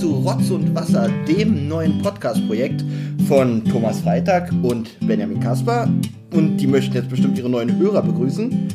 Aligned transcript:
zu 0.00 0.14
Rotz 0.14 0.48
und 0.48 0.74
Wasser, 0.74 1.10
dem 1.28 1.68
neuen 1.68 2.00
Podcast-Projekt 2.00 2.82
von 3.28 3.62
Thomas 3.66 4.00
Freitag 4.00 4.50
und 4.62 4.98
Benjamin 5.06 5.40
Kasper. 5.40 5.90
Und 6.32 6.56
die 6.56 6.66
möchten 6.66 6.94
jetzt 6.94 7.10
bestimmt 7.10 7.36
ihre 7.36 7.50
neuen 7.50 7.78
Hörer 7.78 8.00
begrüßen. 8.00 8.68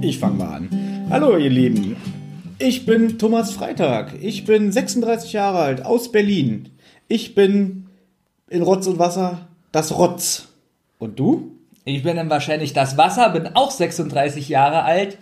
Ich 0.00 0.20
fange 0.20 0.36
mal 0.36 0.54
an. 0.58 1.06
Hallo 1.10 1.36
ihr 1.36 1.50
Lieben, 1.50 1.96
ich 2.60 2.86
bin 2.86 3.18
Thomas 3.18 3.50
Freitag. 3.50 4.14
Ich 4.22 4.44
bin 4.44 4.70
36 4.70 5.32
Jahre 5.32 5.58
alt, 5.58 5.84
aus 5.84 6.12
Berlin. 6.12 6.68
Ich 7.08 7.34
bin 7.34 7.88
in 8.48 8.62
Rotz 8.62 8.86
und 8.86 9.00
Wasser 9.00 9.48
das 9.72 9.98
Rotz. 9.98 10.46
Und 11.00 11.18
du? 11.18 11.50
Ich 11.84 12.04
bin 12.04 12.14
dann 12.14 12.30
wahrscheinlich 12.30 12.72
das 12.72 12.96
Wasser, 12.96 13.30
bin 13.30 13.48
auch 13.56 13.72
36 13.72 14.48
Jahre 14.48 14.84
alt 14.84 15.18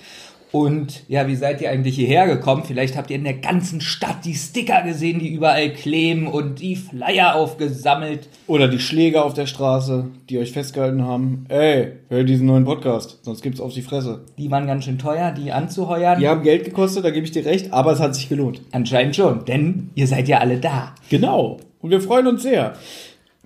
und 0.56 1.02
ja, 1.06 1.28
wie 1.28 1.36
seid 1.36 1.60
ihr 1.60 1.68
eigentlich 1.68 1.96
hierher 1.96 2.26
gekommen? 2.26 2.64
Vielleicht 2.64 2.96
habt 2.96 3.10
ihr 3.10 3.16
in 3.16 3.24
der 3.24 3.34
ganzen 3.34 3.82
Stadt 3.82 4.24
die 4.24 4.34
Sticker 4.34 4.80
gesehen, 4.80 5.18
die 5.18 5.28
überall 5.28 5.70
kleben 5.74 6.26
und 6.26 6.60
die 6.60 6.76
Flyer 6.76 7.34
aufgesammelt. 7.34 8.30
Oder 8.46 8.66
die 8.66 8.78
Schläger 8.78 9.26
auf 9.26 9.34
der 9.34 9.44
Straße, 9.44 10.08
die 10.30 10.38
euch 10.38 10.52
festgehalten 10.52 11.02
haben. 11.02 11.44
Ey, 11.50 11.92
hör 12.08 12.24
diesen 12.24 12.46
neuen 12.46 12.64
Podcast, 12.64 13.18
sonst 13.20 13.42
gibt's 13.42 13.60
auf 13.60 13.74
die 13.74 13.82
Fresse. 13.82 14.24
Die 14.38 14.50
waren 14.50 14.66
ganz 14.66 14.86
schön 14.86 14.96
teuer, 14.96 15.30
die 15.30 15.52
anzuheuern. 15.52 16.18
Die 16.18 16.26
haben 16.26 16.42
Geld 16.42 16.64
gekostet, 16.64 17.04
da 17.04 17.10
gebe 17.10 17.26
ich 17.26 17.32
dir 17.32 17.44
recht, 17.44 17.74
aber 17.74 17.92
es 17.92 18.00
hat 18.00 18.14
sich 18.14 18.30
gelohnt. 18.30 18.62
Anscheinend 18.72 19.14
schon, 19.14 19.44
denn 19.44 19.90
ihr 19.94 20.06
seid 20.06 20.26
ja 20.26 20.38
alle 20.38 20.56
da. 20.56 20.94
Genau. 21.10 21.58
Und 21.82 21.90
wir 21.90 22.00
freuen 22.00 22.28
uns 22.28 22.42
sehr. 22.42 22.72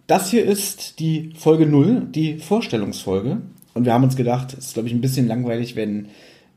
Das 0.06 0.30
hier 0.30 0.44
ist 0.44 1.00
die 1.00 1.32
Folge 1.34 1.66
0, 1.66 2.06
die 2.14 2.38
Vorstellungsfolge. 2.38 3.38
Und 3.74 3.84
wir 3.84 3.92
haben 3.92 4.04
uns 4.04 4.14
gedacht, 4.14 4.52
es 4.56 4.66
ist, 4.66 4.74
glaube 4.74 4.88
ich, 4.88 4.94
ein 4.94 5.00
bisschen 5.00 5.26
langweilig, 5.26 5.74
wenn 5.74 6.06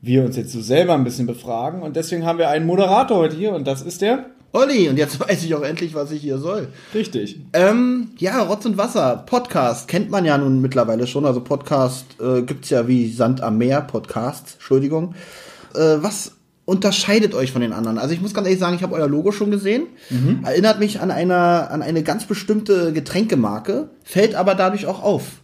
wir 0.04 0.24
uns 0.24 0.36
jetzt 0.36 0.52
so 0.52 0.60
selber 0.60 0.94
ein 0.94 1.04
bisschen 1.04 1.26
befragen. 1.26 1.82
Und 1.82 1.96
deswegen 1.96 2.24
haben 2.24 2.38
wir 2.38 2.48
einen 2.48 2.66
Moderator 2.66 3.18
heute 3.18 3.36
hier 3.36 3.54
und 3.54 3.66
das 3.66 3.82
ist 3.82 4.02
der. 4.02 4.26
Olli, 4.52 4.88
und 4.88 4.96
jetzt 4.96 5.18
weiß 5.28 5.44
ich 5.44 5.54
auch 5.54 5.62
endlich, 5.62 5.94
was 5.94 6.12
ich 6.12 6.22
hier 6.22 6.38
soll. 6.38 6.68
Richtig. 6.94 7.40
Ähm, 7.52 8.10
ja, 8.18 8.40
Rotz 8.42 8.64
und 8.66 8.78
Wasser, 8.78 9.24
Podcast, 9.26 9.88
kennt 9.88 10.10
man 10.10 10.24
ja 10.24 10.38
nun 10.38 10.60
mittlerweile 10.60 11.06
schon. 11.06 11.26
Also 11.26 11.40
Podcast 11.40 12.06
äh, 12.20 12.42
gibt's 12.42 12.70
ja 12.70 12.86
wie 12.86 13.10
Sand 13.10 13.40
am 13.42 13.58
Meer, 13.58 13.80
Podcasts, 13.80 14.54
Entschuldigung. 14.54 15.14
Äh, 15.74 15.96
was 15.98 16.32
unterscheidet 16.66 17.34
euch 17.34 17.52
von 17.52 17.62
den 17.62 17.72
anderen? 17.72 17.98
Also 17.98 18.14
ich 18.14 18.20
muss 18.20 18.32
ganz 18.32 18.46
ehrlich 18.46 18.60
sagen, 18.60 18.76
ich 18.76 18.82
habe 18.82 18.94
euer 18.94 19.08
Logo 19.08 19.32
schon 19.32 19.50
gesehen. 19.50 19.86
Erinnert 20.44 20.78
mich 20.78 21.00
an, 21.00 21.10
einer, 21.10 21.70
an 21.70 21.82
eine 21.82 22.02
ganz 22.02 22.24
bestimmte 22.24 22.92
Getränkemarke, 22.94 23.90
fällt 24.02 24.34
aber 24.34 24.54
dadurch 24.54 24.86
auch 24.86 25.02
auf. 25.02 25.42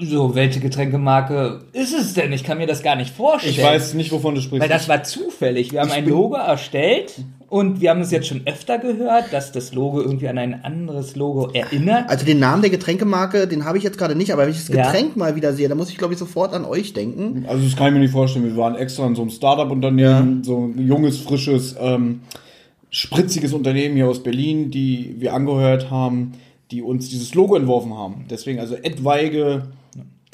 So, 0.00 0.34
welche 0.34 0.60
Getränkemarke 0.60 1.60
ist 1.72 1.94
es 1.94 2.14
denn? 2.14 2.32
Ich 2.32 2.44
kann 2.44 2.58
mir 2.58 2.66
das 2.66 2.82
gar 2.82 2.96
nicht 2.96 3.14
vorstellen. 3.14 3.54
Ich 3.54 3.62
weiß 3.62 3.94
nicht, 3.94 4.12
wovon 4.12 4.34
du 4.34 4.40
sprichst. 4.40 4.62
Weil 4.62 4.68
das 4.68 4.88
war 4.88 5.02
zufällig. 5.02 5.72
Wir 5.72 5.80
haben 5.80 5.90
ein 5.90 6.06
Logo 6.08 6.36
erstellt 6.36 7.14
und 7.48 7.80
wir 7.80 7.90
haben 7.90 8.00
es 8.00 8.10
jetzt 8.10 8.26
schon 8.26 8.42
öfter 8.46 8.78
gehört, 8.78 9.32
dass 9.32 9.52
das 9.52 9.72
Logo 9.74 10.00
irgendwie 10.00 10.28
an 10.28 10.38
ein 10.38 10.64
anderes 10.64 11.16
Logo 11.16 11.50
erinnert. 11.52 12.08
Also 12.10 12.24
den 12.26 12.38
Namen 12.38 12.62
der 12.62 12.70
Getränkemarke, 12.70 13.46
den 13.46 13.64
habe 13.64 13.78
ich 13.78 13.84
jetzt 13.84 13.98
gerade 13.98 14.16
nicht, 14.16 14.32
aber 14.32 14.42
wenn 14.42 14.50
ich 14.50 14.58
das 14.58 14.68
Ja. 14.68 14.84
Getränk 14.90 15.16
mal 15.16 15.36
wieder 15.36 15.52
sehe, 15.52 15.68
dann 15.68 15.78
muss 15.78 15.90
ich 15.90 15.98
glaube 15.98 16.14
ich 16.14 16.18
sofort 16.18 16.52
an 16.52 16.64
euch 16.64 16.92
denken. 16.92 17.44
Also 17.48 17.64
das 17.64 17.76
kann 17.76 17.88
ich 17.88 17.92
mir 17.94 18.00
nicht 18.00 18.12
vorstellen. 18.12 18.44
Wir 18.44 18.56
waren 18.56 18.76
extra 18.76 19.06
in 19.06 19.14
so 19.14 19.22
einem 19.22 19.30
Startup-Unternehmen, 19.30 20.42
so 20.42 20.66
ein 20.66 20.86
junges, 20.86 21.18
frisches, 21.18 21.76
ähm, 21.80 22.20
spritziges 22.90 23.52
Unternehmen 23.52 23.96
hier 23.96 24.08
aus 24.08 24.22
Berlin, 24.22 24.70
die 24.70 25.16
wir 25.18 25.34
angehört 25.34 25.90
haben, 25.90 26.32
die 26.70 26.82
uns 26.82 27.08
dieses 27.08 27.34
Logo 27.34 27.56
entworfen 27.56 27.94
haben. 27.96 28.24
Deswegen 28.30 28.58
also 28.58 28.74
etwaige, 28.74 29.66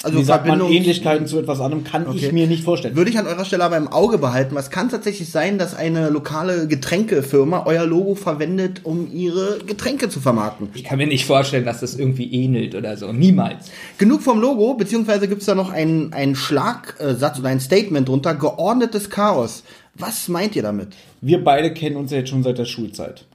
Also 0.03 0.17
wie 0.17 0.23
sagt 0.23 0.47
man, 0.47 0.59
Ähnlichkeiten 0.61 1.27
zu 1.27 1.39
etwas 1.39 1.59
anderem 1.59 1.83
kann 1.83 2.07
Okay. 2.07 2.17
ich 2.27 2.31
mir 2.31 2.47
nicht 2.47 2.63
vorstellen. 2.63 2.95
Würde 2.95 3.11
ich 3.11 3.19
an 3.19 3.27
eurer 3.27 3.45
Stelle 3.45 3.63
aber 3.63 3.77
im 3.77 3.87
Auge 3.87 4.17
behalten. 4.17 4.55
Was 4.55 4.69
kann 4.71 4.89
tatsächlich 4.89 5.29
sein, 5.29 5.57
dass 5.57 5.75
eine 5.75 6.09
lokale 6.09 6.67
Getränkefirma 6.67 7.63
euer 7.65 7.85
Logo 7.85 8.15
verwendet, 8.15 8.81
um 8.83 9.11
ihre 9.11 9.59
Getränke 9.65 10.09
zu 10.09 10.19
vermarkten? 10.19 10.69
Ich 10.73 10.83
kann 10.85 10.97
mir 10.97 11.07
nicht 11.07 11.25
vorstellen, 11.25 11.65
dass 11.65 11.81
das 11.81 11.95
irgendwie 11.97 12.31
ähnelt 12.33 12.73
oder 12.75 12.97
so. 12.97 13.11
Niemals. 13.13 13.69
Genug 13.97 14.21
vom 14.21 14.39
Logo, 14.41 14.73
beziehungsweise 14.73 15.27
gibt 15.27 15.41
es 15.41 15.45
da 15.45 15.55
noch 15.55 15.69
einen, 15.71 16.13
einen 16.13 16.35
Schlagsatz 16.35 17.39
oder 17.39 17.49
ein 17.49 17.59
Statement 17.59 18.07
drunter, 18.09 18.33
geordnetes 18.35 19.09
Chaos. 19.09 19.63
Was 19.95 20.27
meint 20.29 20.55
ihr 20.55 20.63
damit? 20.63 20.89
Wir 21.21 21.43
beide 21.43 21.73
kennen 21.73 21.97
uns 21.97 22.11
ja 22.11 22.17
jetzt 22.19 22.29
schon 22.29 22.43
seit 22.43 22.57
der 22.57 22.65
Schulzeit. 22.65 23.25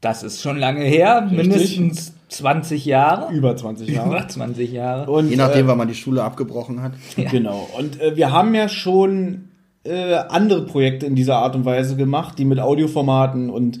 Das 0.00 0.24
ist 0.24 0.42
schon 0.42 0.58
lange 0.58 0.82
her, 0.84 1.28
Richtig. 1.30 1.38
mindestens 1.38 2.12
20 2.32 2.84
Jahre. 2.84 3.32
Über 3.32 3.56
20 3.56 3.88
Jahre. 3.88 4.08
Über 4.08 4.28
20 4.28 4.72
Jahre. 4.72 5.10
Und, 5.10 5.30
Je 5.30 5.36
nachdem, 5.36 5.66
äh, 5.66 5.68
wann 5.68 5.78
man 5.78 5.88
die 5.88 5.94
Schule 5.94 6.22
abgebrochen 6.22 6.82
hat. 6.82 6.92
Genau. 7.16 7.68
Und 7.78 8.00
äh, 8.00 8.16
wir 8.16 8.32
haben 8.32 8.54
ja 8.54 8.68
schon 8.68 9.48
äh, 9.84 10.14
andere 10.14 10.64
Projekte 10.64 11.06
in 11.06 11.14
dieser 11.14 11.36
Art 11.36 11.54
und 11.54 11.64
Weise 11.64 11.96
gemacht, 11.96 12.38
die 12.38 12.44
mit 12.44 12.60
Audioformaten 12.60 13.50
und 13.50 13.80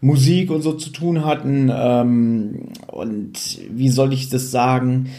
Musik 0.00 0.50
und 0.50 0.62
so 0.62 0.72
zu 0.72 0.90
tun 0.90 1.24
hatten. 1.24 1.70
Ähm, 1.72 2.68
und 2.88 3.58
wie 3.70 3.88
soll 3.88 4.12
ich 4.12 4.28
das 4.28 4.50
sagen? 4.50 5.10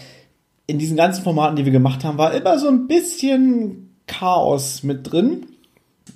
In 0.68 0.80
diesen 0.80 0.98
ganzen 0.98 1.24
Formaten, 1.24 1.56
die 1.56 1.66
wir 1.66 1.72
gemacht 1.72 2.04
haben, 2.04 2.18
war 2.18 2.34
immer 2.34 2.60
so 2.60 2.68
ein 2.68 2.88
bisschen 2.88 3.96
Chaos 4.08 4.84
mit 4.84 5.12
drin. 5.12 5.46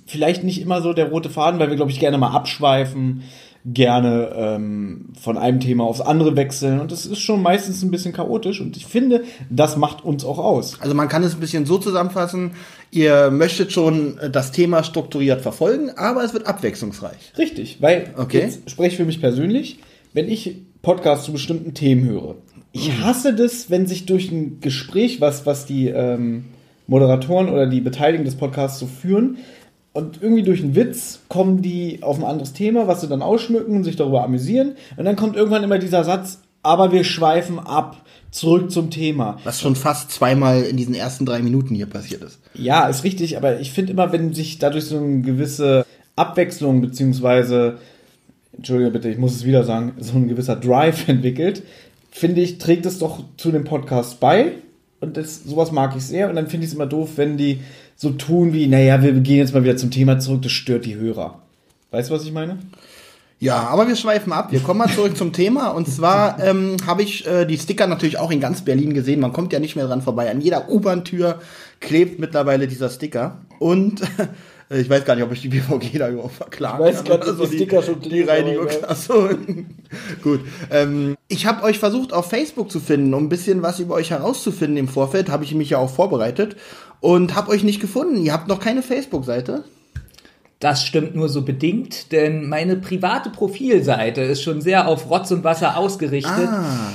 Vielleicht 0.06 0.44
nicht 0.44 0.60
immer 0.60 0.82
so 0.82 0.92
der 0.92 1.10
rote 1.10 1.30
Faden, 1.30 1.58
weil 1.58 1.70
wir, 1.70 1.76
glaube 1.76 1.90
ich, 1.90 2.00
gerne 2.00 2.18
mal 2.18 2.32
abschweifen, 2.32 3.22
gerne 3.74 4.30
ähm, 4.34 5.06
von 5.20 5.36
einem 5.36 5.60
Thema 5.60 5.84
aufs 5.84 6.00
andere 6.00 6.36
wechseln. 6.36 6.80
Und 6.80 6.92
das 6.92 7.06
ist 7.06 7.18
schon 7.18 7.42
meistens 7.42 7.82
ein 7.82 7.90
bisschen 7.90 8.12
chaotisch. 8.12 8.60
Und 8.60 8.76
ich 8.76 8.86
finde, 8.86 9.24
das 9.50 9.76
macht 9.76 10.04
uns 10.04 10.24
auch 10.24 10.38
aus. 10.38 10.80
Also 10.80 10.94
man 10.94 11.08
kann 11.08 11.22
es 11.22 11.34
ein 11.34 11.40
bisschen 11.40 11.66
so 11.66 11.78
zusammenfassen, 11.78 12.52
ihr 12.90 13.30
möchtet 13.30 13.72
schon 13.72 14.18
äh, 14.18 14.30
das 14.30 14.52
Thema 14.52 14.82
strukturiert 14.82 15.40
verfolgen, 15.40 15.90
aber 15.96 16.24
es 16.24 16.32
wird 16.32 16.46
abwechslungsreich. 16.46 17.32
Richtig, 17.36 17.78
weil 17.80 18.14
Okay. 18.16 18.40
jetzt 18.40 18.70
spreche 18.70 18.90
ich 18.92 18.96
für 18.96 19.04
mich 19.04 19.20
persönlich, 19.20 19.78
wenn 20.12 20.28
ich 20.28 20.56
Podcasts 20.82 21.26
zu 21.26 21.32
bestimmten 21.32 21.74
Themen 21.74 22.08
höre. 22.08 22.36
Ich 22.72 23.00
hasse 23.00 23.34
das, 23.34 23.70
wenn 23.70 23.86
sich 23.86 24.06
durch 24.06 24.30
ein 24.30 24.60
Gespräch, 24.60 25.20
was, 25.20 25.46
was 25.46 25.66
die 25.66 25.88
ähm, 25.88 26.44
Moderatoren 26.86 27.48
oder 27.48 27.66
die 27.66 27.80
Beteiligten 27.80 28.24
des 28.24 28.36
Podcasts 28.36 28.78
so 28.78 28.86
führen, 28.86 29.38
und 29.98 30.22
irgendwie 30.22 30.44
durch 30.44 30.62
einen 30.62 30.76
Witz 30.76 31.22
kommen 31.28 31.60
die 31.60 32.04
auf 32.04 32.18
ein 32.18 32.24
anderes 32.24 32.52
Thema, 32.52 32.86
was 32.86 33.00
sie 33.00 33.08
dann 33.08 33.20
ausschmücken 33.20 33.74
und 33.74 33.82
sich 33.82 33.96
darüber 33.96 34.22
amüsieren. 34.22 34.76
Und 34.96 35.04
dann 35.04 35.16
kommt 35.16 35.34
irgendwann 35.34 35.64
immer 35.64 35.80
dieser 35.80 36.04
Satz, 36.04 36.38
aber 36.62 36.92
wir 36.92 37.02
schweifen 37.02 37.58
ab, 37.58 37.96
zurück 38.30 38.70
zum 38.70 38.92
Thema. 38.92 39.40
Was 39.42 39.60
schon 39.60 39.74
fast 39.74 40.12
zweimal 40.12 40.62
in 40.62 40.76
diesen 40.76 40.94
ersten 40.94 41.26
drei 41.26 41.40
Minuten 41.40 41.74
hier 41.74 41.86
passiert 41.86 42.22
ist. 42.22 42.38
Ja, 42.54 42.86
ist 42.86 43.02
richtig, 43.02 43.36
aber 43.36 43.58
ich 43.58 43.72
finde 43.72 43.90
immer, 43.90 44.12
wenn 44.12 44.32
sich 44.34 44.60
dadurch 44.60 44.84
so 44.84 44.98
eine 44.98 45.22
gewisse 45.22 45.84
Abwechslung, 46.14 46.80
beziehungsweise, 46.80 47.78
Entschuldige 48.56 48.92
bitte, 48.92 49.08
ich 49.08 49.18
muss 49.18 49.34
es 49.34 49.44
wieder 49.44 49.64
sagen, 49.64 49.94
so 49.98 50.16
ein 50.16 50.28
gewisser 50.28 50.54
Drive 50.54 51.08
entwickelt, 51.08 51.64
finde 52.12 52.40
ich, 52.40 52.58
trägt 52.58 52.86
es 52.86 53.00
doch 53.00 53.24
zu 53.36 53.50
dem 53.50 53.64
Podcast 53.64 54.20
bei. 54.20 54.52
Und 55.00 55.16
das, 55.16 55.42
sowas 55.42 55.72
mag 55.72 55.96
ich 55.96 56.04
sehr. 56.04 56.28
Und 56.28 56.36
dann 56.36 56.46
finde 56.46 56.66
ich 56.66 56.70
es 56.70 56.76
immer 56.76 56.86
doof, 56.86 57.10
wenn 57.16 57.36
die 57.36 57.58
so 57.98 58.10
tun 58.10 58.52
wie, 58.52 58.68
naja, 58.68 59.02
wir 59.02 59.12
gehen 59.12 59.38
jetzt 59.38 59.52
mal 59.52 59.64
wieder 59.64 59.76
zum 59.76 59.90
Thema 59.90 60.20
zurück, 60.20 60.42
das 60.42 60.52
stört 60.52 60.86
die 60.86 60.94
Hörer. 60.94 61.40
Weißt 61.90 62.08
du, 62.08 62.14
was 62.14 62.24
ich 62.24 62.32
meine? 62.32 62.58
Ja, 63.40 63.68
aber 63.68 63.88
wir 63.88 63.96
schweifen 63.96 64.32
ab. 64.32 64.52
Wir 64.52 64.60
kommen 64.60 64.78
mal 64.78 64.88
zurück 64.88 65.16
zum 65.16 65.32
Thema. 65.32 65.68
Und 65.68 65.88
zwar 65.88 66.42
ähm, 66.42 66.76
habe 66.86 67.02
ich 67.02 67.26
äh, 67.26 67.44
die 67.44 67.58
Sticker 67.58 67.86
natürlich 67.86 68.18
auch 68.18 68.30
in 68.30 68.40
ganz 68.40 68.62
Berlin 68.62 68.94
gesehen. 68.94 69.20
Man 69.20 69.32
kommt 69.32 69.52
ja 69.52 69.60
nicht 69.60 69.76
mehr 69.76 69.86
dran 69.86 70.02
vorbei. 70.02 70.30
An 70.30 70.40
jeder 70.40 70.68
U-Bahn-Tür 70.70 71.40
klebt 71.80 72.18
mittlerweile 72.18 72.66
dieser 72.68 72.88
Sticker. 72.88 73.38
Und 73.58 74.00
ich 74.70 74.90
weiß 74.90 75.04
gar 75.04 75.14
nicht, 75.14 75.24
ob 75.24 75.32
ich 75.32 75.40
die 75.40 75.48
BVG 75.48 75.98
da 75.98 76.10
überhaupt 76.10 76.34
verklagen 76.34 76.84
Ich 76.84 76.94
weiß 76.94 77.04
kann 77.04 77.20
gar 77.20 77.26
nicht, 77.26 77.40
ob 77.40 77.50
die 77.50 77.56
Sticker 77.56 77.82
schon 77.82 78.00
Die 78.00 78.22
Reinigung. 78.22 78.66
Achso. 78.86 79.30
Gut. 80.22 80.40
Ähm, 80.70 81.16
ich 81.28 81.46
habe 81.46 81.62
euch 81.62 81.78
versucht, 81.78 82.12
auf 82.12 82.28
Facebook 82.28 82.70
zu 82.70 82.78
finden, 82.78 83.14
um 83.14 83.24
ein 83.24 83.28
bisschen 83.30 83.62
was 83.62 83.80
über 83.80 83.94
euch 83.94 84.10
herauszufinden 84.10 84.76
im 84.76 84.88
Vorfeld. 84.88 85.30
Habe 85.30 85.44
ich 85.44 85.54
mich 85.54 85.70
ja 85.70 85.78
auch 85.78 85.90
vorbereitet. 85.90 86.56
Und 87.00 87.34
habe 87.34 87.50
euch 87.50 87.64
nicht 87.64 87.80
gefunden. 87.80 88.16
Ihr 88.22 88.32
habt 88.32 88.48
noch 88.48 88.60
keine 88.60 88.82
Facebook-Seite. 88.82 89.64
Das 90.60 90.84
stimmt 90.84 91.14
nur 91.14 91.28
so 91.28 91.42
bedingt, 91.42 92.10
denn 92.10 92.48
meine 92.48 92.76
private 92.76 93.30
Profilseite 93.30 94.22
ist 94.22 94.42
schon 94.42 94.60
sehr 94.60 94.88
auf 94.88 95.08
Rotz 95.08 95.30
und 95.30 95.44
Wasser 95.44 95.76
ausgerichtet. 95.76 96.48
Ah. 96.48 96.92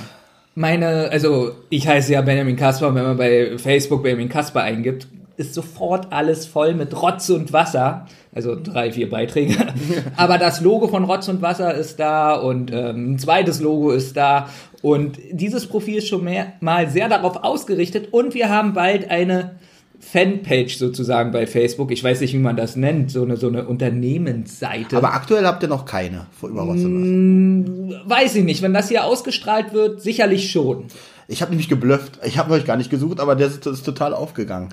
Meine, 0.54 1.10
also 1.10 1.56
ich 1.70 1.88
heiße 1.88 2.12
ja 2.12 2.22
Benjamin 2.22 2.58
Kasper, 2.58 2.94
wenn 2.94 3.04
man 3.04 3.18
bei 3.18 3.58
Facebook 3.58 4.04
Benjamin 4.04 4.28
Kasper 4.28 4.62
eingibt, 4.62 5.08
ist 5.36 5.54
sofort 5.54 6.12
alles 6.12 6.46
voll 6.46 6.74
mit 6.76 7.00
Rotz 7.02 7.30
und 7.30 7.54
Wasser. 7.54 8.08
Also 8.34 8.56
drei, 8.62 8.92
vier 8.92 9.10
Beiträge. 9.10 9.56
Aber 10.16 10.38
das 10.38 10.62
Logo 10.62 10.88
von 10.88 11.04
Rotz 11.06 11.28
und 11.28 11.42
Wasser 11.42 11.74
ist 11.74 12.00
da 12.00 12.34
und 12.34 12.72
ähm, 12.72 13.14
ein 13.14 13.20
zweites 13.20 13.60
Logo 13.60 13.92
ist 13.92 14.16
da. 14.16 14.50
Und 14.82 15.18
dieses 15.32 15.68
Profil 15.68 15.98
ist 15.98 16.08
schon 16.08 16.24
mehr, 16.24 16.54
mal 16.60 16.90
sehr 16.90 17.10
darauf 17.10 17.44
ausgerichtet. 17.44 18.10
Und 18.12 18.34
wir 18.34 18.50
haben 18.50 18.74
bald 18.74 19.10
eine 19.10 19.56
Fanpage 20.00 20.78
sozusagen 20.78 21.32
bei 21.32 21.48
Facebook. 21.48 21.92
Ich 21.92 22.04
weiß 22.04 22.22
nicht, 22.22 22.34
wie 22.34 22.40
man 22.40 22.58
das 22.58 22.76
nennt. 22.76 23.10
So 23.10 23.24
eine, 23.24 23.38
so 23.38 23.48
eine 23.48 23.66
Unternehmensseite. 23.66 24.98
Aber 24.98 25.14
aktuell 25.14 25.46
habt 25.46 25.64
ihr 25.64 25.70
noch 25.70 25.86
keine 25.86 26.28
über 26.42 26.64
Rotz 26.64 26.84
und 26.84 27.90
Wasser. 27.90 28.10
weiß 28.10 28.36
ich 28.36 28.44
nicht. 28.44 28.62
Wenn 28.62 28.74
das 28.74 28.90
hier 28.90 29.06
ausgestrahlt 29.06 29.74
wird, 29.74 30.02
sicherlich 30.02 30.52
schon. 30.52 30.86
Ich 31.28 31.42
habe 31.42 31.52
nämlich 31.52 31.70
geblufft. 31.70 32.20
Ich 32.26 32.38
habe 32.38 32.54
euch 32.54 32.66
gar 32.66 32.78
nicht 32.78 32.90
gesucht, 32.90 33.20
aber 33.20 33.36
der 33.36 33.48
ist, 33.48 33.66
das 33.66 33.80
ist 33.80 33.84
total 33.84 34.14
aufgegangen. 34.14 34.70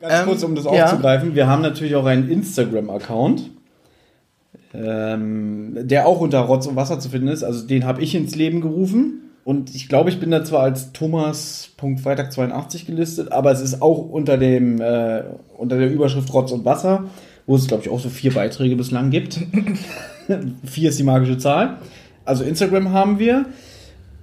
Ganz 0.00 0.14
Ähm, 0.14 0.24
kurz, 0.26 0.42
um 0.42 0.54
das 0.54 0.64
ja. 0.64 0.84
aufzugreifen. 0.84 1.34
Wir 1.34 1.46
haben 1.46 1.62
natürlich 1.62 1.94
auch 1.96 2.06
einen 2.06 2.28
Instagram-Account. 2.30 3.50
ähm, 4.74 5.76
der 5.88 6.06
auch 6.06 6.20
unter 6.20 6.40
Rotz 6.40 6.66
und 6.66 6.76
Wasser 6.76 6.98
zu 7.00 7.08
finden 7.08 7.28
ist. 7.28 7.42
Also 7.44 7.66
den 7.66 7.84
habe 7.86 8.02
ich 8.02 8.14
ins 8.14 8.34
Leben 8.34 8.60
gerufen. 8.60 9.22
Und 9.44 9.74
ich 9.74 9.88
glaube, 9.88 10.10
ich 10.10 10.20
bin 10.20 10.30
da 10.30 10.44
zwar 10.44 10.62
als 10.62 10.92
Thomas.freitag82 10.92 12.84
gelistet, 12.84 13.32
aber 13.32 13.52
es 13.52 13.60
ist 13.60 13.80
auch 13.80 13.98
unter 13.98 14.36
dem 14.38 14.80
äh, 14.80 15.22
unter 15.56 15.78
der 15.78 15.90
Überschrift 15.90 16.32
Rotz 16.34 16.50
und 16.52 16.64
Wasser, 16.64 17.04
wo 17.46 17.54
es, 17.56 17.68
glaube 17.68 17.84
ich, 17.84 17.88
auch 17.88 18.00
so 18.00 18.08
vier 18.10 18.34
Beiträge 18.34 18.76
bislang 18.76 19.10
gibt. 19.10 19.38
vier 20.64 20.88
ist 20.90 20.98
die 20.98 21.04
magische 21.04 21.38
Zahl. 21.38 21.78
Also 22.24 22.42
Instagram 22.44 22.92
haben 22.92 23.18
wir. 23.20 23.46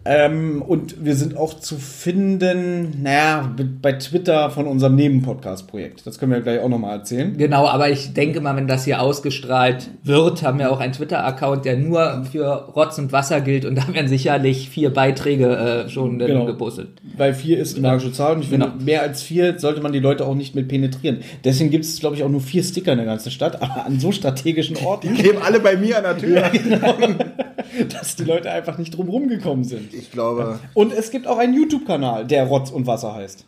Ähm, 0.05 0.61
und 0.61 1.03
wir 1.05 1.15
sind 1.15 1.37
auch 1.37 1.59
zu 1.59 1.77
finden, 1.77 3.01
naja, 3.01 3.53
bei 3.81 3.93
Twitter 3.93 4.49
von 4.49 4.67
unserem 4.67 4.95
Nebenpodcast-Projekt. 4.95 6.05
Das 6.05 6.19
können 6.19 6.31
wir 6.31 6.41
gleich 6.41 6.59
auch 6.59 6.69
nochmal 6.69 6.97
erzählen. 6.97 7.37
Genau, 7.37 7.67
aber 7.67 7.89
ich 7.89 8.13
denke 8.13 8.41
mal, 8.41 8.55
wenn 8.55 8.67
das 8.67 8.83
hier 8.83 9.01
ausgestrahlt 9.01 9.89
wird, 10.03 10.43
haben 10.43 10.59
wir 10.59 10.71
auch 10.71 10.79
einen 10.79 10.93
Twitter-Account, 10.93 11.63
der 11.63 11.77
nur 11.77 12.25
für 12.29 12.45
Rotz 12.75 12.97
und 12.97 13.11
Wasser 13.11 13.39
gilt 13.41 13.65
und 13.65 13.75
da 13.75 13.93
werden 13.93 14.07
sicherlich 14.07 14.69
vier 14.69 14.91
Beiträge 14.91 15.85
äh, 15.85 15.89
schon 15.89 16.19
genau. 16.19 16.45
gepostet. 16.45 16.89
Weil 17.15 17.33
vier 17.33 17.59
ist 17.59 17.77
die 17.77 17.81
magische 17.81 18.11
Zahl 18.11 18.35
und 18.35 18.41
ich 18.41 18.49
finde, 18.49 18.67
genau. 18.67 18.83
mehr 18.83 19.01
als 19.01 19.21
vier 19.21 19.57
sollte 19.57 19.81
man 19.81 19.93
die 19.93 19.99
Leute 19.99 20.25
auch 20.25 20.35
nicht 20.35 20.53
mit 20.53 20.67
penetrieren. 20.67 21.19
Deswegen 21.45 21.69
gibt 21.69 21.85
es, 21.85 21.99
glaube 21.99 22.15
ich, 22.15 22.23
auch 22.23 22.29
nur 22.29 22.41
vier 22.41 22.63
Sticker 22.63 22.91
in 22.91 22.97
der 22.97 23.07
ganzen 23.07 23.31
Stadt, 23.31 23.61
aber 23.61 23.85
an 23.85 23.99
so 23.99 24.11
strategischen 24.11 24.77
Orten. 24.77 25.15
Die 25.15 25.21
kleben 25.21 25.39
alle 25.41 25.59
bei 25.59 25.77
mir 25.77 25.97
an 25.97 26.03
der 26.03 26.17
Tür. 26.17 26.41
Ja, 26.41 26.49
genau, 26.49 26.93
dass 27.89 28.15
die 28.15 28.23
Leute 28.23 28.51
einfach 28.51 28.77
nicht 28.77 28.95
drum 28.95 29.09
rumgekommen 29.09 29.63
sind. 29.63 29.93
Ich 29.93 30.11
glaube. 30.11 30.59
Und 30.73 30.93
es 30.93 31.11
gibt 31.11 31.27
auch 31.27 31.37
einen 31.37 31.53
YouTube-Kanal, 31.53 32.25
der 32.25 32.45
Rotz 32.45 32.71
und 32.71 32.87
Wasser 32.87 33.13
heißt. 33.13 33.45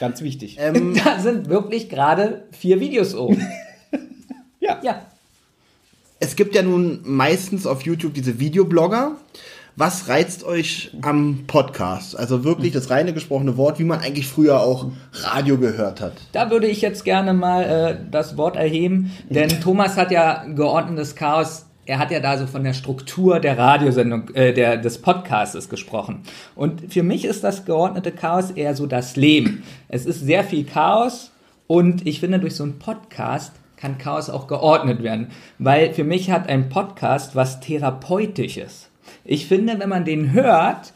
Ganz 0.00 0.22
wichtig. 0.22 0.56
Ähm, 0.60 0.94
da 1.04 1.18
sind 1.18 1.48
wirklich 1.48 1.88
gerade 1.88 2.44
vier 2.52 2.80
Videos 2.80 3.14
oben. 3.14 3.46
ja. 4.60 4.80
Ja. 4.82 5.06
Es 6.20 6.36
gibt 6.36 6.54
ja 6.54 6.62
nun 6.62 7.00
meistens 7.04 7.66
auf 7.66 7.82
YouTube 7.82 8.14
diese 8.14 8.40
Videoblogger. 8.40 9.16
Was 9.76 10.08
reizt 10.08 10.44
euch 10.44 10.92
am 11.02 11.44
Podcast? 11.48 12.16
Also 12.16 12.44
wirklich 12.44 12.72
das 12.72 12.90
reine 12.90 13.12
gesprochene 13.12 13.56
Wort, 13.56 13.80
wie 13.80 13.84
man 13.84 13.98
eigentlich 13.98 14.28
früher 14.28 14.60
auch 14.60 14.92
Radio 15.12 15.58
gehört 15.58 16.00
hat. 16.00 16.12
Da 16.30 16.50
würde 16.50 16.68
ich 16.68 16.80
jetzt 16.80 17.04
gerne 17.04 17.34
mal 17.34 17.64
äh, 17.64 17.96
das 18.08 18.36
Wort 18.36 18.54
erheben, 18.54 19.10
denn 19.28 19.48
Thomas 19.48 19.96
hat 19.96 20.12
ja 20.12 20.44
geordnetes 20.44 21.16
Chaos 21.16 21.66
er 21.86 21.98
hat 21.98 22.10
ja 22.10 22.20
da 22.20 22.38
so 22.38 22.46
von 22.46 22.64
der 22.64 22.72
Struktur 22.72 23.40
der 23.40 23.58
Radiosendung, 23.58 24.30
äh, 24.34 24.52
der, 24.52 24.76
des 24.76 24.98
Podcastes 24.98 25.68
gesprochen. 25.68 26.22
Und 26.54 26.92
für 26.92 27.02
mich 27.02 27.24
ist 27.24 27.44
das 27.44 27.64
geordnete 27.64 28.12
Chaos 28.12 28.50
eher 28.50 28.74
so 28.74 28.86
das 28.86 29.16
Leben. 29.16 29.62
Es 29.88 30.06
ist 30.06 30.20
sehr 30.20 30.44
viel 30.44 30.64
Chaos 30.64 31.32
und 31.66 32.06
ich 32.06 32.20
finde, 32.20 32.38
durch 32.38 32.56
so 32.56 32.64
einen 32.64 32.78
Podcast 32.78 33.52
kann 33.76 33.98
Chaos 33.98 34.30
auch 34.30 34.46
geordnet 34.46 35.02
werden. 35.02 35.28
Weil 35.58 35.92
für 35.92 36.04
mich 36.04 36.30
hat 36.30 36.48
ein 36.48 36.68
Podcast 36.68 37.36
was 37.36 37.60
Therapeutisches. 37.60 38.88
Ich 39.24 39.46
finde, 39.46 39.78
wenn 39.78 39.88
man 39.88 40.04
den 40.04 40.32
hört, 40.32 40.94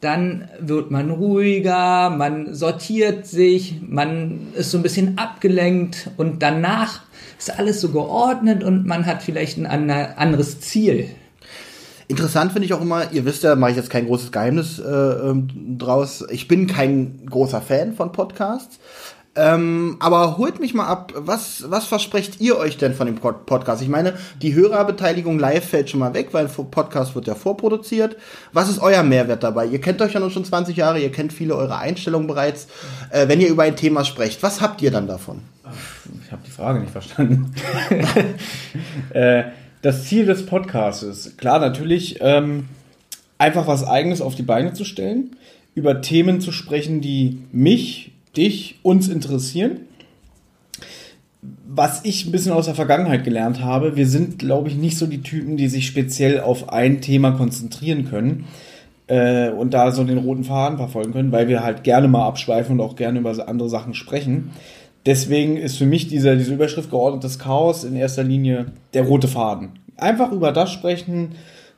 dann 0.00 0.48
wird 0.58 0.90
man 0.90 1.10
ruhiger, 1.10 2.10
man 2.10 2.54
sortiert 2.54 3.26
sich, 3.26 3.80
man 3.86 4.48
ist 4.54 4.70
so 4.70 4.78
ein 4.78 4.82
bisschen 4.82 5.18
abgelenkt 5.18 6.10
und 6.16 6.42
danach 6.42 7.02
ist 7.38 7.58
alles 7.58 7.80
so 7.80 7.90
geordnet 7.90 8.64
und 8.64 8.86
man 8.86 9.06
hat 9.06 9.22
vielleicht 9.22 9.58
ein 9.58 9.90
anderes 9.90 10.60
Ziel. 10.60 11.08
Interessant 12.08 12.52
finde 12.52 12.66
ich 12.66 12.72
auch 12.72 12.80
immer, 12.80 13.12
ihr 13.12 13.24
wisst 13.24 13.44
ja, 13.44 13.54
mache 13.54 13.70
ich 13.70 13.76
jetzt 13.76 13.90
kein 13.90 14.06
großes 14.06 14.32
Geheimnis 14.32 14.80
äh, 14.80 14.90
ähm, 14.90 15.78
draus. 15.78 16.24
Ich 16.30 16.48
bin 16.48 16.66
kein 16.66 17.24
großer 17.26 17.60
Fan 17.60 17.94
von 17.94 18.10
Podcasts. 18.10 18.80
Ähm, 19.36 19.96
aber 20.00 20.38
holt 20.38 20.58
mich 20.58 20.74
mal 20.74 20.86
ab, 20.86 21.12
was, 21.14 21.70
was 21.70 21.86
versprecht 21.86 22.40
ihr 22.40 22.58
euch 22.58 22.78
denn 22.78 22.94
von 22.94 23.06
dem 23.06 23.14
Podcast? 23.16 23.80
Ich 23.80 23.88
meine, 23.88 24.14
die 24.42 24.54
Hörerbeteiligung 24.54 25.38
live 25.38 25.64
fällt 25.64 25.88
schon 25.88 26.00
mal 26.00 26.14
weg, 26.14 26.30
weil 26.32 26.46
ein 26.46 26.70
Podcast 26.70 27.14
wird 27.14 27.28
ja 27.28 27.36
vorproduziert. 27.36 28.16
Was 28.52 28.68
ist 28.68 28.80
euer 28.80 29.04
Mehrwert 29.04 29.44
dabei? 29.44 29.66
Ihr 29.66 29.80
kennt 29.80 30.02
euch 30.02 30.14
ja 30.14 30.20
nun 30.20 30.32
schon 30.32 30.44
20 30.44 30.76
Jahre, 30.76 30.98
ihr 30.98 31.12
kennt 31.12 31.32
viele 31.32 31.54
eurer 31.54 31.78
Einstellungen 31.78 32.26
bereits. 32.26 32.66
Äh, 33.10 33.28
wenn 33.28 33.40
ihr 33.40 33.48
über 33.48 33.62
ein 33.62 33.76
Thema 33.76 34.04
sprecht, 34.04 34.42
was 34.42 34.60
habt 34.60 34.82
ihr 34.82 34.90
dann 34.90 35.06
davon? 35.06 35.42
Ich 36.24 36.32
habe 36.32 36.42
die 36.44 36.50
Frage 36.50 36.80
nicht 36.80 36.90
verstanden. 36.90 37.54
äh, 39.10 39.44
das 39.82 40.06
Ziel 40.06 40.26
des 40.26 40.44
Podcasts 40.44 41.04
ist, 41.04 41.38
klar, 41.38 41.60
natürlich, 41.60 42.18
ähm, 42.20 42.68
einfach 43.38 43.68
was 43.68 43.86
Eigenes 43.86 44.20
auf 44.20 44.34
die 44.34 44.42
Beine 44.42 44.72
zu 44.72 44.84
stellen, 44.84 45.36
über 45.76 46.02
Themen 46.02 46.40
zu 46.40 46.50
sprechen, 46.50 47.00
die 47.00 47.42
mich 47.52 48.12
dich, 48.36 48.78
uns 48.82 49.08
interessieren. 49.08 49.82
Was 51.66 52.04
ich 52.04 52.26
ein 52.26 52.32
bisschen 52.32 52.52
aus 52.52 52.66
der 52.66 52.74
Vergangenheit 52.74 53.24
gelernt 53.24 53.62
habe, 53.62 53.96
wir 53.96 54.06
sind, 54.06 54.38
glaube 54.38 54.68
ich, 54.68 54.76
nicht 54.76 54.98
so 54.98 55.06
die 55.06 55.22
Typen, 55.22 55.56
die 55.56 55.68
sich 55.68 55.86
speziell 55.86 56.40
auf 56.40 56.70
ein 56.70 57.00
Thema 57.00 57.32
konzentrieren 57.32 58.08
können 58.10 58.44
äh, 59.06 59.50
und 59.50 59.72
da 59.72 59.90
so 59.90 60.04
den 60.04 60.18
roten 60.18 60.44
Faden 60.44 60.76
verfolgen 60.78 61.12
können, 61.12 61.32
weil 61.32 61.48
wir 61.48 61.62
halt 61.62 61.82
gerne 61.82 62.08
mal 62.08 62.26
abschweifen 62.26 62.78
und 62.78 62.84
auch 62.84 62.96
gerne 62.96 63.20
über 63.20 63.48
andere 63.48 63.68
Sachen 63.68 63.94
sprechen. 63.94 64.50
Deswegen 65.06 65.56
ist 65.56 65.78
für 65.78 65.86
mich 65.86 66.08
diese, 66.08 66.36
diese 66.36 66.52
Überschrift 66.52 66.90
geordnetes 66.90 67.38
Chaos 67.38 67.84
in 67.84 67.96
erster 67.96 68.22
Linie 68.22 68.66
der 68.92 69.04
rote 69.04 69.28
Faden. 69.28 69.70
Einfach 69.96 70.32
über 70.32 70.52
das 70.52 70.70
sprechen, 70.72 71.36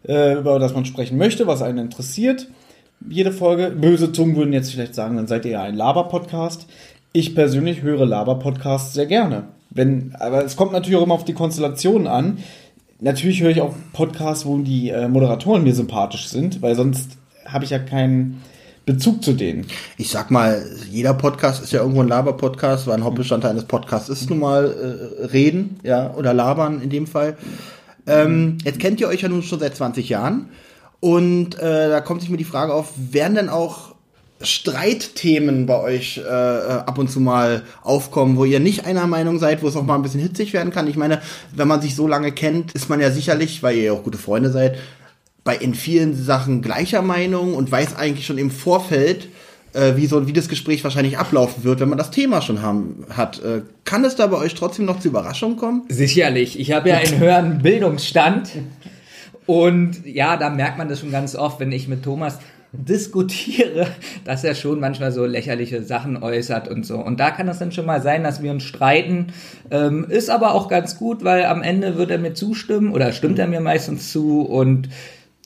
äh, 0.08 0.34
über 0.34 0.58
das 0.58 0.74
man 0.74 0.84
sprechen 0.84 1.18
möchte, 1.18 1.46
was 1.46 1.62
einen 1.62 1.78
interessiert 1.78 2.48
jede 3.08 3.32
Folge. 3.32 3.70
Böse 3.70 4.12
Zungen 4.12 4.36
würden 4.36 4.52
jetzt 4.52 4.72
vielleicht 4.72 4.94
sagen, 4.94 5.16
dann 5.16 5.26
seid 5.26 5.44
ihr 5.44 5.52
ja 5.52 5.62
ein 5.62 5.76
Laber-Podcast. 5.76 6.66
Ich 7.12 7.34
persönlich 7.34 7.82
höre 7.82 8.06
Laber-Podcasts 8.06 8.94
sehr 8.94 9.06
gerne. 9.06 9.44
Wenn, 9.70 10.14
aber 10.18 10.44
es 10.44 10.56
kommt 10.56 10.72
natürlich 10.72 10.98
auch 10.98 11.04
immer 11.04 11.14
auf 11.14 11.24
die 11.24 11.34
Konstellation 11.34 12.06
an. 12.06 12.38
Natürlich 13.00 13.42
höre 13.42 13.50
ich 13.50 13.60
auch 13.60 13.74
Podcasts, 13.92 14.46
wo 14.46 14.58
die 14.58 14.90
äh, 14.90 15.08
Moderatoren 15.08 15.64
mir 15.64 15.74
sympathisch 15.74 16.28
sind, 16.28 16.62
weil 16.62 16.76
sonst 16.76 17.18
habe 17.46 17.64
ich 17.64 17.70
ja 17.70 17.78
keinen 17.78 18.42
Bezug 18.84 19.22
zu 19.22 19.32
denen. 19.32 19.66
Ich 19.96 20.10
sag 20.10 20.30
mal, 20.30 20.64
jeder 20.90 21.14
Podcast 21.14 21.62
ist 21.62 21.72
ja 21.72 21.80
irgendwo 21.80 22.00
ein 22.00 22.08
Laber-Podcast, 22.08 22.86
weil 22.86 22.94
ein 22.94 23.04
Hauptbestandteil 23.04 23.52
eines 23.52 23.64
Podcasts 23.64 24.08
ist 24.08 24.28
nun 24.28 24.40
mal 24.40 24.64
äh, 25.20 25.26
Reden, 25.26 25.78
ja, 25.82 26.12
oder 26.14 26.34
Labern 26.34 26.80
in 26.80 26.90
dem 26.90 27.06
Fall. 27.06 27.36
Ähm, 28.06 28.58
jetzt 28.64 28.80
kennt 28.80 29.00
ihr 29.00 29.08
euch 29.08 29.22
ja 29.22 29.28
nun 29.28 29.42
schon 29.42 29.60
seit 29.60 29.76
20 29.76 30.08
Jahren. 30.08 30.48
Und 31.02 31.58
äh, 31.58 31.88
da 31.88 32.00
kommt 32.00 32.20
sich 32.20 32.30
mir 32.30 32.36
die 32.36 32.44
Frage 32.44 32.72
auf, 32.72 32.90
werden 32.96 33.34
denn 33.34 33.48
auch 33.48 33.96
Streitthemen 34.40 35.66
bei 35.66 35.80
euch 35.80 36.18
äh, 36.24 36.30
ab 36.30 36.96
und 36.96 37.10
zu 37.10 37.18
mal 37.18 37.64
aufkommen, 37.82 38.36
wo 38.36 38.44
ihr 38.44 38.60
nicht 38.60 38.86
einer 38.86 39.08
Meinung 39.08 39.40
seid, 39.40 39.64
wo 39.64 39.68
es 39.68 39.74
auch 39.74 39.82
mal 39.82 39.96
ein 39.96 40.02
bisschen 40.02 40.20
hitzig 40.20 40.52
werden 40.52 40.72
kann? 40.72 40.86
Ich 40.86 40.96
meine, 40.96 41.20
wenn 41.56 41.66
man 41.66 41.82
sich 41.82 41.96
so 41.96 42.06
lange 42.06 42.30
kennt, 42.30 42.70
ist 42.70 42.88
man 42.88 43.00
ja 43.00 43.10
sicherlich, 43.10 43.64
weil 43.64 43.78
ihr 43.78 43.82
ja 43.82 43.92
auch 43.94 44.04
gute 44.04 44.16
Freunde 44.16 44.52
seid, 44.52 44.78
bei 45.42 45.56
in 45.56 45.74
vielen 45.74 46.14
Sachen 46.14 46.62
gleicher 46.62 47.02
Meinung 47.02 47.54
und 47.54 47.72
weiß 47.72 47.96
eigentlich 47.96 48.24
schon 48.24 48.38
im 48.38 48.52
Vorfeld, 48.52 49.26
äh, 49.72 49.96
wie 49.96 50.06
so 50.06 50.28
wie 50.28 50.32
das 50.32 50.48
Gespräch 50.48 50.84
wahrscheinlich 50.84 51.18
ablaufen 51.18 51.64
wird, 51.64 51.80
wenn 51.80 51.88
man 51.88 51.98
das 51.98 52.12
Thema 52.12 52.42
schon 52.42 52.62
haben, 52.62 53.06
hat. 53.10 53.42
Äh, 53.42 53.62
kann 53.84 54.04
es 54.04 54.14
da 54.14 54.28
bei 54.28 54.36
euch 54.36 54.54
trotzdem 54.54 54.84
noch 54.84 55.00
zu 55.00 55.08
Überraschungen 55.08 55.56
kommen? 55.56 55.82
Sicherlich. 55.88 56.60
Ich 56.60 56.70
habe 56.70 56.90
ja 56.90 56.98
einen 56.98 57.18
höheren 57.18 57.58
Bildungsstand. 57.58 58.50
Und 59.46 60.06
ja, 60.06 60.36
da 60.36 60.50
merkt 60.50 60.78
man 60.78 60.88
das 60.88 61.00
schon 61.00 61.10
ganz 61.10 61.34
oft, 61.34 61.60
wenn 61.60 61.72
ich 61.72 61.88
mit 61.88 62.02
Thomas 62.02 62.38
diskutiere, 62.72 63.86
dass 64.24 64.44
er 64.44 64.54
schon 64.54 64.80
manchmal 64.80 65.12
so 65.12 65.24
lächerliche 65.24 65.82
Sachen 65.82 66.22
äußert 66.22 66.68
und 66.68 66.86
so. 66.86 66.98
Und 66.98 67.20
da 67.20 67.30
kann 67.30 67.48
es 67.48 67.58
dann 67.58 67.72
schon 67.72 67.86
mal 67.86 68.02
sein, 68.02 68.24
dass 68.24 68.42
wir 68.42 68.50
uns 68.50 68.62
streiten. 68.62 69.28
Ähm, 69.70 70.06
ist 70.08 70.30
aber 70.30 70.54
auch 70.54 70.68
ganz 70.68 70.96
gut, 70.96 71.24
weil 71.24 71.44
am 71.44 71.62
Ende 71.62 71.96
wird 71.96 72.10
er 72.10 72.18
mir 72.18 72.34
zustimmen 72.34 72.92
oder 72.92 73.12
stimmt 73.12 73.38
er 73.38 73.46
mir 73.46 73.60
meistens 73.60 74.12
zu. 74.12 74.42
Und 74.42 74.88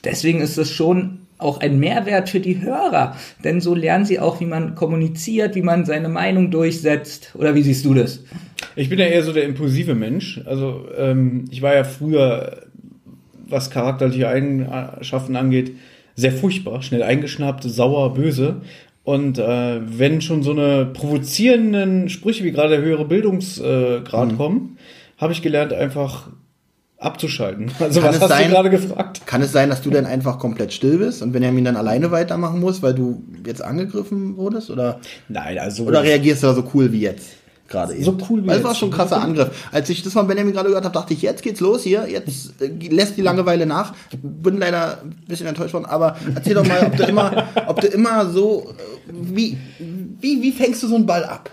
deswegen 0.04 0.40
ist 0.40 0.56
es 0.56 0.70
schon 0.70 1.20
auch 1.38 1.60
ein 1.60 1.78
Mehrwert 1.78 2.30
für 2.30 2.40
die 2.40 2.62
Hörer. 2.62 3.16
Denn 3.44 3.60
so 3.60 3.74
lernen 3.74 4.06
sie 4.06 4.20
auch, 4.20 4.40
wie 4.40 4.46
man 4.46 4.74
kommuniziert, 4.74 5.54
wie 5.54 5.62
man 5.62 5.84
seine 5.84 6.08
Meinung 6.08 6.50
durchsetzt. 6.50 7.32
Oder 7.34 7.54
wie 7.54 7.62
siehst 7.62 7.84
du 7.84 7.92
das? 7.92 8.20
Ich 8.74 8.88
bin 8.88 8.98
ja 8.98 9.06
eher 9.06 9.22
so 9.22 9.32
der 9.32 9.44
impulsive 9.44 9.94
Mensch. 9.94 10.40
Also 10.46 10.86
ähm, 10.96 11.44
ich 11.50 11.60
war 11.60 11.74
ja 11.74 11.84
früher 11.84 12.65
was 13.48 13.70
charakterliche 13.70 14.28
Eigenschaften 14.28 15.36
angeht, 15.36 15.76
sehr 16.14 16.32
furchtbar, 16.32 16.82
schnell 16.82 17.02
eingeschnappt, 17.02 17.62
sauer, 17.64 18.14
böse. 18.14 18.62
Und 19.04 19.38
äh, 19.38 19.80
wenn 19.98 20.20
schon 20.20 20.42
so 20.42 20.50
eine 20.50 20.86
provozierenden 20.86 22.08
Sprüche 22.08 22.42
wie 22.42 22.50
gerade 22.50 22.70
der 22.70 22.80
höhere 22.80 23.04
Bildungsgrad 23.04 24.32
mhm. 24.32 24.36
kommen, 24.36 24.78
habe 25.18 25.32
ich 25.32 25.42
gelernt, 25.42 25.72
einfach 25.72 26.28
abzuschalten. 26.98 27.70
Also 27.78 28.00
kann 28.00 28.14
was 28.14 28.20
hast 28.20 28.28
sein, 28.28 28.48
du 28.48 28.54
gerade 28.54 28.70
gefragt? 28.70 29.26
Kann 29.26 29.42
es 29.42 29.52
sein, 29.52 29.68
dass 29.68 29.82
du 29.82 29.90
dann 29.90 30.06
einfach 30.06 30.38
komplett 30.38 30.72
still 30.72 30.98
bist 30.98 31.22
und 31.22 31.32
Benjamin 31.32 31.64
dann 31.64 31.76
alleine 31.76 32.10
weitermachen 32.10 32.60
muss, 32.60 32.82
weil 32.82 32.94
du 32.94 33.22
jetzt 33.46 33.62
angegriffen 33.62 34.36
wurdest? 34.36 34.70
Oder, 34.70 35.00
Nein, 35.28 35.58
also. 35.58 35.84
Oder 35.84 36.02
reagierst 36.02 36.42
du 36.42 36.48
da 36.48 36.54
so 36.54 36.64
cool 36.74 36.92
wie 36.92 37.00
jetzt? 37.00 37.28
Gerade 37.68 37.94
eben. 37.94 38.04
So 38.04 38.16
cool 38.28 38.42
wie 38.42 38.48
Das 38.48 38.62
war 38.62 38.74
schon 38.74 38.90
ein 38.90 38.92
krasser 38.92 39.20
Angriff. 39.20 39.50
Als 39.72 39.88
ich 39.90 40.02
das 40.02 40.12
von 40.12 40.26
Benjamin 40.26 40.52
gerade 40.52 40.68
gehört 40.68 40.84
habe, 40.84 40.94
dachte 40.94 41.14
ich, 41.14 41.22
jetzt 41.22 41.42
geht's 41.42 41.60
los 41.60 41.82
hier, 41.82 42.06
jetzt 42.08 42.60
äh, 42.60 42.68
lässt 42.88 43.16
die 43.16 43.22
Langeweile 43.22 43.66
nach. 43.66 43.94
Bin 44.22 44.58
leider 44.58 45.02
ein 45.02 45.16
bisschen 45.26 45.46
enttäuscht 45.46 45.74
worden, 45.74 45.86
aber 45.86 46.16
erzähl 46.34 46.54
doch 46.54 46.66
mal, 46.66 46.86
ob 46.86 46.96
du 46.96 47.04
immer, 47.04 47.48
ob 47.66 47.80
du 47.80 47.86
immer 47.88 48.28
so, 48.30 48.68
äh, 48.70 49.12
wie, 49.12 49.58
wie, 50.20 50.42
wie 50.42 50.52
fängst 50.52 50.82
du 50.82 50.88
so 50.88 50.96
einen 50.96 51.06
Ball 51.06 51.24
ab? 51.24 51.50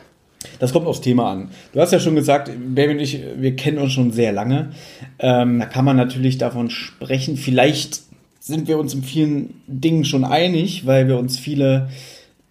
Das 0.59 0.73
kommt 0.73 0.87
aufs 0.87 1.01
Thema 1.01 1.31
an. 1.31 1.49
Du 1.73 1.79
hast 1.79 1.91
ja 1.91 1.99
schon 1.99 2.15
gesagt, 2.15 2.51
Baby 2.73 2.93
und 2.93 2.99
ich, 2.99 3.19
wir 3.37 3.55
kennen 3.55 3.79
uns 3.79 3.93
schon 3.93 4.11
sehr 4.11 4.31
lange. 4.31 4.71
Ähm, 5.19 5.59
da 5.59 5.65
kann 5.65 5.85
man 5.85 5.97
natürlich 5.97 6.37
davon 6.37 6.69
sprechen. 6.69 7.37
Vielleicht 7.37 8.01
sind 8.39 8.67
wir 8.67 8.77
uns 8.77 8.93
in 8.93 9.03
vielen 9.03 9.61
Dingen 9.67 10.05
schon 10.05 10.25
einig, 10.25 10.85
weil 10.85 11.07
wir 11.07 11.17
uns 11.17 11.39
viele, 11.39 11.89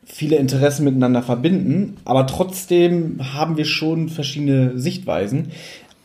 viele 0.04 0.36
Interessen 0.36 0.84
miteinander 0.84 1.22
verbinden. 1.22 1.96
Aber 2.04 2.26
trotzdem 2.26 3.34
haben 3.34 3.56
wir 3.56 3.64
schon 3.64 4.08
verschiedene 4.08 4.78
Sichtweisen. 4.78 5.48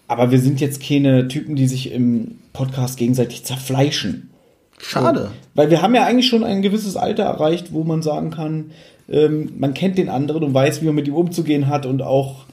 Aber 0.07 0.31
wir 0.31 0.39
sind 0.39 0.61
jetzt 0.61 0.81
keine 0.81 1.27
Typen, 1.27 1.55
die 1.55 1.67
sich 1.67 1.91
im 1.91 2.39
Podcast 2.53 2.97
gegenseitig 2.97 3.43
zerfleischen. 3.43 4.29
Schade. 4.77 5.19
So. 5.19 5.29
Weil 5.55 5.69
wir 5.69 5.81
haben 5.81 5.95
ja 5.95 6.05
eigentlich 6.05 6.27
schon 6.27 6.43
ein 6.43 6.61
gewisses 6.61 6.95
Alter 6.95 7.23
erreicht, 7.23 7.73
wo 7.73 7.83
man 7.83 8.01
sagen 8.01 8.31
kann, 8.31 8.71
ähm, 9.09 9.53
man 9.57 9.73
kennt 9.73 9.97
den 9.97 10.09
anderen 10.09 10.43
und 10.43 10.53
weiß, 10.53 10.81
wie 10.81 10.85
man 10.85 10.95
mit 10.95 11.07
ihm 11.07 11.15
umzugehen 11.15 11.67
hat 11.67 11.85
und 11.85 12.01
auch, 12.01 12.45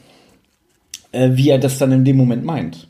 äh, 1.12 1.30
wie 1.34 1.48
er 1.50 1.58
das 1.58 1.78
dann 1.78 1.92
in 1.92 2.04
dem 2.04 2.16
Moment 2.16 2.44
meint. 2.44 2.88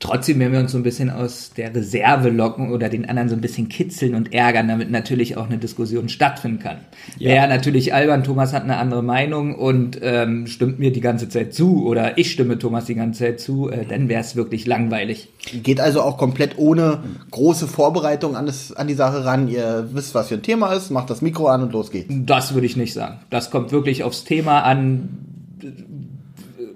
Trotzdem 0.00 0.40
werden 0.40 0.54
wir 0.54 0.60
uns 0.60 0.72
so 0.72 0.78
ein 0.78 0.82
bisschen 0.82 1.10
aus 1.10 1.50
der 1.54 1.74
Reserve 1.74 2.30
locken 2.30 2.72
oder 2.72 2.88
den 2.88 3.06
anderen 3.06 3.28
so 3.28 3.34
ein 3.34 3.42
bisschen 3.42 3.68
kitzeln 3.68 4.14
und 4.14 4.32
ärgern, 4.32 4.66
damit 4.66 4.90
natürlich 4.90 5.36
auch 5.36 5.44
eine 5.44 5.58
Diskussion 5.58 6.08
stattfinden 6.08 6.58
kann. 6.58 6.78
Ja, 7.18 7.34
ja 7.34 7.46
natürlich 7.46 7.92
albern, 7.92 8.24
Thomas 8.24 8.54
hat 8.54 8.62
eine 8.62 8.78
andere 8.78 9.02
Meinung 9.02 9.54
und 9.54 9.98
ähm, 10.00 10.46
stimmt 10.46 10.78
mir 10.78 10.90
die 10.90 11.02
ganze 11.02 11.28
Zeit 11.28 11.52
zu 11.52 11.86
oder 11.86 12.16
ich 12.16 12.32
stimme 12.32 12.58
Thomas 12.58 12.86
die 12.86 12.94
ganze 12.94 13.24
Zeit 13.24 13.40
zu, 13.40 13.68
äh, 13.68 13.84
dann 13.84 14.08
wäre 14.08 14.22
es 14.22 14.36
wirklich 14.36 14.66
langweilig. 14.66 15.28
Geht 15.62 15.82
also 15.82 16.00
auch 16.00 16.16
komplett 16.16 16.56
ohne 16.56 17.00
große 17.30 17.68
Vorbereitung 17.68 18.36
an, 18.36 18.46
das, 18.46 18.72
an 18.72 18.88
die 18.88 18.94
Sache 18.94 19.26
ran. 19.26 19.48
Ihr 19.48 19.90
wisst, 19.92 20.14
was 20.14 20.28
für 20.28 20.36
ein 20.36 20.42
Thema 20.42 20.72
ist, 20.72 20.90
macht 20.90 21.10
das 21.10 21.20
Mikro 21.20 21.48
an 21.48 21.62
und 21.62 21.72
los 21.72 21.90
geht's. 21.90 22.08
Das 22.08 22.54
würde 22.54 22.66
ich 22.66 22.76
nicht 22.78 22.94
sagen. 22.94 23.18
Das 23.28 23.50
kommt 23.50 23.70
wirklich 23.70 24.02
aufs 24.02 24.24
Thema 24.24 24.62
an, 24.62 25.10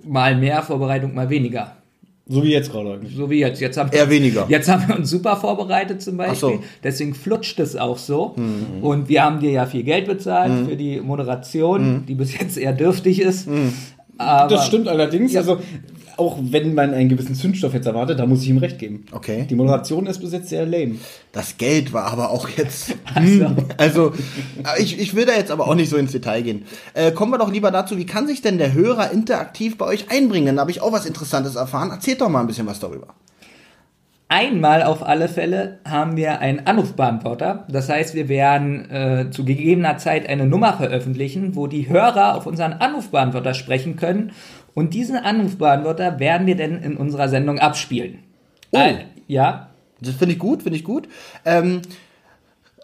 mal 0.06 0.36
mehr 0.36 0.62
Vorbereitung, 0.62 1.14
mal 1.14 1.30
weniger. 1.30 1.72
So 2.26 2.42
wie 2.42 2.52
jetzt 2.52 2.72
gerade 2.72 2.94
eigentlich. 2.94 3.14
So 3.14 3.28
wie 3.28 3.40
jetzt. 3.40 3.60
jetzt 3.60 3.76
haben 3.76 3.90
Eher 3.92 4.08
weniger. 4.08 4.46
Jetzt 4.48 4.68
haben 4.68 4.88
wir 4.88 4.96
uns 4.96 5.10
super 5.10 5.36
vorbereitet 5.36 6.00
zum 6.00 6.16
Beispiel. 6.16 6.36
So. 6.36 6.62
Deswegen 6.82 7.14
flutscht 7.14 7.60
es 7.60 7.76
auch 7.76 7.98
so. 7.98 8.34
Mhm. 8.36 8.82
Und 8.82 9.08
wir 9.10 9.22
haben 9.22 9.40
dir 9.40 9.50
ja 9.50 9.66
viel 9.66 9.82
Geld 9.82 10.06
bezahlt 10.06 10.52
mhm. 10.52 10.68
für 10.68 10.76
die 10.76 11.00
Moderation, 11.00 11.92
mhm. 11.92 12.06
die 12.06 12.14
bis 12.14 12.38
jetzt 12.38 12.56
eher 12.56 12.72
dürftig 12.72 13.20
ist. 13.20 13.46
Mhm. 13.46 13.74
Aber, 14.16 14.54
das 14.54 14.66
stimmt 14.66 14.88
allerdings. 14.88 15.32
Ja. 15.32 15.40
Also 15.40 15.58
auch 16.16 16.38
wenn 16.40 16.74
man 16.74 16.94
einen 16.94 17.08
gewissen 17.08 17.34
Zündstoff 17.34 17.74
jetzt 17.74 17.86
erwartet, 17.86 18.18
da 18.18 18.26
muss 18.26 18.42
ich 18.42 18.48
ihm 18.48 18.58
recht 18.58 18.78
geben. 18.78 19.06
Okay. 19.12 19.46
Die 19.48 19.54
Moderation 19.54 20.06
ist 20.06 20.20
bis 20.20 20.32
jetzt 20.32 20.48
sehr 20.48 20.66
lame. 20.66 20.96
Das 21.32 21.56
Geld 21.56 21.92
war 21.92 22.06
aber 22.12 22.30
auch 22.30 22.48
jetzt. 22.48 22.94
Also, 23.76 24.12
also 24.62 24.78
ich, 24.78 24.98
ich 24.98 25.14
will 25.14 25.24
da 25.26 25.32
jetzt 25.32 25.50
aber 25.50 25.68
auch 25.68 25.74
nicht 25.74 25.88
so 25.88 25.96
ins 25.96 26.12
Detail 26.12 26.42
gehen. 26.42 26.64
Äh, 26.94 27.12
kommen 27.12 27.32
wir 27.32 27.38
doch 27.38 27.50
lieber 27.50 27.70
dazu, 27.70 27.96
wie 27.96 28.06
kann 28.06 28.26
sich 28.26 28.42
denn 28.42 28.58
der 28.58 28.72
Hörer 28.72 29.10
interaktiv 29.10 29.78
bei 29.78 29.86
euch 29.86 30.10
einbringen? 30.10 30.46
Dann 30.46 30.60
habe 30.60 30.70
ich 30.70 30.80
auch 30.80 30.92
was 30.92 31.06
Interessantes 31.06 31.54
erfahren. 31.54 31.90
Erzählt 31.90 32.20
doch 32.20 32.28
mal 32.28 32.40
ein 32.40 32.46
bisschen 32.46 32.66
was 32.66 32.80
darüber. 32.80 33.08
Einmal 34.28 34.82
auf 34.82 35.06
alle 35.06 35.28
Fälle 35.28 35.78
haben 35.88 36.16
wir 36.16 36.40
einen 36.40 36.66
Anrufbeantworter. 36.66 37.66
Das 37.68 37.88
heißt, 37.88 38.14
wir 38.14 38.28
werden 38.28 38.90
äh, 38.90 39.30
zu 39.30 39.44
gegebener 39.44 39.98
Zeit 39.98 40.28
eine 40.28 40.46
Nummer 40.46 40.72
veröffentlichen, 40.72 41.54
wo 41.54 41.66
die 41.66 41.88
Hörer 41.88 42.34
auf 42.34 42.46
unseren 42.46 42.72
Anrufbeantworter 42.72 43.54
sprechen 43.54 43.96
können 43.96 44.32
und 44.74 44.94
diesen 44.94 45.16
Anrufbeantworter 45.16 46.18
werden 46.18 46.46
wir 46.46 46.56
denn 46.56 46.82
in 46.82 46.96
unserer 46.96 47.28
Sendung 47.28 47.58
abspielen. 47.58 48.20
Oh. 48.72 48.78
Äh, 48.78 49.04
ja. 49.28 49.70
Das 50.00 50.14
finde 50.14 50.34
ich 50.34 50.38
gut, 50.38 50.62
finde 50.62 50.76
ich 50.76 50.84
gut. 50.84 51.08
Ähm, 51.44 51.80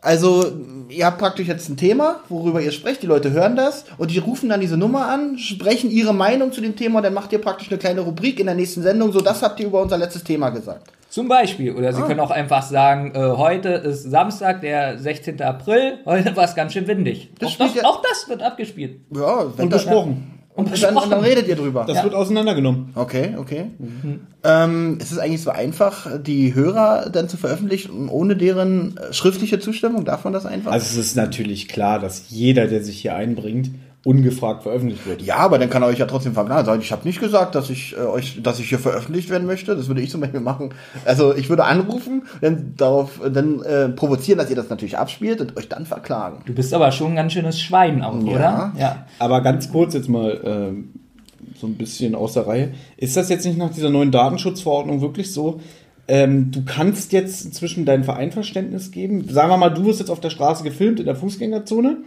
also, 0.02 0.44
ihr 0.88 1.04
habt 1.04 1.18
praktisch 1.18 1.46
jetzt 1.46 1.68
ein 1.68 1.76
Thema, 1.76 2.20
worüber 2.30 2.62
ihr 2.62 2.72
sprecht, 2.72 3.02
die 3.02 3.06
Leute 3.06 3.32
hören 3.32 3.54
das 3.54 3.84
und 3.98 4.10
die 4.10 4.18
rufen 4.18 4.48
dann 4.48 4.60
diese 4.60 4.78
Nummer 4.78 5.08
an, 5.08 5.36
sprechen 5.36 5.90
ihre 5.90 6.14
Meinung 6.14 6.52
zu 6.52 6.62
dem 6.62 6.74
Thema 6.74 6.98
und 6.98 7.02
dann 7.02 7.12
macht 7.12 7.32
ihr 7.32 7.38
praktisch 7.38 7.68
eine 7.68 7.78
kleine 7.78 8.00
Rubrik 8.00 8.40
in 8.40 8.46
der 8.46 8.54
nächsten 8.54 8.82
Sendung, 8.82 9.12
so 9.12 9.20
das 9.20 9.42
habt 9.42 9.60
ihr 9.60 9.66
über 9.66 9.82
unser 9.82 9.98
letztes 9.98 10.24
Thema 10.24 10.48
gesagt. 10.50 10.90
Zum 11.10 11.28
Beispiel. 11.28 11.74
Oder 11.74 11.92
Sie 11.92 12.00
ah. 12.00 12.06
können 12.06 12.20
auch 12.20 12.30
einfach 12.30 12.62
sagen, 12.62 13.12
äh, 13.14 13.18
heute 13.18 13.68
ist 13.70 14.04
Samstag, 14.04 14.62
der 14.62 14.98
16. 14.98 15.42
April, 15.42 15.98
heute 16.06 16.34
war 16.34 16.44
es 16.44 16.54
ganz 16.54 16.72
schön 16.72 16.86
windig. 16.86 17.30
Das 17.38 17.50
auch, 17.50 17.56
das, 17.58 17.74
ja 17.74 17.84
auch 17.84 18.00
das 18.00 18.28
wird 18.28 18.42
abgespielt. 18.42 19.00
Ja, 19.14 19.40
und 19.56 19.68
besprochen. 19.68 20.39
Und 20.66 20.82
dann, 20.82 20.96
und 20.96 21.10
dann, 21.10 21.20
redet 21.20 21.48
ihr 21.48 21.56
drüber. 21.56 21.84
Das 21.86 21.98
ja. 21.98 22.04
wird 22.04 22.14
auseinandergenommen. 22.14 22.90
Okay, 22.94 23.34
okay. 23.38 23.66
Mhm. 23.78 24.20
Ähm, 24.44 24.98
ist 25.00 25.12
es 25.12 25.18
eigentlich 25.18 25.42
so 25.42 25.50
einfach, 25.50 26.06
die 26.20 26.54
Hörer 26.54 27.10
dann 27.10 27.28
zu 27.28 27.36
veröffentlichen, 27.36 28.08
ohne 28.08 28.36
deren 28.36 28.98
schriftliche 29.10 29.58
Zustimmung? 29.60 30.04
Darf 30.04 30.24
man 30.24 30.32
das 30.32 30.46
einfach? 30.46 30.72
Also 30.72 30.86
es 30.98 31.06
ist 31.06 31.16
natürlich 31.16 31.68
klar, 31.68 31.98
dass 31.98 32.30
jeder, 32.30 32.66
der 32.66 32.82
sich 32.82 33.00
hier 33.00 33.14
einbringt, 33.14 33.70
ungefragt 34.02 34.62
veröffentlicht 34.62 35.06
wird. 35.06 35.20
Ja, 35.22 35.36
aber 35.36 35.58
dann 35.58 35.68
kann 35.68 35.82
er 35.82 35.88
euch 35.88 35.98
ja 35.98 36.06
trotzdem 36.06 36.32
vergnaden. 36.32 36.64
Sagen, 36.64 36.80
ich 36.80 36.90
habe 36.90 37.06
nicht 37.06 37.20
gesagt, 37.20 37.54
dass 37.54 37.68
ich 37.68 37.94
äh, 37.96 38.00
euch, 38.00 38.42
dass 38.42 38.58
ich 38.58 38.68
hier 38.68 38.78
veröffentlicht 38.78 39.28
werden 39.28 39.46
möchte. 39.46 39.76
Das 39.76 39.88
würde 39.88 40.00
ich 40.00 40.10
zum 40.10 40.22
Beispiel 40.22 40.40
machen. 40.40 40.70
Also 41.04 41.34
ich 41.34 41.50
würde 41.50 41.64
anrufen, 41.64 42.22
dann 42.40 42.74
darauf, 42.76 43.20
dann 43.32 43.62
äh, 43.62 43.90
provozieren, 43.90 44.38
dass 44.38 44.48
ihr 44.48 44.56
das 44.56 44.70
natürlich 44.70 44.96
abspielt 44.96 45.40
und 45.42 45.56
euch 45.56 45.68
dann 45.68 45.84
verklagen. 45.84 46.42
Du 46.46 46.54
bist 46.54 46.72
aber 46.72 46.92
schon 46.92 47.12
ein 47.12 47.16
ganz 47.16 47.34
schönes 47.34 47.60
Schwein 47.60 48.02
auch, 48.02 48.14
ja. 48.22 48.32
oder? 48.32 48.72
Ja. 48.78 49.06
Aber 49.18 49.42
ganz 49.42 49.70
kurz 49.70 49.92
jetzt 49.92 50.08
mal 50.08 50.30
äh, 50.32 51.58
so 51.58 51.66
ein 51.66 51.74
bisschen 51.74 52.14
aus 52.14 52.32
der 52.32 52.46
Reihe. 52.46 52.72
Ist 52.96 53.18
das 53.18 53.28
jetzt 53.28 53.44
nicht 53.44 53.58
nach 53.58 53.70
dieser 53.70 53.90
neuen 53.90 54.10
Datenschutzverordnung 54.10 55.02
wirklich 55.02 55.30
so? 55.32 55.60
Ähm, 56.08 56.50
du 56.50 56.64
kannst 56.64 57.12
jetzt 57.12 57.44
inzwischen 57.44 57.84
dein 57.84 58.02
Vereinverständnis 58.02 58.90
geben. 58.92 59.28
Sagen 59.28 59.50
wir 59.50 59.58
mal, 59.58 59.68
du 59.68 59.84
wirst 59.84 60.00
jetzt 60.00 60.10
auf 60.10 60.20
der 60.20 60.30
Straße 60.30 60.64
gefilmt 60.64 61.00
in 61.00 61.06
der 61.06 61.16
Fußgängerzone 61.16 61.98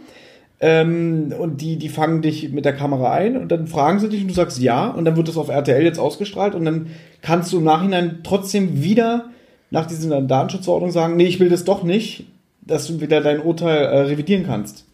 ähm, 0.66 1.34
und 1.38 1.60
die, 1.60 1.76
die 1.76 1.90
fangen 1.90 2.22
dich 2.22 2.50
mit 2.50 2.64
der 2.64 2.72
Kamera 2.72 3.12
ein 3.12 3.36
und 3.36 3.52
dann 3.52 3.66
fragen 3.66 4.00
sie 4.00 4.08
dich 4.08 4.22
und 4.22 4.28
du 4.28 4.34
sagst 4.34 4.58
ja 4.62 4.88
und 4.88 5.04
dann 5.04 5.14
wird 5.14 5.28
das 5.28 5.36
auf 5.36 5.50
RTL 5.50 5.82
jetzt 5.82 5.98
ausgestrahlt 5.98 6.54
und 6.54 6.64
dann 6.64 6.86
kannst 7.20 7.52
du 7.52 7.58
im 7.58 7.64
Nachhinein 7.64 8.20
trotzdem 8.24 8.82
wieder 8.82 9.26
nach 9.70 9.84
dieser 9.84 10.22
Datenschutzverordnung 10.22 10.90
sagen, 10.90 11.18
nee, 11.18 11.26
ich 11.26 11.38
will 11.38 11.50
das 11.50 11.64
doch 11.64 11.82
nicht, 11.82 12.24
dass 12.62 12.86
du 12.86 13.02
wieder 13.02 13.20
dein 13.20 13.42
Urteil 13.42 13.76
äh, 13.76 14.00
revidieren 14.04 14.46
kannst. 14.46 14.86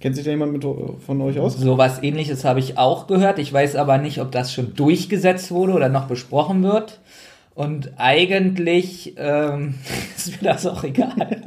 Kennt 0.00 0.16
sich 0.16 0.24
da 0.24 0.32
jemand 0.32 0.52
mit, 0.52 0.66
von 1.06 1.20
euch 1.20 1.38
aus? 1.38 1.58
So 1.58 1.78
was 1.78 2.02
ähnliches 2.02 2.44
habe 2.44 2.58
ich 2.58 2.76
auch 2.76 3.06
gehört. 3.06 3.38
Ich 3.38 3.52
weiß 3.52 3.76
aber 3.76 3.98
nicht, 3.98 4.20
ob 4.20 4.32
das 4.32 4.52
schon 4.52 4.74
durchgesetzt 4.74 5.52
wurde 5.52 5.74
oder 5.74 5.88
noch 5.88 6.08
besprochen 6.08 6.64
wird. 6.64 6.98
Und 7.54 7.92
eigentlich 7.98 9.14
ähm, 9.16 9.74
ist 10.16 10.42
mir 10.42 10.48
das 10.48 10.66
auch 10.66 10.82
egal. 10.82 11.40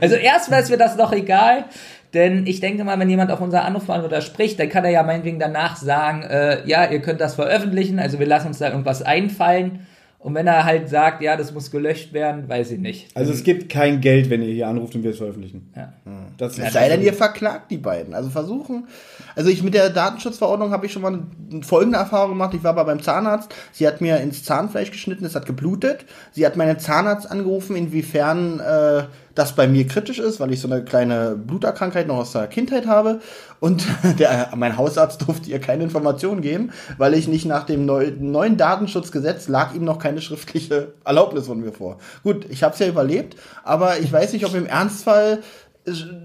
Also 0.00 0.16
erstmal 0.16 0.62
ist 0.62 0.70
mir 0.70 0.78
das 0.78 0.96
noch 0.96 1.12
egal, 1.12 1.66
denn 2.14 2.46
ich 2.46 2.60
denke 2.60 2.84
mal, 2.84 2.98
wenn 2.98 3.08
jemand 3.08 3.30
auf 3.30 3.40
unser 3.40 3.64
Anrufbeantworter 3.64 4.20
spricht, 4.20 4.58
dann 4.58 4.68
kann 4.68 4.84
er 4.84 4.90
ja 4.90 5.02
meinetwegen 5.02 5.38
danach 5.38 5.76
sagen, 5.76 6.22
äh, 6.22 6.66
ja, 6.66 6.90
ihr 6.90 7.00
könnt 7.00 7.20
das 7.20 7.34
veröffentlichen, 7.34 7.98
also 7.98 8.18
wir 8.18 8.26
lassen 8.26 8.48
uns 8.48 8.58
da 8.58 8.68
irgendwas 8.68 9.02
einfallen. 9.02 9.86
Und 10.20 10.34
wenn 10.34 10.46
er 10.46 10.66
halt 10.66 10.90
sagt, 10.90 11.22
ja, 11.22 11.34
das 11.34 11.54
muss 11.54 11.70
gelöscht 11.70 12.12
werden, 12.12 12.46
weiß 12.46 12.72
ich 12.72 12.78
nicht. 12.78 13.08
Also 13.16 13.32
es 13.32 13.42
gibt 13.42 13.70
kein 13.70 14.02
Geld, 14.02 14.28
wenn 14.28 14.42
ihr 14.42 14.52
hier 14.52 14.68
anruft 14.68 14.94
und 14.94 15.02
wir 15.02 15.12
es 15.12 15.16
veröffentlichen. 15.16 15.72
Ja. 15.74 15.94
Das 16.36 16.58
es 16.58 16.74
sei 16.74 16.90
denn, 16.90 17.00
ihr 17.00 17.14
verklagt 17.14 17.70
die 17.70 17.78
beiden. 17.78 18.12
Also 18.12 18.28
versuchen. 18.28 18.86
Also 19.34 19.48
ich 19.48 19.62
mit 19.62 19.72
der 19.72 19.88
Datenschutzverordnung 19.88 20.72
habe 20.72 20.84
ich 20.84 20.92
schon 20.92 21.00
mal 21.00 21.22
folgende 21.62 21.96
Erfahrung 21.96 22.32
gemacht. 22.32 22.52
Ich 22.52 22.62
war 22.62 22.72
aber 22.72 22.84
beim 22.84 23.00
Zahnarzt. 23.00 23.54
Sie 23.72 23.86
hat 23.86 24.02
mir 24.02 24.18
ins 24.18 24.44
Zahnfleisch 24.44 24.90
geschnitten, 24.90 25.24
es 25.24 25.34
hat 25.34 25.46
geblutet. 25.46 26.04
Sie 26.32 26.44
hat 26.44 26.54
meinen 26.54 26.78
Zahnarzt 26.78 27.30
angerufen, 27.30 27.74
inwiefern 27.74 28.60
äh, 28.60 29.04
das 29.40 29.54
bei 29.54 29.66
mir 29.66 29.86
kritisch 29.86 30.18
ist, 30.18 30.38
weil 30.38 30.52
ich 30.52 30.60
so 30.60 30.68
eine 30.68 30.84
kleine 30.84 31.34
Bluterkrankheit 31.34 32.06
noch 32.06 32.18
aus 32.18 32.32
der 32.32 32.46
Kindheit 32.46 32.86
habe. 32.86 33.20
Und 33.58 33.86
der, 34.18 34.50
mein 34.54 34.76
Hausarzt 34.76 35.26
durfte 35.26 35.48
ihr 35.50 35.60
keine 35.60 35.82
Informationen 35.82 36.42
geben, 36.42 36.72
weil 36.98 37.14
ich 37.14 37.26
nicht 37.26 37.46
nach 37.46 37.64
dem 37.64 37.86
neu, 37.86 38.12
neuen 38.18 38.58
Datenschutzgesetz 38.58 39.48
lag 39.48 39.74
ihm 39.74 39.84
noch 39.84 39.98
keine 39.98 40.20
schriftliche 40.20 40.92
Erlaubnis 41.06 41.46
von 41.46 41.58
mir 41.58 41.72
vor. 41.72 41.96
Gut, 42.22 42.44
ich 42.50 42.62
habe 42.62 42.74
es 42.74 42.80
ja 42.80 42.88
überlebt, 42.88 43.36
aber 43.64 43.98
ich 43.98 44.12
weiß 44.12 44.34
nicht, 44.34 44.44
ob 44.44 44.54
im 44.54 44.66
Ernstfall 44.66 45.38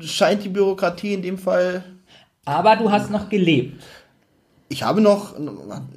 scheint 0.01 0.43
die 0.43 0.49
Bürokratie 0.49 1.13
in 1.13 1.21
dem 1.21 1.37
Fall. 1.37 1.85
Aber 2.43 2.75
du 2.75 2.91
hast 2.91 3.09
noch 3.11 3.29
gelebt. 3.29 3.81
Ich 4.67 4.83
habe 4.83 4.99
noch, 4.99 5.35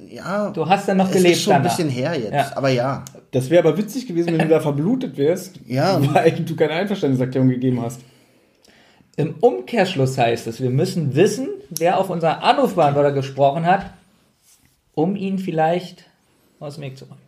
ja. 0.07 0.51
Du 0.51 0.67
hast 0.67 0.87
dann 0.87 0.97
noch 0.97 1.11
gelebt. 1.11 1.35
Ist 1.35 1.43
schon 1.43 1.53
ein 1.53 1.63
bisschen 1.63 1.89
her 1.89 2.13
jetzt, 2.17 2.33
ja. 2.33 2.51
aber 2.55 2.69
ja. 2.69 3.03
Das 3.31 3.49
wäre 3.49 3.67
aber 3.67 3.77
witzig 3.77 4.07
gewesen, 4.07 4.27
wenn 4.27 4.39
du 4.39 4.47
da 4.49 4.59
verblutet 4.59 5.17
wärst, 5.17 5.59
ja. 5.65 5.99
weil 6.13 6.31
du 6.31 6.55
keine 6.55 6.73
Einverständniserklärung 6.73 7.49
gegeben 7.49 7.81
hast. 7.81 8.01
Im 9.15 9.35
Umkehrschluss 9.41 10.17
heißt 10.17 10.47
es, 10.47 10.61
wir 10.61 10.69
müssen 10.69 11.15
wissen, 11.15 11.49
wer 11.69 11.99
auf 11.99 12.09
unser 12.09 12.43
Anrufbeantworter 12.43 13.11
gesprochen 13.11 13.65
hat, 13.65 13.87
um 14.93 15.15
ihn 15.15 15.39
vielleicht 15.39 16.05
aus 16.59 16.75
dem 16.75 16.83
Weg 16.83 16.97
zu 16.97 17.05
räumen. 17.05 17.21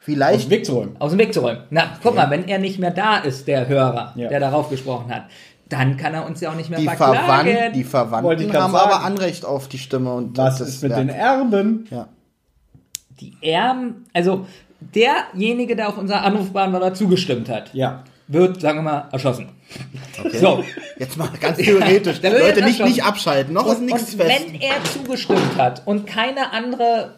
Vielleicht. 0.00 0.36
Aus 0.36 0.42
dem 0.42 0.50
Weg 0.50 0.66
zu 0.66 0.72
räumen. 0.74 0.96
Aus 0.98 1.10
dem 1.10 1.18
Weg 1.18 1.34
zu 1.34 1.40
räumen. 1.40 1.62
Na, 1.70 1.96
guck 2.02 2.12
okay. 2.12 2.16
mal, 2.16 2.30
wenn 2.30 2.48
er 2.48 2.58
nicht 2.58 2.78
mehr 2.78 2.90
da 2.90 3.18
ist, 3.18 3.46
der 3.46 3.68
Hörer, 3.68 4.12
ja. 4.16 4.28
der 4.28 4.40
darauf 4.40 4.68
gesprochen 4.68 5.14
hat, 5.14 5.24
dann 5.68 5.96
kann 5.96 6.14
er 6.14 6.24
uns 6.26 6.40
ja 6.40 6.50
auch 6.50 6.54
nicht 6.54 6.70
mehr 6.70 6.78
die 6.78 6.86
verklagen. 6.86 7.18
Verwand, 7.18 7.76
die 7.76 7.84
Verwandten 7.84 8.52
haben 8.54 8.72
sagen. 8.72 8.92
aber 8.92 9.04
Anrecht 9.04 9.44
auf 9.44 9.68
die 9.68 9.78
Stimme. 9.78 10.12
Und 10.14 10.36
Was 10.38 10.60
ist 10.60 10.82
mit 10.82 10.90
Werk. 10.92 11.00
den 11.00 11.08
Erben? 11.10 11.86
Ja. 11.90 12.08
Die 13.20 13.34
Erben, 13.42 14.06
also 14.12 14.46
derjenige, 14.80 15.76
der 15.76 15.88
auf 15.88 15.98
unser 15.98 16.22
Anrufbeantworter 16.22 16.94
zugestimmt 16.94 17.48
hat. 17.48 17.74
Ja. 17.74 18.04
wird, 18.28 18.60
sagen 18.60 18.78
wir 18.78 18.82
mal, 18.82 19.08
erschossen. 19.12 19.48
So. 20.32 20.64
Jetzt 20.98 21.16
mal 21.16 21.28
ganz 21.40 21.58
theoretisch. 21.58 22.20
Der 22.22 22.32
wird 22.32 22.42
Leute, 22.42 22.62
nicht, 22.64 22.82
nicht 22.82 23.04
abschalten. 23.04 23.52
Noch 23.54 23.66
ist 23.66 23.78
Und, 23.80 23.86
nichts 23.86 24.14
und 24.14 24.22
fest. 24.22 24.46
wenn 24.52 24.60
er 24.60 24.82
zugestimmt 24.84 25.56
hat 25.56 25.86
und 25.86 26.06
keine 26.06 26.52
andere, 26.52 27.17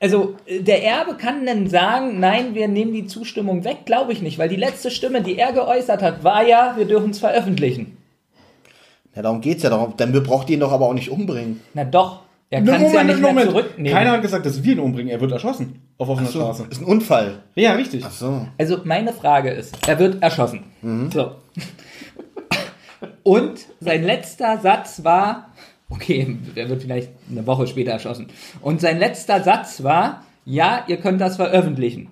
also 0.00 0.36
äh, 0.46 0.60
der 0.60 0.84
Erbe 0.84 1.14
kann 1.14 1.44
dann 1.46 1.68
sagen, 1.68 2.20
nein, 2.20 2.54
wir 2.54 2.68
nehmen 2.68 2.92
die 2.92 3.06
Zustimmung 3.06 3.64
weg, 3.64 3.78
glaube 3.84 4.12
ich 4.12 4.22
nicht, 4.22 4.38
weil 4.38 4.48
die 4.48 4.56
letzte 4.56 4.90
Stimme, 4.90 5.22
die 5.22 5.38
er 5.38 5.52
geäußert 5.52 6.02
hat, 6.02 6.24
war 6.24 6.46
ja, 6.46 6.74
wir 6.76 6.86
dürfen 6.86 7.10
es 7.10 7.18
veröffentlichen. 7.18 7.96
Ja, 9.14 9.22
darum 9.22 9.40
geht's 9.40 9.62
ja. 9.62 9.70
Darum, 9.70 9.94
dann 9.96 10.12
braucht 10.22 10.48
ihr 10.48 10.54
ihn 10.54 10.60
doch 10.60 10.72
aber 10.72 10.86
auch 10.86 10.94
nicht 10.94 11.10
umbringen. 11.10 11.60
Na 11.74 11.84
doch, 11.84 12.20
er 12.50 12.62
kann 12.62 12.74
es 12.76 12.92
ja 12.92 13.00
Moment, 13.00 13.06
nicht 13.08 13.20
mehr 13.20 13.30
Moment. 13.30 13.50
zurücknehmen. 13.50 13.92
Keiner 13.92 14.12
hat 14.12 14.22
gesagt, 14.22 14.46
dass 14.46 14.62
wir 14.62 14.72
ihn 14.72 14.80
umbringen. 14.80 15.10
Er 15.10 15.20
wird 15.20 15.32
erschossen. 15.32 15.82
Auf 15.98 16.08
offener 16.08 16.28
Straße. 16.28 16.66
Ist 16.70 16.80
ein 16.80 16.84
Unfall. 16.84 17.42
Ja, 17.54 17.72
richtig. 17.72 18.04
Ach 18.06 18.12
so. 18.12 18.46
Also 18.56 18.78
meine 18.84 19.12
Frage 19.12 19.50
ist, 19.50 19.76
er 19.86 19.98
wird 19.98 20.22
erschossen. 20.22 20.62
So. 21.12 21.32
Und 23.22 23.66
sein 23.80 24.02
letzter 24.04 24.58
Satz 24.58 25.04
war, 25.04 25.47
okay, 25.90 26.36
er 26.54 26.68
wird 26.68 26.82
vielleicht 26.82 27.10
eine 27.30 27.46
Woche 27.46 27.66
später 27.66 27.92
erschossen. 27.92 28.28
Und 28.60 28.80
sein 28.80 28.98
letzter 28.98 29.42
Satz 29.42 29.82
war, 29.82 30.24
ja, 30.44 30.84
ihr 30.86 30.96
könnt 30.98 31.20
das 31.20 31.36
veröffentlichen. 31.36 32.08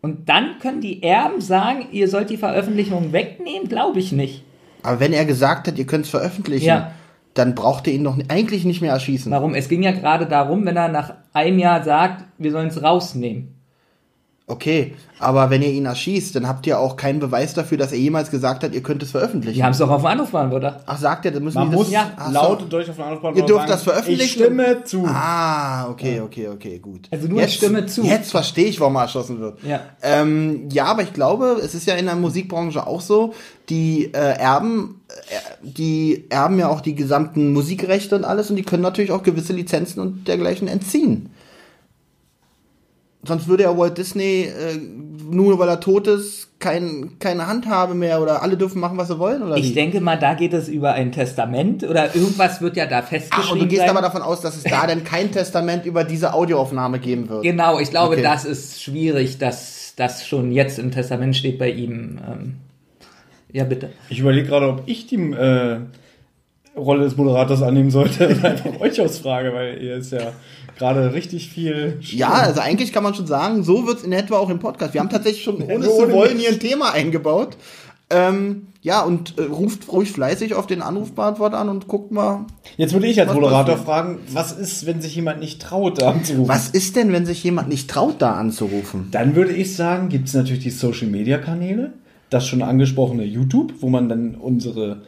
Und 0.00 0.28
dann 0.28 0.58
können 0.60 0.80
die 0.80 1.02
Erben 1.02 1.40
sagen, 1.40 1.86
ihr 1.92 2.08
sollt 2.08 2.30
die 2.30 2.36
Veröffentlichung 2.36 3.12
wegnehmen? 3.12 3.68
Glaube 3.68 4.00
ich 4.00 4.10
nicht. 4.12 4.42
Aber 4.82 4.98
wenn 4.98 5.12
er 5.12 5.24
gesagt 5.24 5.68
hat, 5.68 5.78
ihr 5.78 5.86
könnt 5.86 6.06
es 6.06 6.10
veröffentlichen, 6.10 6.66
Ja. 6.66 6.92
dann 7.34 7.54
braucht 7.54 7.86
ihr 7.86 7.92
ihn 7.92 8.02
doch 8.04 8.18
eigentlich 8.28 8.64
nicht 8.64 8.80
mehr 8.80 8.92
erschießen. 8.92 9.30
Warum? 9.30 9.54
Es 9.54 9.68
ging 9.68 9.82
ja 9.82 9.92
gerade 9.92 10.26
darum, 10.26 10.66
wenn 10.66 10.76
er 10.76 10.88
nach 10.88 11.14
einem 11.32 11.58
Jahr 11.60 11.84
sagt, 11.84 12.24
wir 12.38 12.50
sollen 12.50 12.68
es 12.68 12.82
rausnehmen. 12.82 13.54
Okay, 14.52 14.94
aber 15.18 15.48
wenn 15.48 15.62
ihr 15.62 15.70
ihn 15.70 15.86
erschießt, 15.86 16.36
dann 16.36 16.46
habt 16.46 16.66
ihr 16.66 16.78
auch 16.78 16.96
keinen 16.96 17.20
Beweis 17.20 17.54
dafür, 17.54 17.78
dass 17.78 17.90
er 17.90 17.98
jemals 17.98 18.30
gesagt 18.30 18.62
hat, 18.62 18.74
ihr 18.74 18.82
könnt 18.82 19.02
es 19.02 19.12
veröffentlichen. 19.12 19.54
Die 19.54 19.64
haben 19.64 19.70
es 19.72 19.78
doch 19.78 19.88
auf 19.88 20.02
dem 20.02 20.06
Anrufbeantworter. 20.06 20.82
Ach, 20.84 20.98
sagt 20.98 21.24
er, 21.24 21.30
dann 21.30 21.42
müssen 21.42 21.58
Man 21.58 21.70
die 21.70 21.76
muss 21.76 21.86
das... 21.86 21.94
ja, 21.94 22.10
Ach 22.16 22.26
so. 22.26 22.32
laut 22.34 22.62
und 22.62 22.70
durch 22.70 22.90
auf 22.90 22.96
den 22.96 23.04
Anrufbeantworter 23.04 23.38
Ihr 23.38 23.46
dürft 23.46 23.60
sagen, 23.60 23.70
das 23.70 23.82
veröffentlichen? 23.82 24.22
Ich 24.22 24.32
stimme 24.32 24.84
zu. 24.84 25.06
Ah, 25.06 25.88
okay, 25.88 26.20
okay, 26.20 26.48
okay, 26.48 26.78
gut. 26.80 27.08
Also 27.10 27.28
nur 27.28 27.42
ich 27.42 27.54
stimme 27.54 27.86
zu. 27.86 28.02
Jetzt 28.02 28.30
verstehe 28.30 28.66
ich, 28.66 28.78
warum 28.78 28.96
er 28.96 29.02
erschossen 29.02 29.40
wird. 29.40 29.62
Ja. 29.62 29.80
Ähm, 30.02 30.68
ja, 30.70 30.84
aber 30.84 31.02
ich 31.02 31.14
glaube, 31.14 31.58
es 31.64 31.74
ist 31.74 31.86
ja 31.86 31.94
in 31.94 32.04
der 32.04 32.16
Musikbranche 32.16 32.86
auch 32.86 33.00
so, 33.00 33.32
die 33.70 34.12
äh, 34.12 34.18
Erben, 34.18 35.00
äh, 35.08 35.66
die 35.66 36.26
erben 36.28 36.58
ja 36.58 36.68
auch 36.68 36.82
die 36.82 36.94
gesamten 36.94 37.54
Musikrechte 37.54 38.16
und 38.16 38.24
alles 38.24 38.50
und 38.50 38.56
die 38.56 38.64
können 38.64 38.82
natürlich 38.82 39.12
auch 39.12 39.22
gewisse 39.22 39.54
Lizenzen 39.54 40.00
und 40.00 40.28
dergleichen 40.28 40.68
entziehen. 40.68 41.30
Sonst 43.24 43.46
würde 43.46 43.62
ja 43.64 43.78
Walt 43.78 43.98
Disney, 43.98 44.42
äh, 44.46 44.76
nur 45.30 45.58
weil 45.58 45.68
er 45.68 45.78
tot 45.80 46.08
ist, 46.08 46.48
kein, 46.58 47.18
keine 47.20 47.46
Handhabe 47.46 47.94
mehr 47.94 48.20
oder 48.20 48.42
alle 48.42 48.56
dürfen 48.56 48.80
machen, 48.80 48.98
was 48.98 49.08
sie 49.08 49.18
wollen, 49.18 49.42
oder 49.42 49.56
Ich 49.56 49.70
wie? 49.70 49.74
denke 49.74 50.00
mal, 50.00 50.16
da 50.18 50.34
geht 50.34 50.52
es 50.52 50.68
über 50.68 50.92
ein 50.94 51.12
Testament 51.12 51.84
oder 51.84 52.14
irgendwas 52.14 52.60
wird 52.60 52.76
ja 52.76 52.86
da 52.86 53.02
festgeschrieben. 53.02 53.48
Ach, 53.48 53.52
und 53.52 53.60
du 53.60 53.66
gehst 53.68 53.80
sein. 53.82 53.90
aber 53.90 54.00
davon 54.02 54.22
aus, 54.22 54.40
dass 54.40 54.56
es 54.56 54.64
da 54.64 54.86
denn 54.88 55.04
kein 55.04 55.30
Testament 55.32 55.86
über 55.86 56.02
diese 56.04 56.34
Audioaufnahme 56.34 56.98
geben 56.98 57.28
wird. 57.28 57.42
Genau, 57.44 57.78
ich 57.78 57.90
glaube, 57.90 58.14
Okay. 58.14 58.22
das 58.22 58.44
ist 58.44 58.82
schwierig, 58.82 59.38
dass 59.38 59.94
das 59.96 60.26
schon 60.26 60.50
jetzt 60.52 60.78
im 60.78 60.90
Testament 60.90 61.36
steht 61.36 61.58
bei 61.58 61.70
ihm. 61.70 62.18
Ähm, 62.28 62.54
ja, 63.52 63.64
bitte. 63.64 63.90
Ich 64.08 64.18
überlege 64.20 64.48
gerade, 64.48 64.68
ob 64.68 64.82
ich 64.86 65.06
die 65.06 65.16
äh, 65.32 65.78
Rolle 66.76 67.04
des 67.04 67.16
Moderators 67.16 67.62
annehmen 67.62 67.90
sollte 67.90 68.28
oder 68.38 68.50
einfach 68.50 68.80
euch 68.80 69.00
ausfrage, 69.00 69.52
weil 69.52 69.82
ihr 69.82 69.96
ist 69.96 70.10
ja 70.12 70.32
gerade 70.76 71.12
richtig 71.12 71.48
viel. 71.50 71.98
Ja, 72.00 72.30
also 72.30 72.60
eigentlich 72.60 72.92
kann 72.92 73.02
man 73.02 73.14
schon 73.14 73.26
sagen, 73.26 73.64
so 73.64 73.86
wird's 73.86 74.02
in 74.02 74.12
etwa 74.12 74.38
auch 74.38 74.50
im 74.50 74.58
Podcast. 74.58 74.94
Wir 74.94 75.00
haben 75.00 75.10
tatsächlich 75.10 75.44
schon, 75.44 75.62
ohne 75.62 75.86
es 75.86 75.96
zu 75.96 76.10
wollen, 76.12 76.38
hier 76.38 76.50
ein 76.50 76.60
Thema 76.60 76.92
eingebaut. 76.92 77.56
Ähm, 78.10 78.66
ja, 78.82 79.02
und 79.02 79.38
äh, 79.38 79.42
ruft 79.42 79.90
ruhig 79.92 80.10
fleißig 80.10 80.54
auf 80.54 80.66
den 80.66 80.82
Anrufbeantworter 80.82 81.56
an 81.56 81.68
und 81.68 81.86
guckt 81.86 82.10
mal, 82.10 82.46
Jetzt 82.76 82.92
würde 82.92 83.06
ich 83.06 83.20
als 83.20 83.32
Moderator 83.32 83.78
fragen, 83.78 84.18
was 84.32 84.52
ist, 84.52 84.86
wenn 84.86 85.00
sich 85.00 85.14
jemand 85.14 85.38
nicht 85.38 85.62
traut, 85.62 86.02
da 86.02 86.10
anzurufen? 86.10 86.48
was 86.48 86.68
ist 86.68 86.96
denn, 86.96 87.12
wenn 87.12 87.24
sich 87.24 87.42
jemand 87.44 87.68
nicht 87.68 87.88
traut, 87.88 88.16
da 88.18 88.32
anzurufen? 88.32 89.08
Dann 89.12 89.36
würde 89.36 89.52
ich 89.52 89.76
sagen, 89.76 90.08
gibt 90.08 90.28
es 90.28 90.34
natürlich 90.34 90.64
die 90.64 90.70
Social 90.70 91.06
Media 91.06 91.38
Kanäle, 91.38 91.92
das 92.28 92.46
schon 92.46 92.60
angesprochene 92.60 93.24
YouTube, 93.24 93.74
wo 93.80 93.88
man 93.88 94.08
dann 94.08 94.34
unsere, 94.34 95.02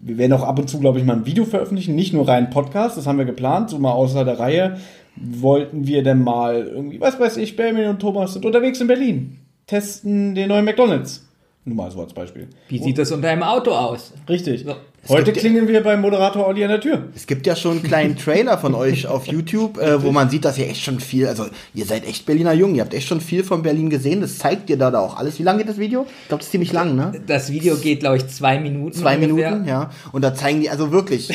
wir 0.00 0.18
werden 0.18 0.32
auch 0.32 0.42
ab 0.42 0.58
und 0.58 0.68
zu, 0.68 0.80
glaube 0.80 0.98
ich, 0.98 1.04
mal 1.04 1.16
ein 1.16 1.26
Video 1.26 1.44
veröffentlichen, 1.44 1.94
nicht 1.94 2.12
nur 2.12 2.26
rein 2.26 2.50
Podcast, 2.50 2.96
das 2.96 3.06
haben 3.06 3.18
wir 3.18 3.26
geplant, 3.26 3.70
so 3.70 3.78
mal 3.78 3.92
außer 3.92 4.24
der 4.24 4.40
Reihe 4.40 4.78
wollten 5.16 5.86
wir 5.86 6.02
dann 6.02 6.22
mal 6.22 6.66
irgendwie, 6.66 7.00
was 7.00 7.18
weiß 7.18 7.36
ich, 7.38 7.56
Benjamin 7.56 7.88
und 7.90 8.00
Thomas 8.00 8.32
sind 8.32 8.44
unterwegs 8.44 8.80
in 8.80 8.86
Berlin, 8.86 9.38
testen 9.66 10.34
den 10.34 10.48
neuen 10.48 10.64
McDonalds. 10.64 11.26
Nur 11.64 11.76
mal 11.76 11.90
so 11.90 12.00
als 12.00 12.14
Beispiel. 12.14 12.48
Wie 12.68 12.78
sieht 12.78 12.96
das 12.96 13.12
unter 13.12 13.28
einem 13.28 13.42
Auto 13.42 13.72
aus? 13.72 14.14
Richtig. 14.28 14.64
So. 14.64 14.76
Heute 15.08 15.24
gibt- 15.32 15.38
klingeln 15.38 15.66
wir 15.66 15.82
beim 15.82 16.02
Moderator 16.02 16.46
Olli 16.46 16.62
an 16.62 16.70
der 16.70 16.80
Tür. 16.80 17.04
Es 17.16 17.26
gibt 17.26 17.46
ja 17.46 17.56
schon 17.56 17.72
einen 17.72 17.82
kleinen 17.82 18.16
Trailer 18.16 18.58
von 18.58 18.74
euch 18.74 19.06
auf 19.06 19.26
YouTube, 19.28 19.78
äh, 19.78 20.02
wo 20.02 20.12
man 20.12 20.28
sieht, 20.30 20.44
dass 20.44 20.58
ihr 20.58 20.68
echt 20.68 20.82
schon 20.84 21.00
viel, 21.00 21.26
also 21.26 21.46
ihr 21.74 21.86
seid 21.86 22.06
echt 22.06 22.26
Berliner 22.26 22.52
Jungen, 22.52 22.74
ihr 22.76 22.82
habt 22.82 22.92
echt 22.94 23.08
schon 23.08 23.20
viel 23.20 23.42
von 23.42 23.62
Berlin 23.62 23.88
gesehen, 23.90 24.20
das 24.20 24.38
zeigt 24.38 24.68
ihr 24.70 24.76
da, 24.76 24.90
da 24.90 25.00
auch 25.00 25.16
alles. 25.16 25.38
Wie 25.38 25.42
lange 25.42 25.60
geht 25.60 25.68
das 25.70 25.78
Video? 25.78 26.02
Ich 26.22 26.28
glaube, 26.28 26.40
das 26.40 26.46
ist 26.46 26.50
ziemlich 26.52 26.72
lang, 26.72 26.94
ne? 26.96 27.12
Das 27.26 27.50
Video 27.50 27.76
geht, 27.76 28.00
glaube 28.00 28.18
ich, 28.18 28.28
zwei 28.28 28.60
Minuten. 28.60 28.92
Zwei 28.92 29.16
ungefähr. 29.16 29.50
Minuten, 29.52 29.68
ja. 29.68 29.90
Und 30.12 30.22
da 30.22 30.34
zeigen 30.34 30.60
die, 30.60 30.68
also 30.70 30.92
wirklich, 30.92 31.30
äh, 31.30 31.34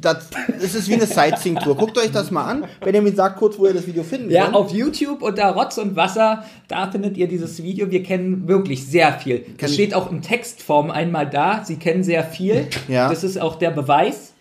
das, 0.00 0.28
das 0.60 0.74
ist 0.74 0.88
wie 0.88 0.94
eine 0.94 1.06
Sightseeing-Tour. 1.06 1.76
Guckt 1.76 1.98
euch 1.98 2.12
das 2.12 2.30
mal 2.30 2.44
an. 2.44 2.64
Benjamin 2.82 3.14
sagt 3.16 3.36
kurz, 3.38 3.58
wo 3.58 3.66
ihr 3.66 3.74
das 3.74 3.86
Video 3.86 4.04
finden 4.04 4.30
Ja, 4.30 4.44
könnt. 4.44 4.54
auf 4.54 4.70
YouTube 4.72 5.22
unter 5.22 5.46
Rotz 5.50 5.76
und 5.78 5.96
Wasser, 5.96 6.44
da 6.68 6.88
findet 6.90 7.16
ihr 7.16 7.26
dieses 7.26 7.62
Video. 7.62 7.90
Wir 7.90 8.02
kennen 8.04 8.46
wirklich 8.46 8.86
sehr 8.86 9.12
viel. 9.14 9.44
Es 9.58 9.74
steht 9.74 9.92
auch 9.92 10.10
in 10.12 10.22
Textform 10.22 10.90
einmal 10.90 11.28
da. 11.28 11.62
Sie 11.64 11.76
kennen 11.76 12.04
sehr 12.04 12.22
viel. 12.24 12.59
Ja. 12.88 13.08
Das 13.08 13.24
ist 13.24 13.40
auch 13.40 13.56
der 13.56 13.70
Beweis. 13.70 14.32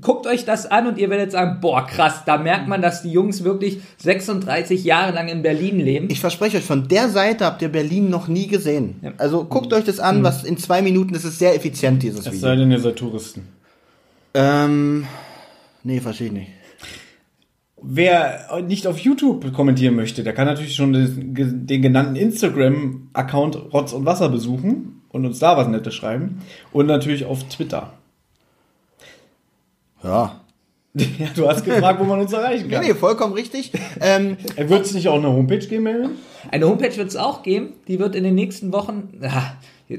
Guckt 0.00 0.26
euch 0.26 0.46
das 0.46 0.64
an 0.64 0.86
und 0.86 0.96
ihr 0.96 1.10
werdet 1.10 1.32
sagen, 1.32 1.58
boah, 1.60 1.86
krass, 1.86 2.22
da 2.24 2.38
merkt 2.38 2.66
man, 2.66 2.80
dass 2.80 3.02
die 3.02 3.10
Jungs 3.10 3.44
wirklich 3.44 3.80
36 3.98 4.84
Jahre 4.84 5.12
lang 5.12 5.28
in 5.28 5.42
Berlin 5.42 5.78
leben. 5.80 6.08
Ich 6.10 6.20
verspreche 6.20 6.56
euch, 6.56 6.64
von 6.64 6.88
der 6.88 7.10
Seite 7.10 7.44
habt 7.44 7.60
ihr 7.60 7.68
Berlin 7.68 8.08
noch 8.08 8.26
nie 8.26 8.46
gesehen. 8.46 9.14
Also 9.18 9.44
guckt 9.44 9.70
euch 9.74 9.84
das 9.84 10.00
an, 10.00 10.22
was 10.22 10.44
in 10.44 10.56
zwei 10.56 10.80
Minuten, 10.80 11.12
das 11.12 11.24
ist 11.24 11.38
sehr 11.38 11.54
effizient, 11.54 12.02
dieses 12.02 12.20
Es 12.20 12.26
Video. 12.26 12.40
sei 12.40 12.56
denn, 12.56 12.70
ihr 12.70 12.80
seid 12.80 12.96
Touristen. 12.96 13.48
Ähm, 14.32 15.06
nee, 15.82 16.00
verstehe 16.00 16.28
ich 16.28 16.32
nicht. 16.32 16.48
Wer 17.82 18.62
nicht 18.66 18.86
auf 18.86 18.98
YouTube 18.98 19.52
kommentieren 19.52 19.96
möchte, 19.96 20.22
der 20.22 20.32
kann 20.32 20.46
natürlich 20.46 20.74
schon 20.74 20.92
den, 20.92 21.66
den 21.66 21.82
genannten 21.82 22.16
Instagram-Account 22.16 23.74
Rotz 23.74 23.92
und 23.92 24.06
Wasser 24.06 24.28
besuchen 24.28 25.01
und 25.12 25.24
uns 25.26 25.38
da 25.38 25.56
was 25.56 25.68
Nettes 25.68 25.94
schreiben. 25.94 26.42
Und 26.72 26.86
natürlich 26.86 27.24
auf 27.24 27.44
Twitter. 27.44 27.92
Ja. 30.02 30.38
Ja, 30.94 31.28
du 31.34 31.48
hast 31.48 31.64
gefragt, 31.64 31.98
wo 32.00 32.04
man 32.04 32.20
uns 32.20 32.34
erreichen 32.34 32.66
Nee, 32.66 32.74
kann. 32.74 32.84
nee, 32.84 32.92
vollkommen 32.92 33.32
richtig. 33.32 33.72
ähm, 33.98 34.36
Wird 34.56 34.84
es 34.84 34.92
nicht 34.92 35.08
auch 35.08 35.14
eine 35.16 35.28
Homepage 35.28 35.56
geben, 35.66 35.84
Melvin? 35.84 36.10
Eine 36.50 36.66
Homepage 36.68 36.94
wird 36.98 37.08
es 37.08 37.16
auch 37.16 37.42
geben, 37.42 37.72
die 37.88 37.98
wird 37.98 38.14
in 38.14 38.24
den 38.24 38.34
nächsten 38.34 38.72
Wochen, 38.74 39.08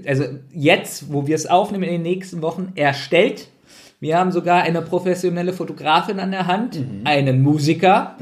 also 0.06 0.26
jetzt, 0.54 1.12
wo 1.12 1.26
wir 1.26 1.34
es 1.36 1.48
aufnehmen, 1.48 1.86
in 1.86 1.94
den 1.94 2.02
nächsten 2.04 2.44
Wochen 2.44 2.74
erstellt. 2.76 3.48
Wir 4.02 4.20
haben 4.20 4.32
sogar 4.32 4.62
eine 4.62 4.84
professionelle 4.84 5.54
Fotografin 5.54 6.20
an 6.20 6.30
der 6.30 6.46
Hand, 6.46 6.80
einen 7.06 7.42
Musiker. 7.42 8.16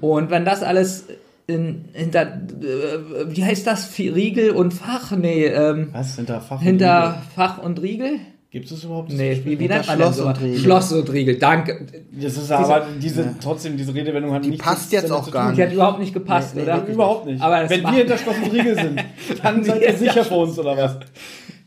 Und 0.00 0.28
wenn 0.30 0.44
das 0.44 0.64
alles 0.64 1.04
in, 1.46 1.84
hinter, 1.92 2.22
äh, 2.22 3.26
wie 3.28 3.44
heißt 3.44 3.66
das, 3.66 3.96
Riegel 3.98 4.50
und 4.50 4.72
Fach? 4.72 5.12
Nee, 5.16 5.46
ähm, 5.46 5.90
Was? 5.92 6.16
Hinter 6.16 6.40
Fach? 6.40 6.60
hinter 6.60 7.22
Fach 7.34 7.62
und 7.62 7.80
Riegel? 7.80 8.18
Gibt 8.50 8.70
es 8.70 8.84
überhaupt? 8.84 9.12
Nee, 9.12 9.40
wie, 9.44 9.58
wie 9.58 9.68
nennt 9.68 9.86
man 9.86 9.96
Schloss 9.96 10.16
das? 10.16 10.24
und 10.26 10.40
Riegel. 10.40 10.58
Schloss 10.58 10.92
und 10.92 11.12
Riegel, 11.12 11.38
danke. 11.38 11.86
Das 12.12 12.36
ist 12.36 12.50
aber 12.50 12.86
diese, 13.02 13.34
trotzdem, 13.40 13.76
diese 13.76 13.94
Redewendung 13.94 14.32
hat 14.32 14.44
Die 14.44 14.50
nichts 14.50 14.64
passt 14.64 14.92
jetzt 14.92 15.12
auch 15.12 15.30
gar 15.30 15.48
tun. 15.48 15.56
Die 15.56 15.62
hat 15.62 15.72
überhaupt 15.72 15.98
nicht 15.98 16.14
gepasst, 16.14 16.54
Nee, 16.54 16.62
nee, 16.62 16.70
oder? 16.70 16.86
Überhaupt 16.86 17.26
nicht. 17.26 17.42
Aber 17.42 17.60
das 17.60 17.70
Wenn 17.70 17.82
wir 17.82 17.90
hinter 17.90 18.16
Schloss 18.16 18.36
und 18.42 18.52
Riegel 18.52 18.74
sind, 18.74 19.04
dann 19.42 19.62
seid 19.62 19.82
ihr 19.82 19.94
sicher 19.94 20.24
vor 20.24 20.44
uns, 20.44 20.58
oder 20.58 20.76
was? 20.76 20.98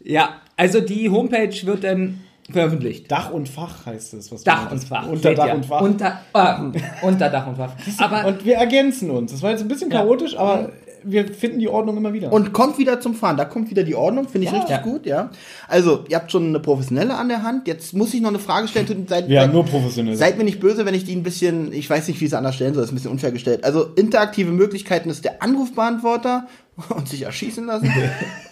Ja, 0.04 0.38
also 0.58 0.82
die 0.82 1.10
Homepage 1.10 1.56
wird 1.66 1.84
dann 1.84 2.22
veröffentlicht. 2.52 3.12
Dach 3.12 3.32
und 3.32 3.48
Fach 3.50 3.86
heißt 3.86 4.14
es. 4.14 4.32
Was 4.32 4.44
Dach 4.44 4.72
und. 4.72 4.84
Fach. 4.84 5.08
Unter 5.08 5.34
Dach 5.34 5.48
ja. 5.48 5.54
und 5.54 5.66
Fach. 5.66 5.82
Unter, 5.82 6.20
äh, 6.34 7.06
unter 7.06 7.30
Dach 7.30 7.48
und 7.48 7.58
Fach. 7.58 7.72
Aber 7.98 8.28
und 8.28 8.46
wir 8.46 8.56
ergänzen 8.56 9.10
uns. 9.12 9.32
Das 9.32 9.42
war 9.42 9.52
jetzt 9.52 9.62
ein 9.62 9.68
bisschen 9.68 9.92
Ja. 9.92 10.02
chaotisch, 10.02 10.38
aber 10.38 10.70
wir 11.02 11.34
finden 11.34 11.60
die 11.60 11.70
Ordnung 11.70 11.96
immer 11.96 12.12
wieder. 12.12 12.32
und 12.34 12.52
kommt 12.52 12.78
wieder 12.78 13.00
zum 13.00 13.16
Fahren. 13.16 13.38
Da 13.38 13.46
kommt 13.46 13.70
wieder 13.70 13.84
die 13.84 13.96
Ordnung, 13.96 14.28
finde 14.28 14.48
ich 14.48 14.52
Ja. 14.52 14.58
richtig 14.60 14.76
Ja. 14.78 14.82
gut, 14.82 15.06
ja. 15.06 15.30
Also, 15.70 16.04
ihr 16.10 16.18
habt 16.18 16.30
schon 16.30 16.48
eine 16.50 16.60
professionelle 16.60 17.16
an 17.16 17.30
der 17.30 17.42
Hand. 17.44 17.68
Jetzt 17.70 17.94
muss 17.94 18.14
ich 18.14 18.20
noch 18.20 18.28
eine 18.30 18.40
Frage 18.40 18.68
stellen. 18.68 19.06
Seid, 19.08 19.30
wir 19.30 19.40
haben 19.40 19.46
seid, 19.48 19.54
nur 19.54 19.66
professionelle. 19.66 20.18
seid 20.18 20.38
mir 20.38 20.44
nicht 20.44 20.60
böse, 20.60 20.86
wenn 20.86 20.94
ich 20.94 21.06
die 21.06 21.16
ein 21.16 21.24
bisschen, 21.24 21.72
ich 21.72 21.90
weiß 21.90 22.08
nicht, 22.10 22.20
wie 22.20 22.26
ich 22.26 22.32
sie 22.32 22.38
anders 22.38 22.56
stellen 22.56 22.74
soll, 22.74 22.82
das 22.82 22.90
ist 22.90 22.94
ein 22.94 22.96
bisschen 22.96 23.12
unfair 23.12 23.32
gestellt. 23.32 23.64
Also, 23.64 23.86
interaktive 23.96 24.52
Möglichkeiten 24.52 25.10
ist 25.10 25.24
der 25.24 25.42
Anrufbeantworter 25.42 26.48
und 26.90 27.08
sich 27.08 27.24
erschießen 27.24 27.66
lassen. 27.66 27.92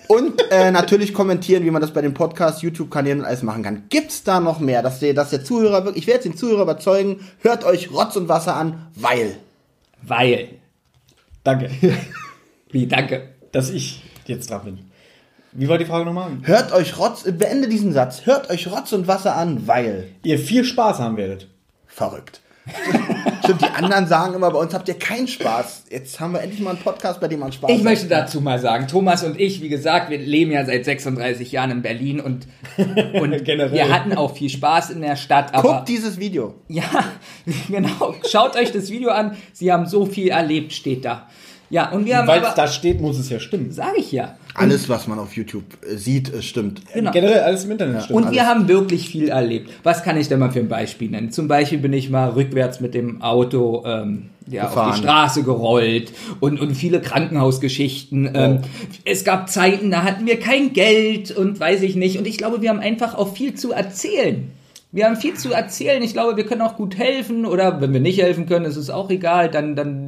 und 0.07 0.41
äh, 0.51 0.71
natürlich 0.71 1.13
kommentieren, 1.13 1.63
wie 1.65 1.71
man 1.71 1.81
das 1.81 1.91
bei 1.93 2.01
den 2.01 2.13
Podcasts, 2.13 2.61
YouTube-Kanälen 2.61 3.19
und 3.19 3.25
alles 3.25 3.43
machen 3.43 3.63
kann. 3.63 3.83
Gibt's 3.89 4.23
da 4.23 4.39
noch 4.39 4.59
mehr, 4.59 4.81
dass 4.81 4.99
der, 4.99 5.13
dass 5.13 5.29
der 5.29 5.43
Zuhörer 5.43 5.85
wirklich, 5.85 6.03
ich 6.03 6.07
werde 6.07 6.17
jetzt 6.23 6.33
den 6.33 6.37
Zuhörer 6.37 6.63
überzeugen, 6.63 7.19
hört 7.41 7.63
euch 7.63 7.91
Rotz 7.91 8.15
und 8.15 8.29
Wasser 8.29 8.55
an, 8.55 8.87
weil. 8.95 9.37
weil. 10.01 10.49
Danke, 11.43 11.69
Wie, 12.71 12.87
danke. 12.87 13.29
dass 13.51 13.69
ich 13.69 14.03
jetzt 14.25 14.49
dran 14.49 14.63
bin. 14.65 14.79
Wie 15.53 15.69
war 15.69 15.77
die 15.77 15.85
Frage 15.85 16.05
nochmal? 16.05 16.29
Hört 16.43 16.71
euch 16.73 16.99
Rotz, 16.99 17.23
beende 17.23 17.67
diesen 17.69 17.93
Satz, 17.93 18.25
hört 18.25 18.49
euch 18.49 18.69
Rotz 18.69 18.91
und 18.91 19.07
Wasser 19.07 19.35
an, 19.35 19.65
weil 19.65 20.09
Ihr 20.23 20.37
viel 20.37 20.63
Spaß 20.65 20.99
haben 20.99 21.17
werdet. 21.17 21.47
verrückt. 21.87 22.41
Stimmt, 23.47 23.61
die 23.61 23.83
anderen 23.83 24.07
sagen 24.07 24.33
immer, 24.33 24.51
bei 24.51 24.59
uns 24.59 24.73
habt 24.73 24.87
ihr 24.87 24.93
keinen 24.99 25.27
Spaß. 25.27 25.85
Jetzt 25.89 26.19
haben 26.19 26.33
wir 26.33 26.41
endlich 26.41 26.59
mal 26.59 26.71
einen 26.71 26.79
Podcast, 26.79 27.19
bei 27.21 27.27
dem 27.27 27.39
man 27.39 27.51
Spaß 27.51 27.69
Ich 27.69 27.77
hat. 27.77 27.83
möchte 27.83 28.07
dazu 28.07 28.41
mal 28.41 28.59
sagen, 28.59 28.87
Thomas 28.87 29.23
und 29.23 29.39
ich, 29.39 29.61
wie 29.61 29.69
gesagt, 29.69 30.09
wir 30.09 30.17
leben 30.17 30.51
ja 30.51 30.65
seit 30.65 30.83
36 30.85 31.51
Jahren 31.51 31.71
in 31.71 31.81
Berlin 31.81 32.19
und, 32.19 32.47
und 32.77 33.31
wir 33.47 33.89
hatten 33.89 34.13
auch 34.13 34.35
viel 34.35 34.49
Spaß 34.49 34.89
in 34.89 35.01
der 35.01 35.15
Stadt. 35.15 35.53
Aber 35.53 35.75
Guckt 35.75 35.89
dieses 35.89 36.19
Video. 36.19 36.55
ja, 36.67 36.83
genau. 37.69 38.15
Schaut 38.29 38.55
euch 38.55 38.71
das 38.71 38.89
Video 38.89 39.11
an. 39.11 39.37
Sie 39.53 39.71
haben 39.71 39.85
so 39.85 40.05
viel 40.05 40.29
erlebt, 40.29 40.73
steht 40.73 41.05
da. 41.05 41.27
Ja, 41.69 41.91
und 41.91 42.05
wir 42.05 42.17
haben 42.17 42.27
Weil 42.27 42.43
es 42.43 42.53
da 42.53 42.67
steht, 42.67 43.01
muss 43.01 43.19
es 43.19 43.29
ja 43.29 43.39
stimmen. 43.39 43.71
sage 43.71 43.97
ich 43.97 44.11
ja. 44.11 44.37
Alles, 44.53 44.87
was 44.89 45.07
man 45.07 45.19
auf 45.19 45.35
YouTube 45.35 45.65
äh, 45.83 45.97
sieht, 45.97 46.33
äh, 46.33 46.41
stimmt. 46.41 46.81
Genau. 46.93 47.11
Generell 47.11 47.41
alles 47.41 47.65
im 47.65 47.71
Internet 47.71 48.03
stimmt. 48.03 48.17
Und 48.17 48.31
wir 48.31 48.45
haben 48.47 48.67
wirklich 48.67 49.09
viel 49.09 49.29
erlebt. 49.29 49.69
Was 49.83 50.03
kann 50.03 50.17
ich 50.17 50.29
denn 50.29 50.39
mal 50.39 50.51
für 50.51 50.59
ein 50.59 50.69
Beispiel 50.69 51.09
nennen? 51.09 51.31
Zum 51.31 51.47
Beispiel 51.47 51.79
bin 51.79 51.93
ich 51.93 52.09
mal 52.09 52.29
rückwärts 52.29 52.79
mit 52.79 52.93
dem 52.93 53.21
Auto 53.21 53.83
ähm, 53.85 54.29
ja, 54.49 54.69
auf 54.69 54.93
die 54.95 54.99
Straße 54.99 55.43
gerollt 55.43 56.13
und, 56.39 56.59
und 56.59 56.73
viele 56.73 57.01
Krankenhausgeschichten. 57.01 58.31
Ähm, 58.33 58.59
es 59.03 59.25
gab 59.25 59.49
Zeiten, 59.49 59.91
da 59.91 60.03
hatten 60.03 60.25
wir 60.25 60.39
kein 60.39 60.73
Geld 60.73 61.31
und 61.31 61.59
weiß 61.59 61.81
ich 61.81 61.95
nicht. 61.95 62.17
Und 62.17 62.27
ich 62.27 62.37
glaube, 62.37 62.61
wir 62.61 62.69
haben 62.69 62.79
einfach 62.79 63.15
auch 63.15 63.33
viel 63.33 63.55
zu 63.55 63.73
erzählen. 63.73 64.51
Wir 64.93 65.05
haben 65.05 65.17
viel 65.17 65.33
zu 65.33 65.51
erzählen. 65.51 66.01
Ich 66.01 66.13
glaube, 66.13 66.37
wir 66.37 66.45
können 66.45 66.61
auch 66.61 66.77
gut 66.77 66.97
helfen 66.97 67.45
oder 67.45 67.81
wenn 67.81 67.91
wir 67.91 67.99
nicht 67.99 68.21
helfen 68.21 68.45
können, 68.45 68.65
ist 68.65 68.77
es 68.77 68.89
auch 68.89 69.09
egal. 69.09 69.51
Dann, 69.51 69.75
dann 69.75 70.06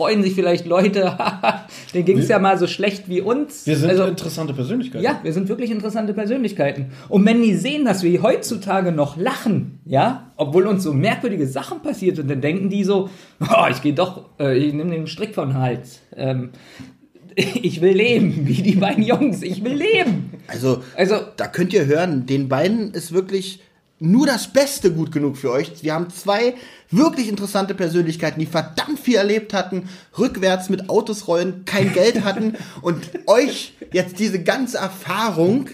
freuen 0.00 0.22
sich 0.22 0.34
vielleicht 0.34 0.64
Leute. 0.66 1.14
Denen 1.92 2.06
ging 2.06 2.16
es 2.18 2.28
ja 2.28 2.38
mal 2.38 2.56
so 2.58 2.66
schlecht 2.66 3.10
wie 3.10 3.20
uns. 3.20 3.66
wir 3.66 3.76
sind 3.76 3.90
Also- 3.90 4.04
interessante 4.04 4.54
Persönlichkeiten. 4.54 5.04
ja, 5.04 5.20
wir 5.22 5.34
sind 5.34 5.50
wirklich 5.50 5.70
interessante 5.70 6.14
Persönlichkeiten. 6.14 6.86
Und 7.10 7.26
wenn 7.26 7.42
die 7.42 7.54
sehen, 7.54 7.84
dass 7.84 8.02
wir 8.02 8.22
heutzutage 8.22 8.92
noch 8.92 9.18
lachen, 9.18 9.78
ja, 9.84 10.30
obwohl 10.36 10.66
uns 10.66 10.84
so 10.84 10.94
merkwürdige 10.94 11.46
Sachen 11.46 11.82
passiert 11.82 12.16
sind, 12.16 12.30
dann 12.30 12.40
denken 12.40 12.70
die 12.70 12.82
so, 12.82 13.10
oh, 13.40 13.66
ich 13.70 13.82
gehe 13.82 13.92
doch, 13.92 14.24
äh, 14.40 14.56
ich 14.56 14.72
nehme 14.72 14.90
den 14.90 15.06
Strick 15.06 15.34
von 15.34 15.52
Hals. 15.52 16.00
Ähm, 16.16 16.48
ich 17.36 17.82
will 17.82 17.92
leben, 17.94 18.46
wie 18.48 18.62
die 18.62 18.76
beiden 18.76 19.04
Jungs. 19.04 19.42
Ich 19.42 19.62
will 19.62 19.74
leben. 19.74 20.30
Also, 20.46 20.82
Also, 20.96 21.16
da 21.36 21.46
könnt 21.46 21.74
ihr 21.74 21.84
hören, 21.84 22.24
den 22.24 22.48
beiden 22.48 22.92
ist 22.94 23.12
wirklich 23.12 23.60
nur 24.00 24.26
das 24.26 24.52
Beste 24.52 24.92
gut 24.92 25.12
genug 25.12 25.36
für 25.36 25.52
euch. 25.52 25.82
Wir 25.82 25.94
haben 25.94 26.10
zwei 26.10 26.54
wirklich 26.90 27.28
interessante 27.28 27.74
Persönlichkeiten, 27.74 28.40
die 28.40 28.46
verdammt 28.46 28.98
viel 28.98 29.16
erlebt 29.16 29.52
hatten, 29.52 29.88
rückwärts 30.18 30.70
mit 30.70 30.88
Autos 30.88 31.28
rollen, 31.28 31.64
kein 31.66 31.92
Geld 31.92 32.24
hatten 32.24 32.56
und 32.82 33.10
euch 33.26 33.74
jetzt 33.92 34.18
diese 34.18 34.42
ganze 34.42 34.78
Erfahrung 34.78 35.68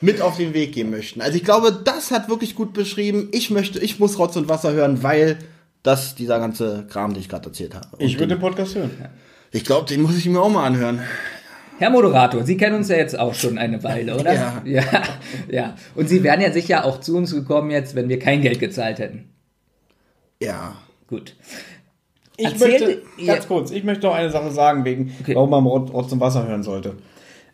mit 0.00 0.20
auf 0.20 0.36
den 0.36 0.54
Weg 0.54 0.72
geben 0.72 0.90
möchten. 0.90 1.20
Also 1.20 1.36
ich 1.36 1.44
glaube, 1.44 1.72
das 1.72 2.10
hat 2.10 2.28
wirklich 2.28 2.54
gut 2.54 2.72
beschrieben. 2.72 3.28
Ich 3.32 3.50
möchte, 3.50 3.80
ich 3.80 3.98
muss 3.98 4.18
Rotz 4.18 4.36
und 4.36 4.48
Wasser 4.48 4.72
hören, 4.72 5.02
weil 5.02 5.38
das 5.82 6.14
dieser 6.14 6.38
ganze 6.38 6.86
Kram, 6.88 7.14
den 7.14 7.20
ich 7.20 7.28
gerade 7.28 7.46
erzählt 7.46 7.74
habe. 7.74 7.96
Und 7.96 8.00
Ich 8.02 8.14
würde 8.14 8.34
den 8.34 8.40
Podcast 8.40 8.74
hören. 8.76 8.90
ich 9.52 9.64
glaube, 9.64 9.88
den 9.88 10.02
muss 10.02 10.16
ich 10.16 10.26
mir 10.26 10.40
auch 10.40 10.50
mal 10.50 10.66
anhören. 10.66 11.00
Herr 11.78 11.90
Moderator, 11.90 12.44
Sie 12.44 12.56
kennen 12.56 12.76
uns 12.76 12.88
ja 12.88 12.96
jetzt 12.96 13.18
auch 13.18 13.34
schon 13.34 13.58
eine 13.58 13.82
Weile, 13.84 14.14
oder? 14.18 14.32
Ja. 14.34 14.62
Ja, 14.64 14.82
ja. 15.50 15.74
Und 15.94 16.08
Sie 16.08 16.22
wären 16.22 16.40
ja 16.40 16.50
sicher 16.52 16.84
auch 16.84 17.00
zu 17.00 17.16
uns 17.16 17.34
gekommen 17.34 17.70
jetzt, 17.70 17.94
wenn 17.94 18.08
wir 18.08 18.18
kein 18.18 18.40
Geld 18.42 18.60
gezahlt 18.60 18.98
hätten. 18.98 19.30
Ja. 20.40 20.76
Gut. 21.08 21.36
Ich 22.36 22.44
Erzählt- 22.46 22.80
möchte, 22.80 23.02
Ja. 23.18 23.34
ganz 23.34 23.48
kurz, 23.48 23.70
ich 23.70 23.84
möchte 23.84 24.06
noch 24.06 24.14
eine 24.14 24.30
Sache 24.30 24.50
sagen, 24.50 24.84
wegen, 24.84 25.12
Okay. 25.20 25.34
warum 25.34 25.50
man 25.50 25.64
Rot, 25.66 25.92
Rotz 25.92 26.12
und 26.12 26.20
Wasser 26.20 26.46
hören 26.46 26.62
sollte. 26.62 26.94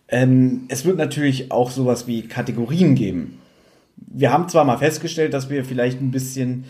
Ähm, 0.09 0.63
es 0.69 0.85
wird 0.85 0.99
natürlich 0.99 1.51
auch 1.53 1.71
sowas 1.71 2.07
wie 2.07 2.23
Kategorien 2.27 2.95
geben. 2.95 3.39
Wir 3.97 4.33
haben 4.33 4.49
zwar 4.49 4.65
mal 4.65 4.79
festgestellt, 4.79 5.33
dass 5.35 5.49
wir 5.51 5.65
vielleicht 5.65 6.01
ein 6.01 6.11
bisschen, 6.11 6.65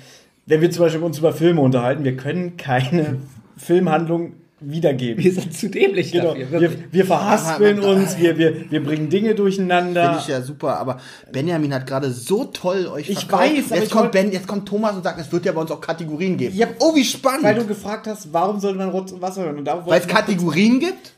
wenn 0.46 0.60
wir 0.60 0.70
zum 0.70 0.84
Beispiel 0.84 1.02
uns 1.02 1.18
über 1.18 1.32
Filme 1.32 1.60
unterhalten, 1.60 2.04
wir 2.04 2.16
können 2.16 2.56
keine 2.56 3.18
Filmhandlung 3.56 4.34
wiedergeben. 4.64 5.22
Wir 5.22 5.32
sind 5.32 5.54
zu 5.54 5.68
dämlich 5.68 6.12
Genau. 6.12 6.34
dafür. 6.34 6.50
Wir, 6.50 6.60
wirklich. 6.60 6.92
wir 6.92 7.06
verhaspeln 7.06 7.78
Aber- 7.78 7.88
uns, 7.90 8.18
wir, 8.18 8.38
wir, 8.38 8.70
wir 8.70 8.82
bringen 8.82 9.08
Dinge 9.08 9.34
durcheinander. 9.34 10.04
Finde 10.04 10.18
ich 10.20 10.28
ja 10.28 10.42
super, 10.42 10.78
aber 10.78 10.98
Benjamin 11.32 11.72
hat 11.74 11.86
gerade 11.86 12.10
so 12.10 12.44
toll 12.44 12.86
euch 12.86 13.08
Ich 13.10 13.20
verkauft. 13.26 13.42
weiß, 13.42 13.64
aber 13.66 13.74
jetzt 13.76 13.84
ich 13.86 13.90
kommt 13.90 14.12
Ben, 14.12 14.32
jetzt 14.32 14.46
kommt 14.48 14.68
Thomas 14.68 14.94
und 14.96 15.02
sagt, 15.04 15.20
es 15.20 15.30
wird 15.32 15.44
ja 15.44 15.52
bei 15.52 15.60
uns 15.60 15.70
auch 15.70 15.80
Kategorien 15.80 16.36
geben. 16.36 16.56
Ja, 16.56 16.66
oh, 16.80 16.94
wie 16.94 17.04
spannend! 17.04 17.44
Weil 17.44 17.54
du 17.56 17.66
gefragt 17.66 18.06
hast, 18.06 18.32
warum 18.32 18.60
sollte 18.60 18.78
man 18.78 18.90
Rotz 18.90 19.12
und 19.12 19.20
Wasser 19.22 19.42
hören? 19.44 19.58
Und 19.58 19.64
da 19.64 19.84
Weil 19.86 20.00
es 20.00 20.06
Kategorien 20.06 20.80
gibt? 20.80 21.12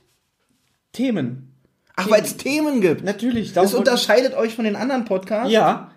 Themen. 0.92 1.50
Ach, 1.96 2.10
weil 2.10 2.22
es 2.22 2.36
Themen 2.36 2.80
gibt. 2.80 3.04
Natürlich. 3.04 3.52
Das 3.52 3.74
unterscheidet 3.74 4.34
euch 4.34 4.54
von 4.54 4.64
den 4.64 4.76
anderen 4.76 5.04
Podcasts? 5.04 5.52
Ja, 5.52 5.90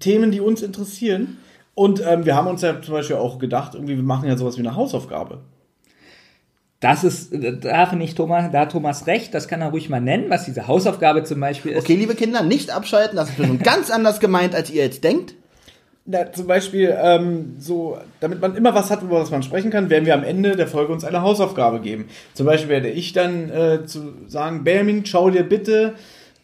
Themen, 0.00 0.30
die 0.30 0.40
uns 0.40 0.62
interessieren. 0.62 1.38
Und 1.74 2.00
ähm, 2.06 2.24
wir 2.24 2.36
haben 2.36 2.46
uns 2.46 2.62
ja 2.62 2.80
zum 2.80 2.94
Beispiel 2.94 3.16
auch 3.16 3.38
gedacht, 3.40 3.74
irgendwie, 3.74 3.96
wir 3.96 4.02
machen 4.04 4.28
ja 4.28 4.36
sowas 4.36 4.56
wie 4.56 4.60
eine 4.60 4.76
Hausaufgabe. 4.76 5.40
Das 6.84 7.02
ist, 7.02 7.32
da 7.32 7.86
finde 7.86 8.04
ich 8.04 8.14
Thomas, 8.14 8.52
da 8.52 8.60
hat 8.60 8.72
Thomas 8.72 9.06
recht, 9.06 9.32
das 9.32 9.48
kann 9.48 9.62
er 9.62 9.70
ruhig 9.70 9.88
mal 9.88 10.02
nennen, 10.02 10.26
was 10.28 10.44
diese 10.44 10.68
Hausaufgabe 10.68 11.24
zum 11.24 11.40
Beispiel 11.40 11.72
ist. 11.72 11.78
Okay, 11.78 11.94
liebe 11.94 12.14
Kinder, 12.14 12.42
nicht 12.42 12.70
abschalten, 12.70 13.16
das 13.16 13.30
ist 13.30 13.36
schon 13.38 13.58
ganz 13.58 13.90
anders 13.90 14.20
gemeint, 14.20 14.54
als 14.54 14.68
ihr 14.68 14.82
jetzt 14.84 15.02
denkt. 15.02 15.34
Na, 16.04 16.30
zum 16.30 16.46
Beispiel, 16.46 16.94
ähm, 17.00 17.54
so, 17.58 17.96
damit 18.20 18.42
man 18.42 18.54
immer 18.54 18.74
was 18.74 18.90
hat, 18.90 19.00
über 19.00 19.18
was 19.18 19.30
man 19.30 19.42
sprechen 19.42 19.70
kann, 19.70 19.88
werden 19.88 20.04
wir 20.04 20.12
am 20.12 20.24
Ende 20.24 20.56
der 20.56 20.66
Folge 20.66 20.92
uns 20.92 21.04
eine 21.04 21.22
Hausaufgabe 21.22 21.80
geben. 21.80 22.04
Zum 22.34 22.44
Beispiel 22.44 22.68
werde 22.68 22.90
ich 22.90 23.14
dann 23.14 23.48
äh, 23.48 23.86
zu 23.86 24.12
sagen, 24.26 24.62
Benjamin, 24.62 25.06
schau 25.06 25.30
dir 25.30 25.44
bitte 25.44 25.94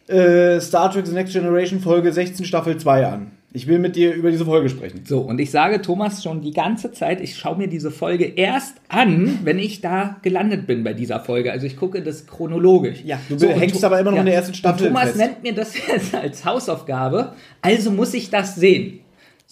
äh, 0.09 0.59
Star 0.59 0.91
Trek 0.91 1.07
The 1.07 1.13
Next 1.13 1.35
Generation 1.35 1.81
Folge 1.81 2.15
16 2.15 2.47
Staffel 2.47 2.79
2 2.79 3.07
an. 3.07 3.33
Ich 3.53 3.67
will 3.67 3.81
mit 3.81 3.97
dir 3.97 4.15
über 4.15 4.31
diese 4.31 4.45
Folge 4.45 4.69
sprechen. 4.69 5.03
So, 5.05 5.21
und 5.23 5.41
ich 5.41 5.51
sage 5.51 5.83
Thomas 5.83 6.23
schon 6.23 6.41
die 6.41 6.53
ganze 6.53 6.93
Zeit, 6.93 7.21
ich 7.21 7.37
schaue 7.37 7.57
mir 7.57 7.67
diese 7.67 7.91
Folge 7.91 8.25
erst 8.25 8.77
an, 8.89 9.41
wenn 9.43 9.59
ich 9.59 9.81
da 9.81 10.19
gelandet 10.23 10.69
bin 10.69 10.85
bei 10.85 10.93
dieser 10.93 11.19
Folge. 11.19 11.51
Also 11.51 11.67
ich 11.67 11.77
gucke 11.77 12.01
das 12.01 12.29
chronologisch. 12.29 13.03
Ja, 13.05 13.19
du 13.29 13.37
so, 13.37 13.49
hängst 13.49 13.83
aber 13.83 13.99
immer 13.99 14.13
noch 14.13 14.19
in 14.19 14.27
der 14.27 14.37
ersten 14.37 14.55
Staffel 14.55 14.87
Thomas 14.87 15.17
nennt 15.17 15.43
mir 15.43 15.53
das 15.53 15.75
jetzt 15.89 16.15
als 16.15 16.45
Hausaufgabe, 16.45 17.33
also 17.61 17.91
muss 17.91 18.15
ich 18.15 18.31
das 18.31 18.55
sehen. 18.55 19.01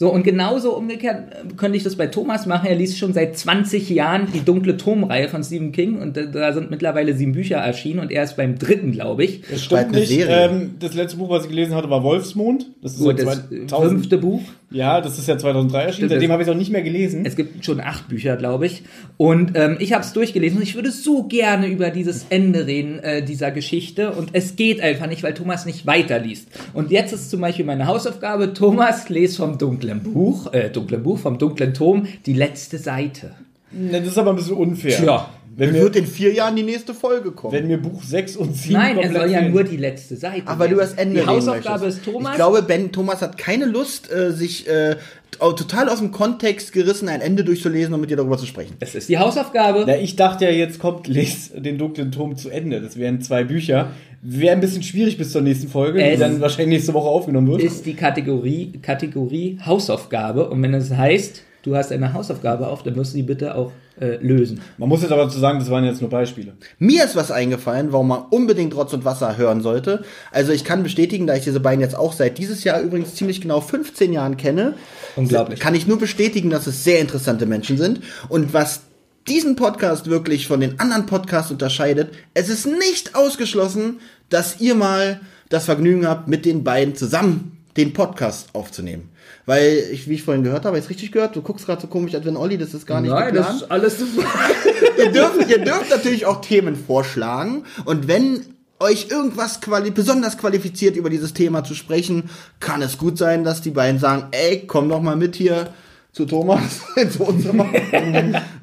So, 0.00 0.12
und 0.12 0.22
genauso 0.22 0.76
umgekehrt 0.76 1.32
äh, 1.32 1.54
könnte 1.56 1.76
ich 1.76 1.82
das 1.82 1.96
bei 1.96 2.06
Thomas 2.06 2.46
machen. 2.46 2.68
Er 2.68 2.76
liest 2.76 2.98
schon 2.98 3.12
seit 3.12 3.36
20 3.36 3.90
Jahren 3.90 4.28
die 4.32 4.44
dunkle 4.44 4.76
Turmreihe 4.76 5.28
von 5.28 5.42
Stephen 5.42 5.72
King 5.72 6.00
und 6.00 6.16
da, 6.16 6.52
sind 6.52 6.70
mittlerweile 6.70 7.14
sieben 7.14 7.32
Bücher 7.32 7.56
erschienen 7.56 7.98
und 7.98 8.12
er 8.12 8.22
ist 8.22 8.36
beim 8.36 8.60
dritten, 8.60 8.92
glaube 8.92 9.24
ich. 9.24 9.42
Das 9.50 9.64
stimmt 9.64 9.90
nicht. 9.90 10.12
Ähm, 10.12 10.76
das 10.78 10.94
letzte 10.94 11.16
Buch, 11.16 11.30
was 11.30 11.42
ich 11.42 11.48
gelesen 11.48 11.74
hatte, 11.74 11.90
war 11.90 12.04
Wolfsmond. 12.04 12.70
Das 12.80 12.92
ist 12.92 13.00
Gut, 13.00 13.18
das 13.18 13.48
2000, 13.48 13.68
fünfte 13.90 14.18
Buch. 14.18 14.42
Ja, 14.70 15.00
das 15.00 15.18
ist 15.18 15.26
ja 15.26 15.38
2003 15.38 15.82
erschienen. 15.82 16.08
Seitdem 16.10 16.30
habe 16.30 16.42
ich 16.42 16.48
es 16.48 16.54
auch 16.54 16.58
nicht 16.58 16.70
mehr 16.70 16.82
gelesen. 16.82 17.24
Es 17.24 17.36
gibt 17.36 17.64
schon 17.64 17.80
acht 17.80 18.08
Bücher, 18.08 18.36
glaube 18.36 18.66
ich. 18.66 18.82
Und 19.16 19.52
ähm, 19.54 19.76
ich 19.78 19.94
habe 19.94 20.04
es 20.04 20.12
durchgelesen 20.12 20.58
und 20.58 20.62
ich 20.62 20.74
würde 20.74 20.90
so 20.90 21.22
gerne 21.22 21.68
über 21.68 21.88
dieses 21.90 22.26
Ende 22.28 22.66
reden 22.66 22.98
äh, 22.98 23.22
dieser 23.22 23.50
Geschichte. 23.50 24.10
Und 24.12 24.30
es 24.34 24.56
geht 24.56 24.80
einfach 24.82 25.06
nicht, 25.06 25.22
weil 25.22 25.32
Thomas 25.32 25.64
nicht 25.64 25.86
weiterliest. 25.86 26.48
Und 26.74 26.90
jetzt 26.90 27.12
ist 27.14 27.30
zum 27.30 27.40
Beispiel 27.40 27.64
meine 27.64 27.86
Hausaufgabe, 27.86 28.52
Thomas, 28.52 29.08
les 29.08 29.36
vom 29.38 29.56
dunklen 29.56 30.02
Buch, 30.02 30.52
äh, 30.52 30.68
dunklen 30.68 31.02
Buch, 31.02 31.18
vom 31.18 31.38
dunklen 31.38 31.72
Turm, 31.72 32.06
die 32.26 32.34
letzte 32.34 32.76
Seite. 32.76 33.32
Ne, 33.72 34.00
Das 34.00 34.08
ist 34.08 34.18
aber 34.18 34.30
ein 34.30 34.36
bisschen 34.36 34.56
unfair. 34.56 34.96
Tja. 34.96 35.30
Wenn 35.58 35.70
Es 35.70 35.74
mir, 35.74 35.82
wird 35.82 35.96
in 35.96 36.06
vier 36.06 36.32
Jahren 36.32 36.54
die 36.54 36.62
nächste 36.62 36.94
Folge 36.94 37.32
kommen. 37.32 37.52
wenn 37.52 37.66
mir 37.66 37.78
Buch 37.78 38.00
6 38.00 38.36
und 38.36 38.56
7 38.56 38.74
Nein, 38.74 38.98
er 38.98 39.12
soll 39.12 39.28
ja 39.28 39.42
nur 39.42 39.64
die 39.64 39.76
letzte 39.76 40.14
Seite. 40.14 40.46
Aber 40.46 40.68
du 40.68 40.76
das 40.76 40.92
Ende 40.92 41.20
Die 41.20 41.26
Hausaufgabe 41.26 41.86
ist 41.86 42.04
Thomas. 42.04 42.30
Ich 42.30 42.36
glaube, 42.36 42.62
Ben 42.62 42.92
Thomas 42.92 43.20
hat 43.22 43.36
keine 43.36 43.64
Lust, 43.64 44.08
äh, 44.08 44.30
sich 44.30 44.68
äh, 44.68 44.94
total 45.40 45.88
aus 45.88 45.98
dem 45.98 46.12
Kontext 46.12 46.72
gerissen, 46.72 47.08
ein 47.08 47.20
Ende 47.20 47.42
durchzulesen 47.42 47.92
und 47.92 48.00
mit 48.00 48.08
dir 48.08 48.16
darüber 48.16 48.38
zu 48.38 48.46
sprechen. 48.46 48.76
es 48.78 48.94
ist 48.94 49.08
die 49.08 49.18
Hausaufgabe. 49.18 49.82
Na, 49.84 49.96
ich 49.96 50.14
dachte 50.14 50.44
ja, 50.44 50.52
jetzt 50.52 50.78
kommt 50.78 51.08
Les 51.08 51.50
den 51.52 51.76
dunklen 51.76 52.12
Turm 52.12 52.36
zu 52.36 52.50
Ende. 52.50 52.80
Das 52.80 52.96
wären 52.96 53.20
zwei 53.20 53.42
Bücher. 53.42 53.90
Wäre 54.22 54.52
ein 54.52 54.60
bisschen 54.60 54.84
schwierig 54.84 55.18
bis 55.18 55.32
zur 55.32 55.42
nächsten 55.42 55.66
Folge, 55.66 55.98
die 55.98 56.04
Es 56.04 56.20
dann 56.20 56.40
wahrscheinlich 56.40 56.78
nächste 56.78 56.94
Woche 56.94 57.08
aufgenommen 57.08 57.48
wird. 57.48 57.64
ist 57.64 57.84
die 57.84 57.94
Kategorie, 57.94 58.74
Kategorie 58.80 59.58
Hausaufgabe. 59.66 60.48
Und 60.50 60.62
wenn 60.62 60.74
es 60.74 60.92
heißt, 60.92 61.42
du 61.62 61.74
hast 61.74 61.90
eine 61.90 62.12
Hausaufgabe 62.12 62.68
auf, 62.68 62.84
dann 62.84 62.94
musst 62.94 63.14
du 63.14 63.16
die 63.16 63.24
bitte 63.24 63.56
auch 63.56 63.72
äh, 64.00 64.16
lösen. 64.20 64.60
Man 64.76 64.88
muss 64.88 65.02
jetzt 65.02 65.12
aber 65.12 65.24
dazu 65.24 65.38
sagen, 65.38 65.58
das 65.58 65.70
waren 65.70 65.84
jetzt 65.84 66.00
nur 66.00 66.10
Beispiele. 66.10 66.54
Mir 66.78 67.04
ist 67.04 67.16
was 67.16 67.30
eingefallen, 67.30 67.92
warum 67.92 68.08
man 68.08 68.22
unbedingt 68.30 68.74
Rotz 68.74 68.92
und 68.92 69.04
Wasser 69.04 69.36
hören 69.36 69.60
sollte. 69.60 70.04
Also 70.32 70.52
ich 70.52 70.64
kann 70.64 70.82
bestätigen, 70.82 71.26
da 71.26 71.34
ich 71.34 71.44
diese 71.44 71.60
beiden 71.60 71.80
jetzt 71.80 71.96
auch 71.96 72.12
seit 72.12 72.38
dieses 72.38 72.64
Jahr 72.64 72.80
übrigens 72.80 73.14
ziemlich 73.14 73.40
genau 73.40 73.60
15 73.60 74.12
Jahren 74.12 74.36
kenne, 74.36 74.74
Unglaublich. 75.16 75.60
kann 75.60 75.74
ich 75.74 75.86
nur 75.86 75.98
bestätigen, 75.98 76.50
dass 76.50 76.66
es 76.66 76.84
sehr 76.84 77.00
interessante 77.00 77.46
Menschen 77.46 77.76
sind. 77.76 78.00
Und 78.28 78.54
was 78.54 78.82
diesen 79.28 79.56
Podcast 79.56 80.08
wirklich 80.08 80.46
von 80.46 80.60
den 80.60 80.80
anderen 80.80 81.06
Podcasts 81.06 81.50
unterscheidet, 81.50 82.12
es 82.34 82.48
ist 82.48 82.66
nicht 82.66 83.14
ausgeschlossen, 83.14 84.00
dass 84.30 84.60
ihr 84.60 84.74
mal 84.74 85.20
das 85.48 85.64
Vergnügen 85.66 86.06
habt, 86.06 86.28
mit 86.28 86.44
den 86.44 86.64
beiden 86.64 86.94
zusammen 86.94 87.57
den 87.78 87.92
Podcast 87.92 88.48
aufzunehmen. 88.54 89.08
Weil 89.46 89.84
ich, 89.92 90.08
wie 90.08 90.14
ich 90.14 90.22
vorhin 90.24 90.42
gehört 90.42 90.64
habe, 90.64 90.76
jetzt 90.76 90.90
richtig 90.90 91.12
gehört, 91.12 91.36
du 91.36 91.42
guckst 91.42 91.64
gerade 91.64 91.80
so 91.80 91.86
komisch, 91.86 92.14
als 92.14 92.26
wenn 92.26 92.36
Olli, 92.36 92.58
das 92.58 92.74
ist 92.74 92.86
gar 92.86 93.00
nicht 93.00 93.14
geplant. 93.16 93.62
ist 93.62 93.70
alles 93.70 93.98
ihr, 94.98 95.12
dürft, 95.12 95.48
ihr 95.48 95.64
dürft 95.64 95.90
natürlich 95.90 96.26
auch 96.26 96.40
Themen 96.40 96.76
vorschlagen. 96.76 97.64
Und 97.84 98.08
wenn 98.08 98.44
euch 98.80 99.08
irgendwas 99.10 99.60
quali 99.60 99.90
besonders 99.90 100.38
qualifiziert 100.38 100.96
über 100.96 101.08
dieses 101.08 101.34
Thema 101.34 101.64
zu 101.64 101.74
sprechen, 101.74 102.30
kann 102.60 102.82
es 102.82 102.98
gut 102.98 103.16
sein, 103.16 103.44
dass 103.44 103.62
die 103.62 103.70
beiden 103.70 104.00
sagen, 104.00 104.26
ey, 104.32 104.66
komm 104.66 104.88
doch 104.88 105.00
mal 105.00 105.16
mit 105.16 105.36
hier 105.36 105.72
zu 106.12 106.26
Thomas 106.26 106.80
ins 106.96 107.18
Wohnzimmer. 107.18 107.68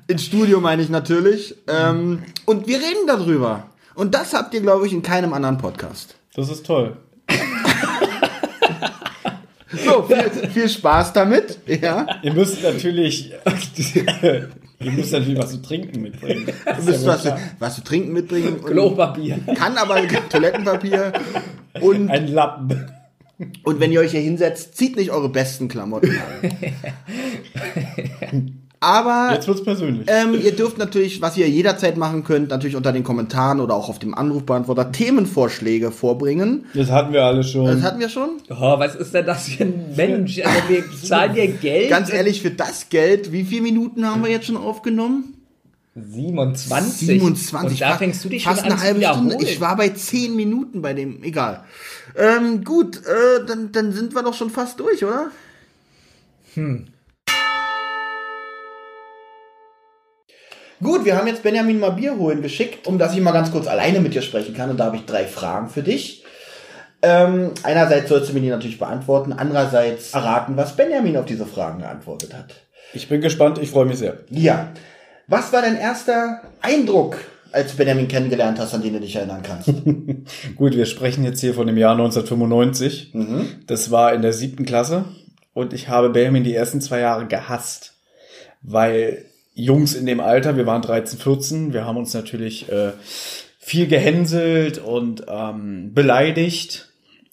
ins 0.08 0.23
Studio 0.23 0.60
meine 0.60 0.82
ich 0.82 0.89
natürlich. 0.89 1.56
Ähm, 1.67 2.23
und 2.45 2.67
wir 2.67 2.78
reden 2.78 3.08
darüber. 3.08 3.69
Und 3.95 4.13
das 4.13 4.34
habt 4.34 4.54
ihr, 4.54 4.62
glaube 4.62 4.86
ich, 4.86 4.93
in 4.93 5.01
keinem 5.01 5.34
anderen 5.34 5.58
Podcast. 5.58 6.15
Das 6.36 6.49
ist 6.49 6.65
toll. 6.65 6.97
So, 9.84 10.04
viel, 10.04 10.50
viel 10.50 10.70
Spaß 10.70 11.14
damit. 11.14 11.60
Ja. 11.68 12.06
Ihr 12.24 12.34
müsst 12.34 12.62
natürlich, 12.64 13.32
ihr 14.80 14.92
müsst 14.92 15.12
natürlich 15.12 15.38
was 15.40 15.52
zu 15.52 15.62
trinken 15.62 16.02
mitbringen. 16.02 16.48
Das 16.66 16.78
Du 16.78 16.84
müsst 16.92 17.04
ja 17.04 17.08
was, 17.14 17.22
klar. 17.22 17.40
was 17.60 17.76
zu 17.76 17.84
trinken 17.84 18.14
mitbringen. 18.14 18.64
Klopapier. 18.64 19.40
kann 19.56 19.78
aber 19.78 20.02
Toilettenpapier. 20.30 21.14
Und, 21.82 22.10
Ein 22.10 22.28
Lappen. 22.28 22.92
und 23.64 23.80
wenn 23.80 23.92
ihr 23.92 24.00
euch 24.00 24.12
hier 24.12 24.22
hinsetzt, 24.22 24.78
zieht 24.78 24.96
nicht 24.96 25.12
eure 25.12 25.30
besten 25.30 25.68
Klamotten 25.68 26.12
an. 26.12 26.52
Aber 28.86 29.32
Jetzt 29.34 29.48
wird's 29.48 29.63
persönlich. 29.63 30.08
ähm, 30.08 30.39
ihr 30.43 30.56
dürft 30.56 30.78
natürlich, 30.78 31.19
was 31.19 31.36
ihr 31.38 31.50
jederzeit 31.50 31.98
machen 31.98 32.24
könnt, 32.24 32.50
natürlich 32.52 32.76
unter 32.76 32.91
den 32.91 33.04
Kommentaren 33.04 33.60
oder 33.60 33.74
auch 33.74 33.89
auf 33.89 33.98
dem 33.98 34.13
Anrufbeantworter 34.13 34.91
Themenvorschläge 34.91 35.89
vorbringen. 35.89 36.65
Das 36.76 36.91
hatten 36.91 37.12
wir 37.12 37.24
alle 37.24 37.43
schon. 37.43 37.65
Das 37.65 37.82
hatten 37.82 38.00
wir 38.00 38.10
schon. 38.10 38.30
Oh, 38.52 38.78
was 38.78 38.93
ist 38.93 39.12
denn 39.15 39.26
das 39.26 39.50
für 39.50 39.63
ein 39.63 39.95
Mensch? 39.95 40.39
Also 40.39 40.69
wir 40.69 40.84
zahlen 41.02 41.34
dir 41.34 41.48
Geld. 41.48 41.89
Ganz 41.89 42.13
ehrlich, 42.13 42.43
für 42.43 42.52
das 42.52 42.89
Geld, 42.89 43.32
wie 43.32 43.43
viele 43.43 43.63
Minuten 43.63 44.06
haben 44.06 44.24
wir 44.24 44.30
jetzt 44.30 44.45
schon 44.45 44.58
aufgenommen? 44.58 45.34
27. 45.95 47.08
27. 47.08 47.71
Und 47.71 47.89
da 47.89 47.98
fängst 47.98 48.24
du 48.24 48.30
dich 48.30 48.43
fast 48.43 48.62
schon 48.62 48.71
an 48.71 48.74
eine 48.74 48.82
halbe 48.84 49.02
Stunde. 49.04 49.38
Ich 49.39 49.60
war 49.60 49.76
bei 49.78 49.89
10 49.89 50.36
Minuten 50.36 50.84
bei 50.84 50.93
dem, 50.93 51.24
egal. 51.24 51.63
Ähm, 52.15 52.63
gut, 52.63 52.98
äh, 52.98 53.45
dann, 53.48 53.71
dann 53.71 53.93
sind 53.93 54.13
wir 54.13 54.21
doch 54.21 54.36
schon 54.36 54.52
fast 54.52 54.80
durch, 54.80 55.04
oder? 55.04 55.32
Hm. 56.54 56.86
Gut, 60.86 61.04
wir 61.04 61.17
haben 61.17 61.26
jetzt 61.26 61.41
Benjamin 61.41 61.80
mal 61.80 61.89
Bier 61.89 62.15
holen 62.15 62.43
geschickt, 62.43 62.86
um 62.86 63.00
dass 63.00 63.15
ich 63.15 63.21
mal 63.21 63.32
ganz 63.32 63.52
kurz 63.52 63.65
alleine 63.65 64.00
mit 64.02 64.13
dir 64.13 64.21
sprechen 64.21 64.54
kann. 64.54 64.69
Und 64.69 64.80
da 64.80 64.86
habe 64.86 64.98
ich 64.98 65.06
drei 65.06 65.26
Fragen 65.26 65.67
für 65.67 65.82
dich. 65.82 66.24
Ähm, 67.02 67.52
einerseits 67.63 68.08
sollst 68.08 68.30
du 68.30 68.34
mir 68.34 68.41
die 68.41 68.50
natürlich 68.50 68.78
beantworten, 68.78 69.34
andererseits 69.34 70.13
erraten, 70.13 70.58
was 70.58 70.76
Benjamin 70.76 71.17
auf 71.17 71.26
diese 71.26 71.48
Fragen 71.48 71.80
geantwortet 71.80 72.36
hat. 72.36 72.54
Ich 72.93 73.10
bin 73.10 73.19
gespannt, 73.19 73.58
ich 73.58 73.71
freue 73.71 73.86
mich 73.86 73.98
sehr. 73.98 74.19
Ja. 74.30 74.74
Was 75.28 75.52
war 75.52 75.63
dein 75.63 75.76
erster 75.76 76.41
Eindruck, 76.62 77.17
als 77.52 77.71
du 77.71 77.78
Benjamin 77.78 78.08
kennengelernt 78.08 78.60
hast, 78.60 78.76
an 78.76 78.84
den 78.84 78.93
du 78.93 79.00
dich 79.00 79.15
erinnern 79.15 79.41
kannst? 79.41 79.67
Gut, 80.56 80.76
wir 80.76 80.86
sprechen 80.86 81.24
jetzt 81.24 81.41
hier 81.41 81.56
von 81.56 81.65
dem 81.65 81.78
Jahr 81.78 81.93
1995. 81.93 83.12
Das 83.65 83.89
war 83.89 84.13
in 84.13 84.21
der 84.21 84.34
siebten 84.34 84.65
Klasse 84.65 85.06
und 85.56 85.74
ich 85.74 85.89
habe 85.89 86.12
Benjamin 86.12 86.43
die 86.43 86.54
ersten 86.54 86.80
zwei 86.80 87.00
Jahre 87.00 87.26
gehasst, 87.26 87.95
weil 88.62 89.26
Jungs 89.56 89.96
in 89.96 90.06
dem 90.06 90.20
Alter, 90.20 90.58
wir 90.58 90.65
waren 90.65 90.82
13, 90.82 91.18
14, 91.18 91.74
wir 91.74 91.86
haben 91.86 91.98
uns 91.98 92.13
natürlich 92.13 92.70
äh, 92.70 92.91
viel 93.58 93.88
gehänselt 93.88 94.78
und 94.78 95.26
ähm, 95.28 95.94
beleidigt 95.94 96.89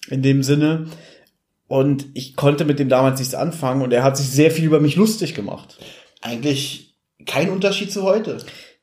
in 0.08 0.22
dem 0.22 0.42
Sinne. 0.42 0.86
Und 1.66 2.06
ich 2.14 2.36
konnte 2.36 2.64
mit 2.64 2.78
dem 2.78 2.88
damals 2.88 3.18
nichts 3.18 3.34
anfangen 3.34 3.82
und 3.82 3.92
er 3.92 4.04
hat 4.04 4.16
sich 4.16 4.28
sehr 4.28 4.50
viel 4.50 4.64
über 4.64 4.80
mich 4.80 4.96
lustig 4.96 5.34
gemacht. 5.34 5.78
Eigentlich 6.20 6.94
kein 7.26 7.50
Unterschied 7.50 7.90
zu 7.90 8.04
heute. 8.04 8.38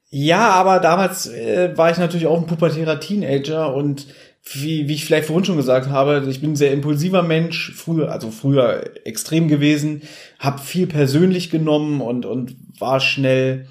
Ja, 0.09 0.49
aber 0.49 0.79
damals 0.79 1.27
äh, 1.27 1.77
war 1.77 1.91
ich 1.91 1.97
natürlich 1.97 2.27
auch 2.27 2.37
ein 2.37 2.47
pubertärer 2.47 2.99
Teenager 2.99 3.73
und 3.73 4.07
wie, 4.43 4.87
wie 4.87 4.93
ich 4.93 5.05
vielleicht 5.05 5.27
vorhin 5.27 5.45
schon 5.45 5.57
gesagt 5.57 5.89
habe, 5.89 6.25
ich 6.29 6.41
bin 6.41 6.53
ein 6.53 6.55
sehr 6.55 6.71
impulsiver 6.71 7.23
Mensch, 7.23 7.73
früher, 7.75 8.11
also 8.11 8.31
früher 8.31 8.83
extrem 9.05 9.47
gewesen, 9.47 10.01
habe 10.39 10.59
viel 10.59 10.87
persönlich 10.87 11.49
genommen 11.49 12.01
und, 12.01 12.25
und 12.25 12.55
war 12.79 12.99
schnell 12.99 13.67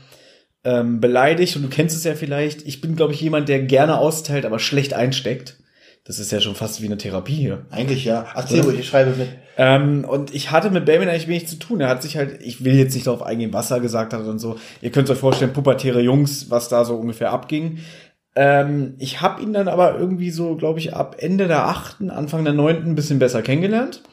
ähm, 0.65 1.01
beleidigt 1.01 1.57
und 1.57 1.63
du 1.63 1.69
kennst 1.69 1.97
es 1.97 2.05
ja 2.05 2.15
vielleicht. 2.15 2.67
Ich 2.67 2.81
bin, 2.81 2.97
glaube 2.97 3.13
ich, 3.13 3.21
jemand, 3.21 3.49
der 3.49 3.61
gerne 3.61 3.99
austeilt, 3.99 4.45
aber 4.45 4.59
schlecht 4.59 4.95
einsteckt. 4.95 5.59
Das 6.05 6.19
ist 6.19 6.33
ja 6.33 6.41
schon 6.41 6.55
fast 6.55 6.81
wie 6.81 6.87
eine 6.87 6.97
Therapie 6.97 7.35
hier. 7.35 7.67
Eigentlich 7.71 8.07
ja. 8.07 8.27
Erzähl 8.35 8.63
ruhig, 8.63 8.79
ich 8.79 8.89
schreibe 8.89 9.15
mit. 9.15 9.29
Ähm, 9.59 10.07
und 10.09 10.35
ich 10.35 10.51
hatte 10.51 10.71
mit 10.71 10.87
Benjamin 10.87 11.11
eigentlich 11.11 11.29
wenig 11.29 11.49
zu 11.49 11.57
tun. 11.57 11.83
Er 11.83 11.89
hat 11.89 12.03
sich 12.03 12.17
halt, 12.17 12.41
ich 12.43 12.65
will 12.65 12.77
jetzt 12.77 12.95
nicht 12.95 13.07
darauf 13.07 13.23
eingehen, 13.23 13.53
was 13.53 13.71
er 13.71 13.81
gesagt 13.81 14.15
hat 14.15 14.23
und 14.23 14.39
so. 14.39 14.57
Ihr 14.81 14.91
könnt 14.91 15.11
euch 15.11 15.19
vorstellen, 15.19 15.53
pubertäre 15.53 16.01
Jungs, 16.01 16.51
was 16.51 16.71
da 16.71 16.87
so 16.87 16.95
ungefähr 16.95 17.31
abging. 17.31 17.81
Ähm, 18.41 18.95
ich 19.01 19.21
habe 19.21 19.43
ihn 19.43 19.53
dann 19.53 19.67
aber 19.67 19.99
irgendwie 19.99 20.31
so, 20.31 20.55
glaube 20.55 20.79
ich, 20.79 20.95
ab 20.95 21.17
Ende 21.19 21.49
der 21.49 21.67
achten, 21.67 22.09
Anfang 22.09 22.45
der 22.45 22.53
neunten 22.53 22.91
ein 22.91 22.95
bisschen 22.95 23.19
besser 23.19 23.43
kennengelernt. 23.43 24.05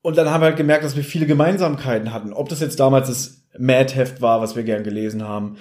Und 0.00 0.16
dann 0.16 0.30
haben 0.30 0.42
wir 0.42 0.46
halt 0.46 0.56
gemerkt, 0.56 0.84
dass 0.84 0.94
wir 0.94 1.02
viele 1.02 1.26
Gemeinsamkeiten 1.26 2.12
hatten. 2.12 2.32
Ob 2.32 2.48
das 2.48 2.60
jetzt 2.60 2.78
damals 2.78 3.08
das 3.08 3.42
Mad-Heft 3.58 4.22
war, 4.22 4.40
was 4.40 4.54
wir 4.54 4.62
gern 4.62 4.84
gelesen 4.84 5.26
haben. 5.26 5.56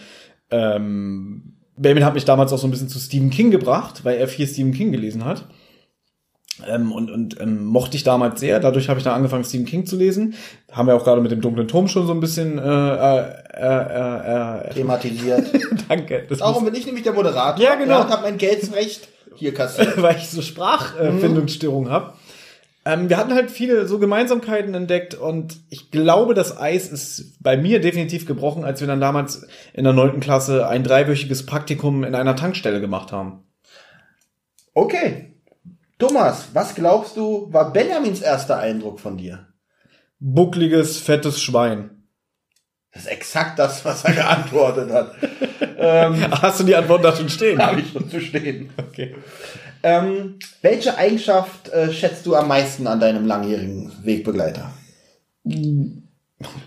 Ähm, 0.51 1.55
Benjamin 1.75 2.05
hat 2.05 2.13
mich 2.13 2.25
damals 2.25 2.53
auch 2.53 2.59
so 2.59 2.67
ein 2.67 2.71
bisschen 2.71 2.87
zu 2.87 2.99
Stephen 2.99 3.31
King 3.31 3.49
gebracht, 3.49 4.05
weil 4.05 4.17
er 4.17 4.27
viel 4.27 4.45
Stephen 4.45 4.73
King 4.73 4.91
gelesen 4.91 5.25
hat. 5.25 5.47
Ähm, 6.67 6.91
und 6.91 7.09
und 7.09 7.39
ähm, 7.41 7.65
mochte 7.65 7.97
ich 7.97 8.03
damals 8.03 8.39
sehr. 8.39 8.59
Dadurch 8.59 8.89
habe 8.89 8.99
ich 8.99 9.03
dann 9.03 9.13
angefangen, 9.13 9.43
Stephen 9.43 9.65
King 9.65 9.85
zu 9.85 9.95
lesen. 9.95 10.35
Haben 10.71 10.87
wir 10.87 10.95
auch 10.95 11.03
gerade 11.03 11.21
mit 11.21 11.31
dem 11.31 11.41
dunklen 11.41 11.67
Turm 11.67 11.87
schon 11.87 12.05
so 12.05 12.13
ein 12.13 12.19
bisschen 12.19 12.59
äh, 12.59 12.61
äh, 12.61 13.25
äh, 13.57 14.67
äh, 14.67 14.73
Thematisiert. 14.73 15.47
Danke. 15.89 16.27
Darum 16.37 16.65
bin 16.65 16.75
ich 16.75 16.85
nämlich 16.85 17.03
der 17.03 17.13
Moderator. 17.13 17.63
Ja, 17.63 17.75
genau. 17.75 18.01
und 18.01 18.09
hab 18.09 18.21
mein 18.21 18.37
Geldsrecht 18.37 19.07
hier 19.35 19.53
kassiert. 19.53 19.99
weil 20.01 20.17
ich 20.17 20.29
so 20.29 20.41
Sprachfindungsstörungen 20.41 21.91
habe. 21.91 22.13
Ähm, 22.85 23.09
wir 23.09 23.17
hatten 23.17 23.33
halt 23.33 23.49
viele 23.49 23.87
so 23.87 23.97
Gemeinsamkeiten 23.97 24.73
entdeckt 24.73 25.15
und 25.15 25.57
ich 25.69 25.89
glaube, 25.89 26.33
das 26.33 26.59
Eis 26.59 26.89
ist 26.89 27.41
bei 27.41 27.55
mir 27.55 27.79
definitiv 27.79 28.25
gebrochen, 28.25 28.65
als 28.65 28.81
wir 28.81 28.87
dann 28.87 28.99
damals 28.99 29.47
in 29.73 29.85
der 29.85 29.93
neunten 29.93 30.19
Klasse 30.19 30.67
ein 30.67 30.83
dreiwöchiges 30.83 31.45
Praktikum 31.45 32.03
in 32.03 32.13
einer 32.13 32.35
Tankstelle 32.35 32.81
gemacht 32.81 33.13
haben. 33.13 33.43
Okay. 34.73 35.32
Thomas, 36.03 36.49
was 36.51 36.75
glaubst 36.75 37.15
du, 37.15 37.47
war 37.53 37.71
Benjamins 37.71 38.19
erster 38.19 38.57
Eindruck 38.57 38.99
von 38.99 39.15
dir? 39.15 39.47
Buckliges, 40.19 40.97
fettes 40.97 41.41
Schwein. 41.41 42.03
Das 42.91 43.03
ist 43.03 43.07
exakt 43.07 43.57
das, 43.57 43.85
was 43.85 44.03
er 44.03 44.13
geantwortet 44.15 44.91
hat. 44.91 45.15
ähm, 45.77 46.29
Hast 46.41 46.59
du 46.59 46.65
die 46.65 46.75
Antwort 46.75 47.05
da 47.05 47.15
schon 47.15 47.29
stehen? 47.29 47.57
Habe 47.57 47.79
ich 47.79 47.93
schon 47.93 48.09
zu 48.09 48.19
stehen. 48.19 48.69
Okay. 48.77 49.15
Ähm, 49.81 50.39
welche 50.61 50.97
Eigenschaft 50.97 51.69
äh, 51.69 51.93
schätzt 51.93 52.25
du 52.25 52.35
am 52.35 52.49
meisten 52.49 52.85
an 52.85 52.99
deinem 52.99 53.25
langjährigen 53.25 53.89
Wegbegleiter? 54.03 54.73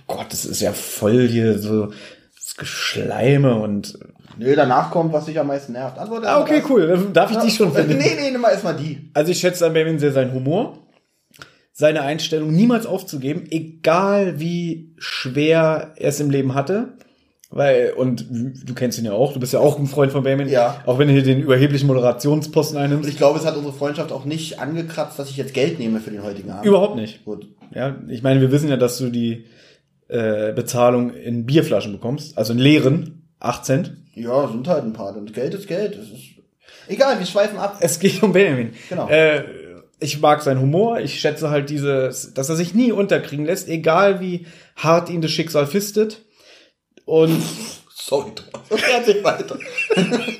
Gott, 0.07 0.27
das 0.31 0.47
ist 0.47 0.63
ja 0.63 0.73
voll 0.73 1.29
hier 1.29 1.59
so 1.59 1.93
das 2.37 2.57
Geschleime 2.57 3.57
und. 3.57 3.99
Nö, 4.39 4.55
danach 4.55 4.91
kommt, 4.91 5.13
was 5.13 5.25
dich 5.27 5.39
am 5.39 5.47
meisten 5.47 5.73
nervt. 5.73 5.99
Antworte 5.99 6.29
Ah, 6.29 6.41
okay, 6.41 6.63
cool. 6.69 6.87
Dann 6.87 7.13
Darf 7.13 7.31
ich 7.31 7.39
die 7.39 7.51
schon 7.51 7.69
Nee, 7.69 7.75
finden? 7.75 7.99
nee, 7.99 8.31
nimm 8.31 8.41
mal 8.41 8.51
erstmal 8.51 8.77
die. 8.77 9.11
Also 9.15 9.33
ich 9.33 9.39
schätze 9.39 9.67
an 9.67 9.73
Benjamin 9.73 9.99
sehr 9.99 10.13
seinen 10.13 10.33
Humor, 10.33 10.79
seine 11.73 12.03
Einstellung, 12.03 12.53
niemals 12.53 12.87
aufzugeben, 12.87 13.45
egal 13.51 14.39
wie 14.41 14.95
schwer 14.99 15.93
er 15.97 16.09
es 16.09 16.21
im 16.21 16.31
Leben 16.31 16.55
hatte. 16.55 16.95
Weil, 17.49 17.93
und 17.97 18.27
du 18.29 18.75
kennst 18.75 18.99
ihn 18.99 19.05
ja 19.05 19.13
auch, 19.13 19.33
du 19.33 19.39
bist 19.39 19.53
ja 19.53 19.61
auch 19.61 19.79
ein 19.79 19.87
Freund 19.87 20.11
von 20.11 20.25
Benjamin. 20.25 20.49
Ja. 20.49 20.83
Auch 20.85 20.99
wenn 20.99 21.07
du 21.07 21.15
hier 21.15 21.23
den 21.23 21.41
überheblichen 21.41 21.87
Moderationsposten 21.87 22.77
Und 22.77 22.83
einnimmst. 22.83 23.09
ich 23.09 23.17
glaube, 23.17 23.39
es 23.39 23.47
hat 23.47 23.57
unsere 23.57 23.73
Freundschaft 23.73 24.11
auch 24.11 24.25
nicht 24.25 24.59
angekratzt, 24.59 25.17
dass 25.19 25.31
ich 25.31 25.37
jetzt 25.37 25.55
Geld 25.55 25.79
nehme 25.79 26.01
für 26.01 26.11
den 26.11 26.25
heutigen 26.25 26.51
Abend. 26.51 26.67
Überhaupt 26.67 26.97
nicht. 26.97 27.25
Gut. 27.25 27.47
Ja, 27.73 27.97
ich 28.09 28.23
meine, 28.25 28.41
wir 28.41 28.51
wissen 28.51 28.69
ja, 28.69 28.77
dass 28.77 28.99
du 28.99 29.11
die 29.11 29.45
äh, 30.09 30.53
Bezahlung 30.53 31.15
in 31.15 31.47
Bierflaschen 31.47 31.93
bekommst, 31.93 32.37
also 32.37 32.53
in 32.53 32.59
leeren, 32.59 33.16
8 33.41 33.65
Cent. 33.65 33.97
Ja, 34.15 34.49
sind 34.49 34.67
halt 34.69 34.85
ein 34.85 34.93
paar. 34.93 35.17
Und 35.17 35.33
Geld 35.35 35.55
ist 35.55 35.67
Geld. 35.67 35.97
Das 35.97 36.07
ist 36.07 36.23
Egal, 36.89 37.19
wir 37.19 37.27
schweifen 37.27 37.59
ab. 37.59 37.79
Es 37.81 37.99
geht 37.99 38.23
um 38.23 38.33
Benjamin. 38.33 38.73
Genau. 38.89 39.09
Äh, 39.09 39.45
ich 39.99 40.21
mag 40.21 40.43
seinen 40.43 40.61
Humor. 40.61 41.01
Ich 41.01 41.19
schätze 41.21 41.51
halt 41.51 41.69
dieses, 41.71 42.33
dass 42.35 42.49
er 42.49 42.57
sich 42.57 42.75
nie 42.75 42.93
unterkriegen 42.93 43.47
lässt, 43.47 43.69
egal 43.69 44.21
wie 44.21 44.47
hart 44.77 45.11
ihn 45.11 45.21
das 45.21 45.31
Schicksal 45.33 45.67
fistet. 45.67 46.23
Und 47.05 47.41
Sorry. 47.95 48.31
Erzähl 48.97 49.25
weiter. 49.25 49.59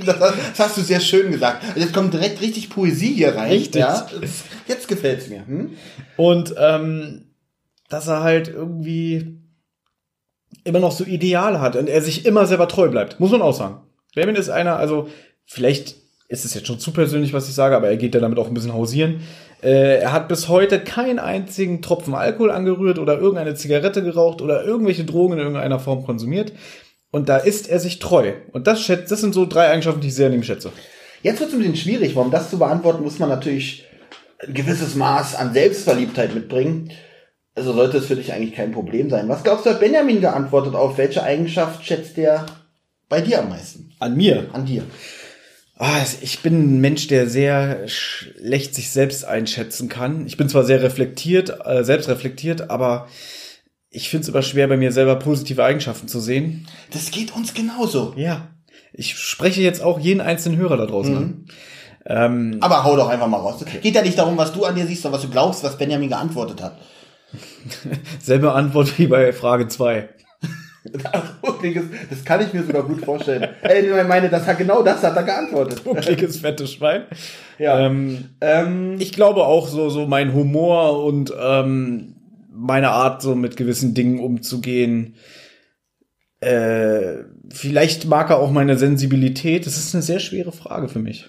Das, 0.05 0.59
hast- 0.59 0.77
du 0.77 0.83
sehr 0.83 1.01
schön 1.01 1.33
gesagt. 1.33 1.65
Und 1.75 1.81
Jetzt 1.83 1.93
kommt 1.95 2.15
direkt 2.15 2.41
richtig 2.41 2.71
Poesie 2.71 3.15
hier 3.15 3.35
rein. 3.35 3.51
Richtig. 3.51 3.81
Ja, 3.81 4.07
jetzt, 4.21 4.45
jetzt 4.69 4.87
gefällt's 4.89 5.29
mir. 5.29 5.45
Hm? 5.47 5.71
Und 6.17 6.55
ähm, 6.59 7.33
dass 7.89 8.07
er 8.07 8.23
halt 8.23 8.47
irgendwie 8.49 9.41
immer 10.67 10.81
noch 10.81 10.93
so 10.93 11.05
Ideale 11.05 11.61
hat 11.61 11.77
und 11.77 11.89
er 11.89 12.03
sich 12.03 12.27
immer 12.27 12.47
selber 12.47 12.69
treu 12.69 12.89
bleibt, 12.89 13.21
muss 13.21 13.31
man 13.31 13.43
auch 13.43 13.55
sagen. 13.55 13.81
Benjamin 14.15 14.37
ist 14.37 14.49
einer, 14.49 14.77
also 14.77 15.09
vielleicht 15.45 15.97
ist 16.29 16.45
es 16.45 16.55
jetzt 16.55 16.67
schon 16.67 16.81
zu 16.81 16.91
persönlich, 16.91 17.33
was 17.33 17.49
ich 17.49 17.55
sage, 17.55 17.77
aber 17.77 17.89
er 17.89 17.97
geht 17.97 18.15
ja 18.15 18.21
damit 18.21 18.39
auch 18.39 18.49
ein 18.49 18.55
bisschen 18.55 18.75
hausieren. 18.75 19.21
Äh, 19.63 19.99
er 20.01 20.13
hat 20.13 20.29
bis 20.29 20.49
heute 20.49 20.81
keinen 20.81 21.19
einzigen 21.19 21.83
Tropfen 21.83 22.15
Alkohol 22.15 22.51
angerührt 22.51 22.99
oder 22.99 23.19
irgendeine 23.19 23.55
Zigarette 23.55 24.03
geraucht 24.03 24.43
oder 24.43 24.65
irgendwelche 24.65 25.05
Drogen 25.05 25.35
in 25.35 25.39
irgendeiner 25.39 25.79
Form 25.79 26.05
konsumiert. 26.05 26.53
Und 27.11 27.29
da 27.29 27.37
ist 27.37 27.69
er 27.69 27.79
sich 27.79 27.99
treu. 27.99 28.33
Und 28.53 28.67
das, 28.67 28.83
schätzt, 28.83 29.11
das 29.13 29.21
sind 29.21 29.35
so 29.35 29.47
drei 29.47 29.69
Eigenschaften, 29.69 30.01
die 30.01 30.09
ich 30.09 30.15
sehr 30.15 30.27
an 30.27 30.35
ihm 30.35 30.43
schätze. 30.43 30.73
Jetzt 31.23 31.41
wird 31.41 31.51
es 31.51 31.55
ein 31.55 31.61
bisschen 31.61 31.77
schwierig, 31.77 32.17
um 32.17 32.31
das 32.31 32.51
zu 32.51 32.59
beantworten, 32.59 33.03
muss 33.03 33.19
man 33.19 33.29
natürlich 33.29 33.85
ein 34.45 34.53
gewisses 34.53 34.97
Maß 34.97 35.35
an 35.37 35.53
Selbstverliebtheit 35.53 36.35
mitbringen. 36.35 36.91
Also 37.57 37.73
sollte 37.73 37.97
es 37.97 38.07
für 38.07 38.17
dich 38.17 38.33
eigentlich 38.33 38.55
kein 38.55 38.71
Problem 38.71 39.09
sein. 39.09 39.29
Was 39.29 39.43
glaubst 39.43 39.65
du, 39.65 39.71
hat 39.71 39.81
Benjamin 39.81 40.21
geantwortet 40.21 40.75
auf? 40.75 40.99
Welche 40.99 41.23
Eigenschaft 41.23 41.85
schätzt 41.85 42.19
der 42.19 42.45
bei 43.09 43.23
dir 43.23 43.41
am 43.41 43.49
meisten? 43.49 43.93
An 43.99 44.15
mir. 44.15 44.51
An 44.53 44.67
dir. 44.67 44.83
Ah, 45.79 46.03
ich 46.21 46.41
bin 46.41 46.77
ein 46.77 46.81
Mensch, 46.81 47.07
der 47.07 47.29
sehr 47.29 47.89
schlecht 47.89 48.75
sich 48.75 48.91
selbst 48.91 49.25
einschätzen 49.25 49.89
kann. 49.89 50.27
Ich 50.27 50.37
bin 50.37 50.51
zwar 50.51 50.65
sehr 50.65 50.83
reflektiert, 50.83 51.59
äh, 51.65 51.83
selbst 51.83 52.09
reflektiert, 52.09 52.71
aber 52.71 53.09
ich 53.89 54.11
finde 54.11 54.25
es 54.25 54.29
immer 54.29 54.43
schwer, 54.43 54.69
bei 54.69 54.77
mir 54.77 54.93
selber 54.93 55.17
positive 55.17 55.65
Eigenschaften 55.65 56.09
zu 56.09 56.21
sehen. 56.21 56.67
Das 56.93 57.11
geht 57.11 57.35
uns 57.35 57.55
genauso. 57.55 58.13
Ja. 58.17 58.49
Ich 58.93 59.17
spreche 59.17 59.63
jetzt 59.63 59.83
auch 59.83 59.99
jeden 59.99 60.21
einzelnen 60.21 60.59
Hörer 60.59 60.77
da 60.77 60.87
draußen 60.87 61.17
an. 61.17 61.47
Ähm, 62.07 62.59
Aber 62.61 62.85
hau 62.85 62.97
doch 62.97 63.09
einfach 63.09 63.29
mal 63.29 63.39
raus. 63.39 63.65
Geht 63.83 63.95
ja 63.95 64.03
nicht 64.03 64.19
darum, 64.19 64.37
was 64.37 64.53
du 64.53 64.65
an 64.65 64.75
dir 64.75 64.87
siehst, 64.87 65.03
sondern 65.03 65.19
was 65.19 65.27
du 65.27 65.33
glaubst, 65.33 65.65
was 65.65 65.79
Benjamin 65.79 66.09
geantwortet 66.11 66.63
hat. 66.63 66.79
selbe 68.21 68.53
Antwort 68.53 68.99
wie 68.99 69.07
bei 69.07 69.33
Frage 69.33 69.69
2. 69.69 70.09
Das 70.93 72.25
kann 72.25 72.41
ich 72.43 72.53
mir 72.53 72.63
sogar 72.63 72.85
gut 72.85 73.05
vorstellen. 73.05 73.49
Ey, 73.63 73.87
ich 73.87 74.09
meine, 74.09 74.29
das 74.29 74.47
hat 74.47 74.59
genau 74.59 74.83
das 74.83 75.03
hat 75.03 75.17
er 75.17 75.23
geantwortet. 75.23 75.85
Buckliges, 75.85 76.39
fettes 76.39 76.73
Schwein. 76.73 77.03
Ja. 77.59 77.81
Ähm, 77.81 78.31
Ähm, 78.41 78.97
ich 78.99 79.13
glaube 79.13 79.45
auch 79.45 79.69
so, 79.69 79.91
so 79.91 80.07
mein 80.07 80.33
Humor 80.33 81.05
und 81.05 81.33
ähm, 81.39 82.15
meine 82.53 82.91
Art, 82.91 83.23
so 83.23 83.35
mit 83.35 83.57
gewissen 83.57 83.95
Dingen 83.95 84.21
umzugehen. 84.21 85.17
Äh, 86.41 87.25
vielleicht 87.51 88.07
mag 88.07 88.31
er 88.31 88.39
auch 88.39 88.51
meine 88.51 88.77
Sensibilität. 88.79 89.67
Das 89.67 89.77
ist 89.77 89.95
eine 89.95 90.03
sehr 90.03 90.21
schwere 90.21 90.53
Frage 90.53 90.89
für 90.89 90.99
mich. 91.01 91.27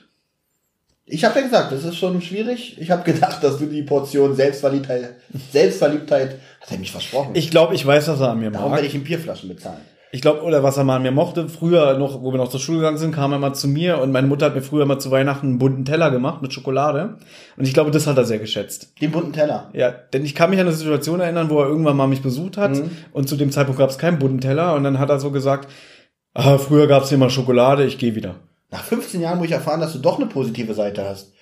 Ich 1.10 1.24
habe 1.24 1.40
ja 1.40 1.46
gesagt, 1.46 1.72
das 1.72 1.86
ist 1.86 1.96
schon 1.96 2.22
schwierig. 2.22 2.76
Ich 2.82 2.92
habe 2.92 3.10
gedacht, 3.10 3.42
dass 3.42 3.58
du 3.58 3.66
die 3.66 3.82
Portion 3.82 4.36
Selbstverliebtheit, 4.36 5.16
Selbstverliebtheit, 5.52 6.38
hat 6.60 6.72
er 6.72 6.78
mich 6.80 6.92
versprochen. 6.92 7.32
Ich 7.34 7.50
glaube, 7.50 7.76
ich 7.76 7.86
weiß, 7.86 8.10
was 8.10 8.20
er 8.20 8.32
an 8.32 8.40
mir 8.40 8.52
Darum 8.52 8.72
mag. 8.72 8.80
werde 8.80 8.88
ich 8.88 8.96
in 8.96 9.06
Bierflaschen 9.06 9.48
bezahlen. 9.48 9.80
Ich 10.12 10.22
glaube, 10.22 10.42
oder 10.42 10.64
was 10.64 10.76
er 10.76 10.84
mal 10.84 10.98
an 10.98 11.04
mir 11.04 11.12
mochte, 11.12 11.48
früher 11.48 11.98
noch, 11.98 12.24
wo 12.24 12.32
wir 12.32 12.38
noch 12.38 12.50
zur 12.50 12.60
Schule 12.60 12.80
gegangen 12.80 12.98
sind, 12.98 13.14
kam 13.16 13.32
er 13.32 13.40
mal 13.40 13.54
zu 13.54 13.70
mir 13.70 14.00
und 14.00 14.12
meine 14.12 14.28
Mutter 14.28 14.48
hat 14.48 14.56
mir 14.56 14.62
früher 14.62 14.86
mal 14.86 15.00
zu 15.00 15.10
Weihnachten 15.12 15.48
einen 15.48 15.60
bunten 15.60 15.86
Teller 15.86 16.12
gemacht 16.12 16.42
mit 16.42 16.54
Schokolade. 16.54 17.18
Und 17.56 17.66
ich 17.66 17.74
glaube, 17.74 17.92
das 17.92 18.06
hat 18.06 18.18
er 18.18 18.26
sehr 18.26 18.40
geschätzt. 18.40 18.94
Den 19.02 19.12
bunten 19.12 19.32
Teller. 19.32 19.70
Ja, 19.74 19.92
denn 19.92 20.26
ich 20.26 20.36
kann 20.36 20.50
mich 20.50 20.60
an 20.60 20.68
eine 20.68 20.76
Situation 20.76 21.22
erinnern, 21.22 21.50
wo 21.50 21.62
er 21.62 21.68
irgendwann 21.68 21.96
mal 21.96 22.08
mich 22.08 22.22
besucht 22.22 22.58
hat 22.58 22.82
und 23.14 23.30
zu 23.30 23.38
dem 23.38 23.52
Zeitpunkt 23.52 23.80
gab 23.80 23.90
es 23.90 23.98
keinen 23.98 24.20
bunten 24.20 24.42
Teller 24.42 24.76
und 24.76 24.84
dann 24.84 25.00
hat 25.00 25.10
er 25.10 25.20
so 25.20 25.32
gesagt, 25.32 25.70
ah, 26.34 26.58
früher 26.58 26.88
gab 26.88 27.04
es 27.04 27.10
hier 27.10 27.18
mal 27.18 27.30
Schokolade, 27.30 27.86
ich 27.86 27.98
gehe 27.98 28.16
wieder. 28.16 28.36
Nach 28.70 28.84
15 28.84 29.22
Jahren 29.22 29.38
muss 29.38 29.48
ich 29.48 29.54
erfahren, 29.54 29.80
dass 29.80 29.94
du 29.94 30.00
doch 30.00 30.18
eine 30.18 30.28
positive 30.28 30.74
Seite 30.74 31.06
hast. 31.08 31.34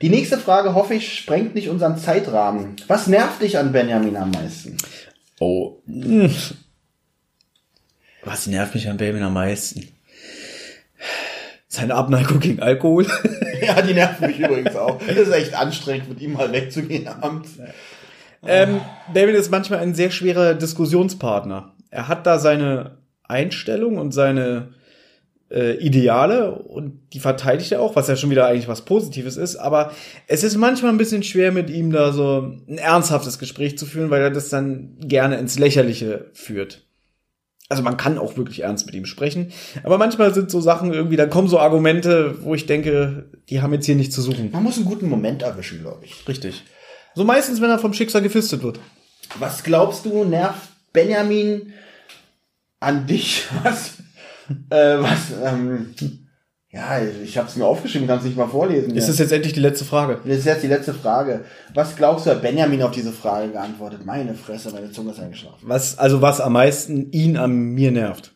Die 0.00 0.08
nächste 0.08 0.38
Frage, 0.38 0.74
hoffe 0.74 0.94
ich, 0.94 1.16
sprengt 1.16 1.54
nicht 1.54 1.68
unseren 1.68 1.96
Zeitrahmen. 1.96 2.76
Was 2.88 3.06
nervt 3.06 3.40
dich 3.42 3.58
an 3.58 3.72
Benjamin 3.72 4.16
am 4.16 4.30
meisten? 4.30 4.76
Oh. 5.38 5.80
Was 8.24 8.46
nervt 8.46 8.74
mich 8.74 8.88
an 8.88 8.96
Benjamin 8.96 9.22
am 9.22 9.34
meisten? 9.34 9.88
Seine 11.68 11.94
Abneigung 11.94 12.40
gegen 12.40 12.60
Alkohol. 12.60 13.06
Ja, 13.62 13.80
die 13.80 13.94
nervt 13.94 14.20
mich 14.20 14.40
übrigens 14.40 14.74
auch. 14.74 14.98
Das 15.06 15.16
ist 15.16 15.30
echt 15.30 15.54
anstrengend, 15.54 16.08
mit 16.08 16.20
ihm 16.20 16.32
mal 16.32 16.50
wegzugehen 16.50 17.06
abends. 17.06 17.50
Ähm, 18.44 18.80
David 19.14 19.36
ist 19.36 19.52
manchmal 19.52 19.78
ein 19.78 19.94
sehr 19.94 20.10
schwerer 20.10 20.54
Diskussionspartner. 20.54 21.72
Er 21.88 22.08
hat 22.08 22.26
da 22.26 22.40
seine 22.40 22.98
Einstellung 23.22 23.98
und 23.98 24.10
seine 24.10 24.74
äh, 25.52 25.76
Ideale 25.76 26.52
und 26.52 26.98
die 27.12 27.20
verteidigt 27.20 27.72
er 27.72 27.80
auch, 27.80 27.94
was 27.94 28.08
ja 28.08 28.16
schon 28.16 28.30
wieder 28.30 28.46
eigentlich 28.46 28.68
was 28.68 28.84
Positives 28.84 29.36
ist. 29.36 29.56
Aber 29.56 29.92
es 30.26 30.44
ist 30.44 30.56
manchmal 30.56 30.92
ein 30.92 30.98
bisschen 30.98 31.22
schwer, 31.22 31.52
mit 31.52 31.68
ihm 31.68 31.92
da 31.92 32.12
so 32.12 32.38
ein 32.68 32.78
ernsthaftes 32.78 33.38
Gespräch 33.38 33.76
zu 33.76 33.86
führen, 33.86 34.10
weil 34.10 34.22
er 34.22 34.30
das 34.30 34.48
dann 34.48 34.96
gerne 34.98 35.36
ins 35.36 35.58
Lächerliche 35.58 36.30
führt. 36.32 36.86
Also 37.68 37.82
man 37.82 37.96
kann 37.96 38.18
auch 38.18 38.36
wirklich 38.36 38.60
ernst 38.60 38.86
mit 38.86 38.94
ihm 38.94 39.06
sprechen. 39.06 39.52
Aber 39.82 39.96
manchmal 39.98 40.34
sind 40.34 40.50
so 40.50 40.60
Sachen 40.60 40.92
irgendwie, 40.92 41.16
dann 41.16 41.30
kommen 41.30 41.48
so 41.48 41.58
Argumente, 41.58 42.42
wo 42.42 42.54
ich 42.54 42.66
denke, 42.66 43.30
die 43.48 43.62
haben 43.62 43.72
jetzt 43.72 43.86
hier 43.86 43.94
nichts 43.94 44.14
zu 44.14 44.22
suchen. 44.22 44.50
Man 44.52 44.62
muss 44.62 44.76
einen 44.76 44.84
guten 44.86 45.08
Moment 45.08 45.42
erwischen, 45.42 45.80
glaube 45.80 46.04
ich. 46.04 46.28
Richtig. 46.28 46.64
So 47.14 47.24
meistens, 47.24 47.60
wenn 47.60 47.70
er 47.70 47.78
vom 47.78 47.94
Schicksal 47.94 48.22
gefistet 48.22 48.62
wird. 48.62 48.80
Was 49.38 49.62
glaubst 49.62 50.04
du, 50.04 50.24
nervt 50.24 50.68
Benjamin 50.92 51.72
an 52.80 53.06
dich? 53.06 53.46
Was? 53.62 54.01
Äh, 54.70 54.98
was? 54.98 55.32
Ähm, 55.44 55.94
ja, 56.70 57.02
ich 57.22 57.36
habe 57.36 57.48
es 57.48 57.56
mir 57.56 57.66
aufgeschrieben, 57.66 58.08
kannst 58.08 58.24
nicht 58.24 58.36
mal 58.36 58.48
vorlesen. 58.48 58.96
Ist 58.96 59.08
das 59.08 59.18
jetzt 59.18 59.32
endlich 59.32 59.52
die 59.52 59.60
letzte 59.60 59.84
Frage? 59.84 60.20
Das 60.24 60.38
ist 60.38 60.46
jetzt 60.46 60.62
die 60.62 60.68
letzte 60.68 60.94
Frage. 60.94 61.44
Was 61.74 61.96
glaubst 61.96 62.24
du, 62.24 62.30
hat 62.30 62.40
Benjamin 62.40 62.82
auf 62.82 62.92
diese 62.92 63.12
Frage 63.12 63.52
geantwortet? 63.52 64.06
Meine 64.06 64.34
Fresse, 64.34 64.70
meine 64.70 64.90
Zunge 64.90 65.10
ist 65.12 65.20
eingeschlafen. 65.20 65.58
Was, 65.62 65.98
also 65.98 66.22
was 66.22 66.40
am 66.40 66.54
meisten 66.54 67.12
ihn 67.12 67.36
an 67.36 67.52
mir 67.52 67.92
nervt. 67.92 68.34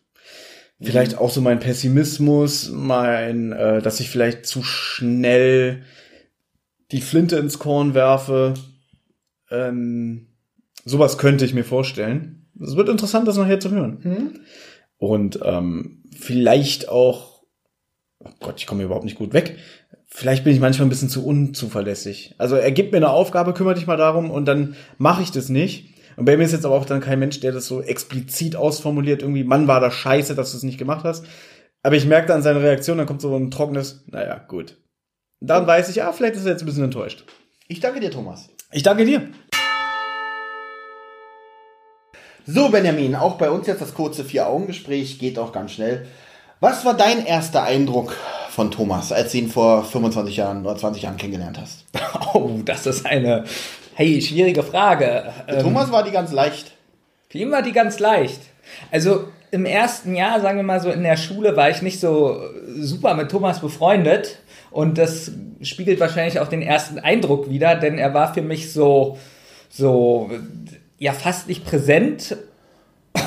Vielleicht 0.78 1.16
auch 1.16 1.30
so 1.30 1.40
mein 1.40 1.60
Pessimismus, 1.60 2.70
mein, 2.70 3.52
äh, 3.52 3.80
dass 3.80 4.00
ich 4.00 4.10
vielleicht 4.10 4.44
zu 4.44 4.62
schnell 4.62 5.82
die 6.92 7.00
Flinte 7.00 7.36
ins 7.36 7.58
Korn 7.58 7.94
werfe. 7.94 8.52
Ähm, 9.50 10.26
sowas 10.84 11.16
könnte 11.16 11.46
ich 11.46 11.54
mir 11.54 11.64
vorstellen. 11.64 12.50
Es 12.60 12.76
wird 12.76 12.90
interessant, 12.90 13.26
das 13.26 13.38
nachher 13.38 13.60
zu 13.60 13.70
hören. 13.70 14.40
Und 14.98 15.40
ähm, 15.42 16.02
vielleicht 16.26 16.88
auch, 16.88 17.42
oh 18.24 18.30
Gott, 18.40 18.56
ich 18.58 18.66
komme 18.66 18.80
hier 18.80 18.86
überhaupt 18.86 19.04
nicht 19.04 19.18
gut 19.18 19.32
weg. 19.32 19.56
Vielleicht 20.08 20.44
bin 20.44 20.52
ich 20.52 20.60
manchmal 20.60 20.86
ein 20.86 20.90
bisschen 20.90 21.08
zu 21.08 21.24
unzuverlässig. 21.24 22.34
Also 22.38 22.56
er 22.56 22.72
gibt 22.72 22.92
mir 22.92 22.98
eine 22.98 23.10
Aufgabe, 23.10 23.54
kümmere 23.54 23.74
dich 23.74 23.86
mal 23.86 23.96
darum 23.96 24.30
und 24.30 24.46
dann 24.46 24.76
mache 24.98 25.22
ich 25.22 25.30
das 25.30 25.48
nicht. 25.48 25.94
Und 26.16 26.24
bei 26.24 26.36
mir 26.36 26.44
ist 26.44 26.52
jetzt 26.52 26.64
aber 26.64 26.74
auch 26.74 26.86
dann 26.86 27.00
kein 27.00 27.18
Mensch, 27.18 27.40
der 27.40 27.52
das 27.52 27.66
so 27.66 27.82
explizit 27.82 28.56
ausformuliert, 28.56 29.22
irgendwie, 29.22 29.44
Mann, 29.44 29.68
war 29.68 29.80
das 29.80 29.94
scheiße, 29.94 30.34
dass 30.34 30.52
du 30.52 30.56
es 30.56 30.62
nicht 30.62 30.78
gemacht 30.78 31.04
hast. 31.04 31.26
Aber 31.82 31.94
ich 31.94 32.06
merke 32.06 32.26
dann 32.26 32.42
seine 32.42 32.62
Reaktion, 32.62 32.98
dann 32.98 33.06
kommt 33.06 33.20
so 33.20 33.36
ein 33.36 33.50
trockenes, 33.50 34.04
naja, 34.10 34.38
gut. 34.48 34.78
Dann 35.40 35.66
weiß 35.66 35.90
ich, 35.90 36.02
ah, 36.02 36.12
vielleicht 36.12 36.36
ist 36.36 36.46
er 36.46 36.52
jetzt 36.52 36.62
ein 36.62 36.66
bisschen 36.66 36.84
enttäuscht. 36.84 37.24
Ich 37.68 37.80
danke 37.80 38.00
dir, 38.00 38.10
Thomas. 38.10 38.48
Ich 38.72 38.82
danke 38.82 39.04
dir. 39.04 39.28
So, 42.48 42.68
Benjamin, 42.68 43.16
auch 43.16 43.38
bei 43.38 43.50
uns 43.50 43.66
jetzt 43.66 43.82
das 43.82 43.92
kurze 43.92 44.24
Vier-Augen-Gespräch 44.24 45.18
geht 45.18 45.36
auch 45.36 45.50
ganz 45.50 45.72
schnell. 45.72 46.06
Was 46.60 46.84
war 46.84 46.94
dein 46.94 47.26
erster 47.26 47.64
Eindruck 47.64 48.16
von 48.50 48.70
Thomas, 48.70 49.10
als 49.10 49.32
du 49.32 49.38
ihn 49.38 49.48
vor 49.48 49.82
25 49.82 50.36
Jahren 50.36 50.64
oder 50.64 50.76
20 50.76 51.02
Jahren 51.02 51.16
kennengelernt 51.16 51.58
hast? 51.60 51.84
Oh, 52.34 52.60
das 52.64 52.86
ist 52.86 53.06
eine, 53.06 53.44
hey, 53.94 54.20
schwierige 54.20 54.62
Frage. 54.62 55.32
Für 55.48 55.56
Ähm, 55.56 55.62
Thomas 55.62 55.90
war 55.90 56.04
die 56.04 56.10
ganz 56.10 56.32
leicht. 56.32 56.72
Für 57.28 57.38
ihn 57.38 57.50
war 57.50 57.62
die 57.62 57.72
ganz 57.72 57.98
leicht. 57.98 58.40
Also 58.90 59.28
im 59.50 59.64
ersten 59.64 60.14
Jahr, 60.14 60.40
sagen 60.40 60.58
wir 60.58 60.64
mal 60.64 60.80
so 60.80 60.90
in 60.90 61.02
der 61.02 61.16
Schule, 61.16 61.56
war 61.56 61.70
ich 61.70 61.82
nicht 61.82 61.98
so 61.98 62.40
super 62.76 63.14
mit 63.14 63.30
Thomas 63.30 63.60
befreundet. 63.60 64.38
Und 64.70 64.98
das 64.98 65.32
spiegelt 65.62 65.98
wahrscheinlich 65.98 66.38
auch 66.40 66.48
den 66.48 66.62
ersten 66.62 66.98
Eindruck 66.98 67.48
wieder, 67.48 67.74
denn 67.74 67.98
er 67.98 68.12
war 68.12 68.34
für 68.34 68.42
mich 68.42 68.72
so, 68.72 69.18
so, 69.70 70.30
ja, 70.98 71.12
fast 71.12 71.48
nicht 71.48 71.64
präsent. 71.64 72.36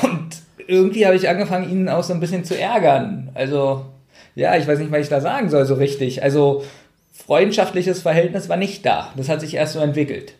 Und 0.02 0.30
irgendwie 0.66 1.06
habe 1.06 1.16
ich 1.16 1.28
angefangen, 1.28 1.70
ihn 1.70 1.88
auch 1.88 2.04
so 2.04 2.12
ein 2.12 2.20
bisschen 2.20 2.44
zu 2.44 2.58
ärgern. 2.58 3.30
Also, 3.34 3.86
ja, 4.34 4.56
ich 4.56 4.66
weiß 4.66 4.78
nicht, 4.78 4.92
was 4.92 5.00
ich 5.00 5.08
da 5.08 5.20
sagen 5.20 5.50
soll 5.50 5.66
so 5.66 5.74
richtig. 5.74 6.22
Also, 6.22 6.64
freundschaftliches 7.12 8.02
Verhältnis 8.02 8.48
war 8.48 8.56
nicht 8.56 8.84
da. 8.86 9.12
Das 9.16 9.28
hat 9.28 9.40
sich 9.40 9.54
erst 9.54 9.74
so 9.74 9.80
entwickelt. 9.80 10.34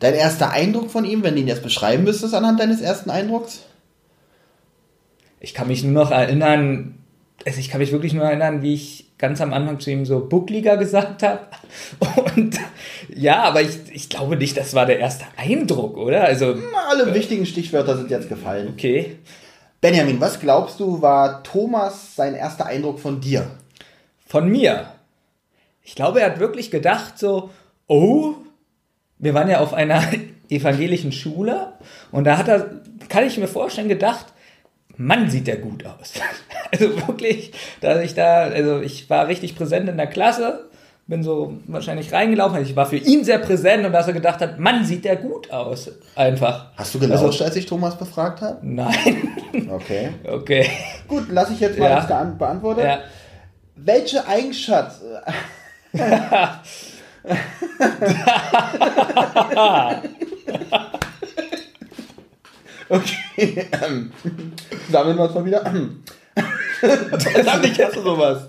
Dein 0.00 0.14
erster 0.14 0.50
Eindruck 0.50 0.90
von 0.90 1.04
ihm, 1.04 1.22
wenn 1.22 1.34
du 1.34 1.40
ihn 1.40 1.48
jetzt 1.48 1.62
beschreiben 1.62 2.04
müsstest 2.04 2.34
anhand 2.34 2.60
deines 2.60 2.80
ersten 2.80 3.10
Eindrucks? 3.10 3.62
Ich 5.40 5.54
kann 5.54 5.68
mich 5.68 5.84
nur 5.84 5.92
noch 5.92 6.10
erinnern, 6.10 6.98
also 7.46 7.58
ich 7.58 7.68
kann 7.68 7.80
mich 7.80 7.92
wirklich 7.92 8.12
nur 8.12 8.24
erinnern, 8.24 8.62
wie 8.62 8.74
ich 8.74 9.03
ganz 9.18 9.40
am 9.40 9.52
Anfang 9.52 9.80
zu 9.80 9.90
ihm 9.90 10.04
so 10.04 10.26
Buckliger 10.26 10.76
gesagt 10.76 11.22
habe. 11.22 11.40
Und 12.34 12.58
ja, 13.14 13.42
aber 13.42 13.62
ich, 13.62 13.78
ich 13.92 14.08
glaube 14.08 14.36
nicht, 14.36 14.56
das 14.56 14.74
war 14.74 14.86
der 14.86 14.98
erste 14.98 15.24
Eindruck, 15.36 15.96
oder? 15.96 16.24
Also, 16.24 16.54
Alle 16.90 17.14
wichtigen 17.14 17.46
Stichwörter 17.46 17.96
sind 17.96 18.10
jetzt 18.10 18.28
gefallen. 18.28 18.68
okay. 18.72 19.16
Benjamin, 19.80 20.18
was 20.18 20.40
glaubst 20.40 20.80
du, 20.80 21.02
war 21.02 21.42
Thomas 21.42 22.16
sein 22.16 22.34
erster 22.34 22.64
Eindruck 22.64 22.98
von 22.98 23.20
dir? 23.20 23.50
Von 24.26 24.48
mir. 24.48 24.86
Ich 25.82 25.94
glaube, 25.94 26.20
er 26.20 26.30
hat 26.30 26.40
wirklich 26.40 26.70
gedacht 26.70 27.18
so, 27.18 27.50
oh, 27.86 28.32
wir 29.18 29.34
waren 29.34 29.50
ja 29.50 29.60
auf 29.60 29.74
einer 29.74 30.02
evangelischen 30.48 31.12
Schule 31.12 31.74
und 32.10 32.24
da 32.24 32.38
hat 32.38 32.48
er, 32.48 32.80
kann 33.10 33.26
ich 33.26 33.36
mir 33.36 33.46
vorstellen, 33.46 33.88
gedacht, 33.88 34.26
Mann, 34.96 35.30
sieht 35.30 35.46
der 35.46 35.56
gut 35.56 35.84
aus. 35.86 36.12
Also 36.72 36.96
wirklich, 37.06 37.52
dass 37.80 38.02
ich 38.02 38.14
da, 38.14 38.46
also 38.48 38.80
ich 38.80 39.08
war 39.08 39.28
richtig 39.28 39.54
präsent 39.54 39.88
in 39.88 39.96
der 39.96 40.08
Klasse, 40.08 40.64
bin 41.06 41.22
so 41.22 41.58
wahrscheinlich 41.68 42.12
reingelaufen, 42.12 42.56
also 42.56 42.68
ich 42.68 42.74
war 42.74 42.86
für 42.86 42.96
ihn 42.96 43.22
sehr 43.22 43.38
präsent 43.38 43.86
und 43.86 43.92
dass 43.92 44.08
er 44.08 44.12
gedacht 44.12 44.40
hat, 44.40 44.58
Mann, 44.58 44.84
sieht 44.84 45.04
der 45.04 45.14
gut 45.14 45.52
aus. 45.52 45.88
Einfach. 46.16 46.72
Hast 46.76 46.92
du 46.94 46.98
gelauscht, 46.98 47.40
als 47.42 47.54
ich 47.54 47.66
Thomas 47.66 47.96
befragt 47.96 48.40
habe? 48.40 48.58
Nein. 48.62 49.28
Okay. 49.70 50.10
Okay. 50.24 50.68
Gut, 51.06 51.28
lasse 51.30 51.52
ich 51.52 51.60
jetzt 51.60 51.78
mal 51.78 51.88
Ja. 51.88 52.00
das 52.04 52.36
beantworten. 52.38 52.80
Ja. 52.80 52.98
welche 53.76 54.26
Eigenschaft. 54.26 55.00
okay, 62.88 63.66
ähm, 63.84 64.12
sammeln 64.90 65.16
wir 65.16 65.24
uns 65.24 65.34
mal 65.34 65.44
wieder. 65.44 65.62
Verdammt, 66.80 67.66
ich 67.66 67.80
hasse 67.80 68.02
sowas. 68.02 68.48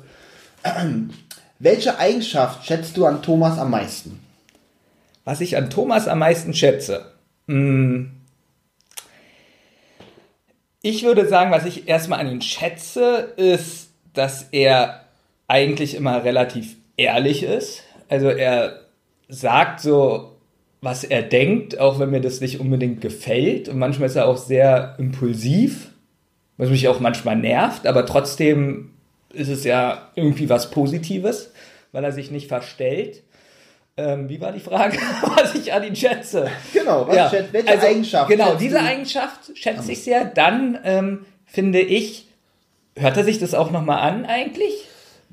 Welche 1.60 1.98
Eigenschaft 1.98 2.66
schätzt 2.66 2.98
du 2.98 3.06
an 3.06 3.22
Thomas 3.22 3.58
am 3.58 3.72
meisten? 3.72 4.20
Was 5.24 5.42
ich 5.42 5.58
an 5.58 5.70
Thomas 5.70 6.08
am 6.08 6.20
meisten 6.20 6.54
schätze. 6.54 7.12
Hm. 7.48 8.12
Ich 10.82 11.04
würde 11.04 11.28
sagen, 11.28 11.52
was 11.52 11.66
ich 11.66 11.88
erstmal 11.88 12.20
an 12.20 12.32
ihm 12.32 12.42
schätze, 12.42 13.34
ist, 13.38 13.90
dass 14.14 14.48
er 14.52 15.02
eigentlich 15.48 15.96
immer 15.96 16.24
relativ 16.24 16.76
ehrlich 16.98 17.44
ist. 17.44 17.84
Also 18.08 18.28
er 18.28 18.82
sagt 19.28 19.80
so, 19.82 20.36
was 20.82 21.04
er 21.04 21.24
denkt, 21.24 21.80
auch 21.80 22.00
wenn 22.00 22.12
mir 22.12 22.22
das 22.22 22.42
nicht 22.42 22.60
unbedingt 22.60 23.02
gefällt. 23.02 23.70
Und 23.70 23.80
manchmal 23.80 24.10
ist 24.10 24.16
er 24.16 24.28
auch 24.28 24.38
sehr 24.38 24.96
impulsiv, 25.00 25.90
was 26.58 26.70
mich 26.70 26.88
auch 26.88 27.00
manchmal 27.00 27.36
nervt, 27.36 27.86
aber 27.88 28.06
trotzdem 28.06 28.92
ist 29.34 29.50
es 29.50 29.64
ja 29.64 30.10
irgendwie 30.16 30.50
was 30.50 30.72
Positives, 30.72 31.52
weil 31.92 32.04
er 32.04 32.12
sich 32.12 32.32
nicht 32.32 32.48
verstellt. 32.48 33.24
Ähm, 33.98 34.28
wie 34.30 34.42
war 34.42 34.52
die 34.52 34.60
Frage, 34.60 34.98
was 35.38 35.56
ich 35.56 35.72
an 35.74 35.84
ihn 35.84 35.96
schätze? 35.96 36.50
Genau, 36.74 37.08
was 37.08 37.16
Ja, 37.16 37.30
schätzt, 37.30 37.54
welche 37.54 37.70
also, 37.70 37.88
Eigenschaft? 37.88 38.30
Genau, 38.30 38.56
diese 38.56 38.76
du- 38.78 38.84
Eigenschaft 38.84 39.52
schätze 39.58 39.92
ich 39.92 40.04
sehr. 40.04 40.26
Dann 40.26 40.78
ähm, 40.84 41.26
finde 41.46 41.80
ich, 41.80 42.28
hört 42.98 43.16
er 43.18 43.24
sich 43.24 43.40
das 43.40 43.54
auch 43.54 43.72
nochmal 43.72 44.00
an 44.00 44.26
eigentlich? 44.26 44.74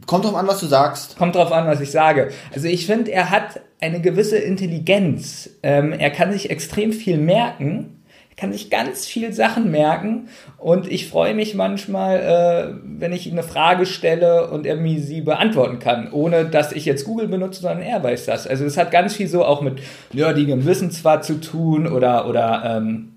Kommt 0.07 0.25
drauf 0.25 0.35
an, 0.35 0.47
was 0.49 0.59
du 0.61 0.67
sagst. 0.67 1.17
Kommt 1.17 1.35
drauf 1.37 1.53
an, 1.53 1.67
was 1.67 1.81
ich 1.81 1.91
sage. 1.91 2.31
Also 2.55 2.67
ich 2.67 2.87
finde, 2.87 3.13
er 3.13 3.31
hat 3.31 3.61
eine 3.81 4.01
gewisse 4.01 4.39
Intelligenz. 4.39 5.51
Ähm, 5.63 5.93
er 5.93 6.11
kann 6.11 6.33
sich 6.33 6.51
extrem 6.51 6.93
viel 6.93 7.19
merken. 7.19 8.02
Kann 8.37 8.53
sich 8.53 8.71
ganz 8.71 9.07
viel 9.07 9.33
Sachen 9.33 9.71
merken. 9.71 10.29
Und 10.59 10.91
ich 10.91 11.09
freue 11.09 11.35
mich 11.35 11.55
manchmal, 11.55 12.19
äh, 12.19 12.75
wenn 12.83 13.13
ich 13.13 13.27
ihm 13.27 13.33
eine 13.33 13.43
Frage 13.43 13.85
stelle 13.87 14.51
und 14.51 14.67
er 14.67 14.77
mir 14.77 15.01
sie 15.01 15.21
beantworten 15.21 15.79
kann, 15.79 16.11
ohne 16.13 16.47
dass 16.47 16.73
ich 16.73 16.85
jetzt 16.87 17.05
Google 17.05 17.29
benutze, 17.29 17.61
sondern 17.61 17.83
er 17.83 18.03
weiß 18.03 18.27
das. 18.27 18.47
Also 18.47 18.65
es 18.65 18.77
hat 18.77 18.91
ganz 18.91 19.15
viel 19.15 19.29
so 19.29 19.45
auch 19.45 19.61
mit 19.61 19.81
nerdigem 20.13 20.65
Wissen 20.65 20.91
zwar 20.91 21.21
zu 21.23 21.41
tun 21.41 21.87
oder, 21.87 22.27
oder 22.29 22.63
ähm, 22.65 23.13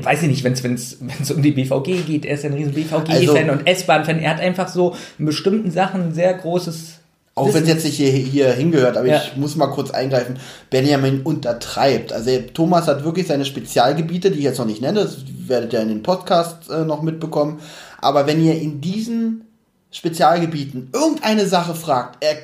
weiß 0.00 0.22
ich 0.22 0.28
nicht, 0.28 0.44
wenn 0.44 0.52
es 0.74 1.30
um 1.30 1.42
die 1.42 1.52
BVG 1.52 2.06
geht, 2.06 2.24
er 2.24 2.34
ist 2.34 2.44
ein 2.44 2.52
riesen 2.52 2.74
BVG-Fan 2.74 3.10
Also- 3.10 3.52
und 3.52 3.66
S-Bahn-Fan. 3.66 4.20
Er 4.20 4.30
hat 4.30 4.40
einfach 4.40 4.68
so 4.68 4.94
in 5.18 5.26
bestimmten 5.26 5.70
Sachen 5.70 6.08
ein 6.08 6.12
sehr 6.12 6.34
großes 6.34 6.97
Auch 7.38 7.54
wenn 7.54 7.62
es 7.62 7.68
jetzt 7.68 7.84
nicht 7.84 7.96
hier, 7.96 8.10
hier 8.12 8.52
hingehört, 8.52 8.96
aber 8.96 9.06
Ja. 9.06 9.22
ich 9.22 9.36
muss 9.36 9.56
mal 9.56 9.68
kurz 9.68 9.90
eingreifen. 9.90 10.38
Benjamin 10.70 11.22
untertreibt. 11.22 12.12
Also 12.12 12.30
Thomas 12.54 12.86
hat 12.86 13.04
wirklich 13.04 13.26
seine 13.26 13.44
Spezialgebiete, 13.44 14.30
die 14.30 14.38
ich 14.38 14.44
jetzt 14.44 14.58
noch 14.58 14.66
nicht 14.66 14.82
nenne, 14.82 15.04
das 15.04 15.18
werdet 15.46 15.72
ihr 15.72 15.80
in 15.80 15.88
den 15.88 16.02
Podcast 16.02 16.68
äh, 16.70 16.84
noch 16.84 17.02
mitbekommen. 17.02 17.60
Aber 18.00 18.26
wenn 18.26 18.42
ihr 18.44 18.60
in 18.60 18.80
diesen 18.80 19.44
Spezialgebieten 19.90 20.90
irgendeine 20.92 21.46
Sache 21.46 21.74
fragt, 21.74 22.22
er, 22.22 22.36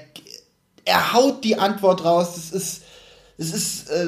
er 0.84 1.12
haut 1.12 1.44
die 1.44 1.58
Antwort 1.58 2.04
raus. 2.04 2.34
Das 2.34 2.50
ist, 2.50 2.82
es 3.36 3.52
ist 3.54 3.90
äh, 3.90 4.06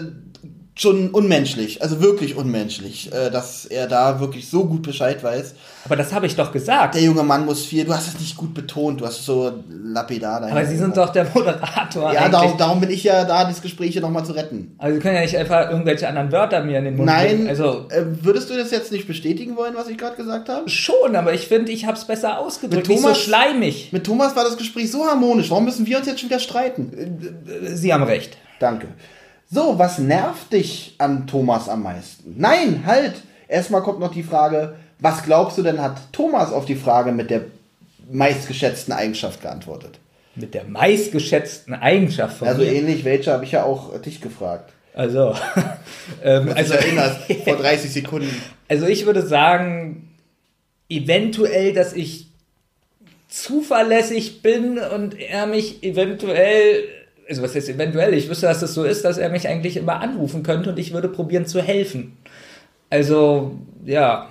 schon 0.78 1.08
unmenschlich, 1.08 1.80
also 1.80 2.02
wirklich 2.02 2.36
unmenschlich, 2.36 3.10
äh, 3.10 3.30
dass 3.30 3.64
er 3.64 3.86
da 3.86 4.20
wirklich 4.20 4.50
so 4.50 4.66
gut 4.66 4.82
Bescheid 4.82 5.24
weiß. 5.24 5.54
Aber 5.86 5.96
das 5.96 6.12
habe 6.12 6.26
ich 6.26 6.36
doch 6.36 6.52
gesagt. 6.52 6.96
Der 6.96 7.02
junge 7.02 7.22
Mann 7.22 7.46
muss 7.46 7.64
viel, 7.64 7.86
du 7.86 7.94
hast 7.94 8.08
es 8.08 8.20
nicht 8.20 8.36
gut 8.36 8.52
betont, 8.52 9.00
du 9.00 9.06
hast 9.06 9.20
es 9.20 9.24
so 9.24 9.52
lapidar 9.70 10.40
dahin 10.40 10.54
Aber 10.54 10.66
Sie 10.66 10.76
sind 10.76 10.94
doch 10.94 11.08
der 11.12 11.24
Moderator. 11.34 12.12
ja, 12.12 12.28
darum, 12.28 12.58
darum 12.58 12.80
bin 12.80 12.90
ich 12.90 13.04
ja 13.04 13.24
da, 13.24 13.44
das 13.44 13.62
Gespräch 13.62 13.92
hier 13.92 14.02
nochmal 14.02 14.26
zu 14.26 14.32
retten. 14.32 14.74
Also 14.76 14.96
Sie 14.96 15.00
können 15.00 15.14
ja 15.14 15.22
nicht 15.22 15.36
einfach 15.38 15.70
irgendwelche 15.70 16.08
anderen 16.08 16.30
Wörter 16.30 16.62
mir 16.62 16.78
in 16.78 16.84
den 16.84 16.96
Mund 16.96 17.06
Nein, 17.06 17.30
legen. 17.38 17.48
Also 17.48 17.86
äh, 17.88 18.02
würdest 18.22 18.50
du 18.50 18.56
das 18.56 18.70
jetzt 18.70 18.92
nicht 18.92 19.06
bestätigen 19.06 19.56
wollen, 19.56 19.74
was 19.76 19.88
ich 19.88 19.96
gerade 19.96 20.16
gesagt 20.16 20.50
habe? 20.50 20.68
schon, 20.68 21.16
aber 21.16 21.32
ich 21.32 21.48
finde, 21.48 21.72
ich 21.72 21.86
habe 21.86 21.96
es 21.96 22.04
besser 22.04 22.38
ausgedrückt. 22.38 22.86
Mit 22.86 22.88
Nicht 22.88 22.98
so 23.00 23.04
Thomas- 23.06 23.22
schleimig. 23.22 23.92
Mit 23.92 24.04
Thomas 24.04 24.36
war 24.36 24.44
das 24.44 24.58
Gespräch 24.58 24.90
so 24.92 25.06
harmonisch. 25.06 25.48
Warum 25.50 25.64
müssen 25.64 25.86
wir 25.86 25.96
uns 25.96 26.06
jetzt 26.06 26.20
schon 26.20 26.28
wieder 26.28 26.38
streiten? 26.40 26.92
Sie 27.64 27.94
haben 27.94 28.02
recht. 28.02 28.36
Danke. 28.60 28.88
So, 29.50 29.78
was 29.78 29.98
nervt 29.98 30.52
dich 30.52 30.94
an 30.98 31.26
Thomas 31.26 31.68
am 31.68 31.82
meisten? 31.82 32.34
Nein, 32.36 32.82
halt! 32.84 33.14
Erstmal 33.48 33.82
kommt 33.82 34.00
noch 34.00 34.12
die 34.12 34.24
Frage, 34.24 34.74
was 34.98 35.22
glaubst 35.22 35.56
du 35.58 35.62
denn, 35.62 35.80
hat 35.80 35.98
Thomas 36.12 36.52
auf 36.52 36.64
die 36.64 36.74
Frage 36.74 37.12
mit 37.12 37.30
der 37.30 37.42
meistgeschätzten 38.10 38.92
Eigenschaft 38.92 39.40
geantwortet? 39.40 39.98
Mit 40.34 40.52
der 40.52 40.64
meistgeschätzten 40.64 41.74
Eigenschaft 41.74 42.38
von 42.38 42.48
Also 42.48 42.62
mir. 42.62 42.72
ähnlich, 42.72 43.04
welche 43.04 43.32
habe 43.32 43.44
ich 43.44 43.52
ja 43.52 43.62
auch 43.62 43.96
dich 44.02 44.20
gefragt. 44.20 44.72
Also, 44.94 45.34
ähm, 46.24 46.48
Also 46.48 46.54
also, 46.54 46.74
erinnerst, 46.74 47.20
vor 47.44 47.56
30 47.56 47.92
Sekunden. 47.92 48.42
also 48.68 48.86
ich 48.86 49.06
würde 49.06 49.24
sagen, 49.26 50.10
eventuell, 50.88 51.72
dass 51.72 51.92
ich 51.92 52.26
zuverlässig 53.28 54.42
bin 54.42 54.78
und 54.78 55.18
er 55.18 55.46
mich 55.46 55.82
eventuell, 55.84 56.84
also 57.28 57.42
was 57.42 57.54
heißt 57.54 57.68
eventuell, 57.68 58.14
ich 58.14 58.28
wüsste, 58.28 58.46
dass 58.46 58.62
es 58.62 58.74
so 58.74 58.84
ist, 58.84 59.04
dass 59.04 59.18
er 59.18 59.28
mich 59.30 59.48
eigentlich 59.48 59.76
immer 59.76 60.00
anrufen 60.00 60.42
könnte 60.42 60.70
und 60.70 60.78
ich 60.78 60.92
würde 60.92 61.08
probieren 61.08 61.46
zu 61.46 61.60
helfen. 61.62 62.16
Also, 62.90 63.56
ja, 63.84 64.28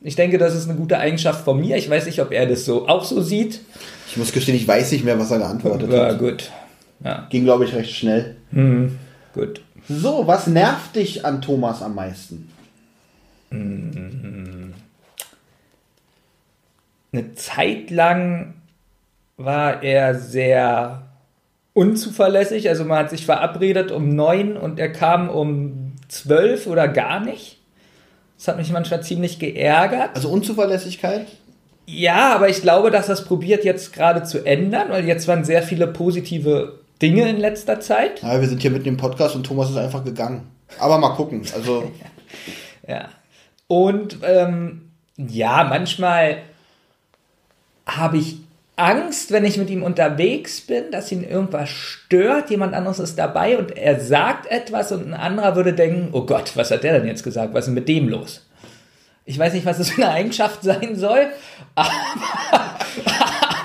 ich 0.00 0.14
denke, 0.14 0.38
das 0.38 0.54
ist 0.54 0.68
eine 0.68 0.78
gute 0.78 0.98
Eigenschaft 0.98 1.44
von 1.44 1.58
mir. 1.60 1.76
Ich 1.76 1.90
weiß 1.90 2.06
nicht, 2.06 2.20
ob 2.20 2.30
er 2.32 2.46
das 2.46 2.64
so 2.64 2.86
auch 2.88 3.04
so 3.04 3.20
sieht. 3.20 3.60
Ich 4.08 4.16
muss 4.16 4.32
gestehen, 4.32 4.54
ich 4.54 4.68
weiß 4.68 4.92
nicht 4.92 5.04
mehr, 5.04 5.18
was 5.18 5.30
er 5.32 5.38
geantwortet 5.38 5.90
Ja, 5.90 6.06
hat. 6.08 6.18
gut. 6.18 6.50
Ja, 7.04 7.26
Ging, 7.30 7.44
glaube 7.44 7.64
ich, 7.64 7.74
recht 7.74 7.94
schnell. 7.94 8.36
gut. 9.34 9.60
So, 9.88 10.26
was 10.26 10.46
nervt 10.46 10.96
dich 10.96 11.24
an 11.24 11.42
Thomas 11.42 11.82
am 11.82 11.94
meisten? 11.94 12.50
Eine 17.12 17.34
Zeit 17.34 17.90
lang 17.90 18.54
war 19.36 19.82
er 19.82 20.14
sehr 20.18 21.05
unzuverlässig. 21.76 22.68
Also 22.70 22.84
man 22.84 22.98
hat 22.98 23.10
sich 23.10 23.26
verabredet 23.26 23.92
um 23.92 24.08
neun 24.08 24.56
und 24.56 24.78
er 24.78 24.90
kam 24.90 25.28
um 25.28 25.92
zwölf 26.08 26.66
oder 26.66 26.88
gar 26.88 27.20
nicht. 27.20 27.58
Das 28.38 28.48
hat 28.48 28.56
mich 28.56 28.72
manchmal 28.72 29.02
ziemlich 29.02 29.38
geärgert. 29.38 30.10
Also 30.14 30.30
Unzuverlässigkeit? 30.30 31.26
Ja, 31.86 32.34
aber 32.34 32.48
ich 32.48 32.62
glaube, 32.62 32.90
dass 32.90 33.06
das 33.06 33.24
probiert 33.24 33.64
jetzt 33.64 33.92
gerade 33.92 34.22
zu 34.24 34.44
ändern, 34.44 34.88
weil 34.88 35.06
jetzt 35.06 35.28
waren 35.28 35.44
sehr 35.44 35.62
viele 35.62 35.86
positive 35.86 36.80
Dinge 37.00 37.28
in 37.28 37.36
letzter 37.36 37.78
Zeit. 37.78 38.22
Ja, 38.22 38.40
wir 38.40 38.48
sind 38.48 38.62
hier 38.62 38.70
mitten 38.70 38.88
im 38.88 38.96
Podcast 38.96 39.36
und 39.36 39.44
Thomas 39.44 39.70
ist 39.70 39.76
einfach 39.76 40.02
gegangen. 40.02 40.48
Aber 40.78 40.98
mal 40.98 41.10
gucken. 41.10 41.42
Also, 41.54 41.92
Ja. 42.88 43.08
Und 43.68 44.18
ähm, 44.22 44.90
ja, 45.16 45.64
manchmal 45.64 46.38
habe 47.86 48.16
ich 48.18 48.36
Angst, 48.76 49.30
wenn 49.30 49.46
ich 49.46 49.56
mit 49.56 49.70
ihm 49.70 49.82
unterwegs 49.82 50.60
bin, 50.60 50.90
dass 50.90 51.10
ihn 51.10 51.24
irgendwas 51.24 51.70
stört, 51.70 52.50
jemand 52.50 52.74
anderes 52.74 52.98
ist 52.98 53.18
dabei 53.18 53.56
und 53.56 53.74
er 53.74 53.98
sagt 54.00 54.46
etwas 54.50 54.92
und 54.92 55.08
ein 55.08 55.14
anderer 55.14 55.56
würde 55.56 55.72
denken, 55.72 56.10
oh 56.12 56.26
Gott, 56.26 56.52
was 56.56 56.70
hat 56.70 56.84
der 56.84 56.98
denn 56.98 57.08
jetzt 57.08 57.24
gesagt? 57.24 57.54
Was 57.54 57.60
ist 57.60 57.66
denn 57.68 57.74
mit 57.74 57.88
dem 57.88 58.08
los? 58.08 58.46
Ich 59.24 59.38
weiß 59.38 59.54
nicht, 59.54 59.64
was 59.64 59.78
das 59.78 59.90
für 59.90 60.04
eine 60.04 60.12
Eigenschaft 60.12 60.62
sein 60.62 60.94
soll, 60.94 61.26
aber, 61.74 61.90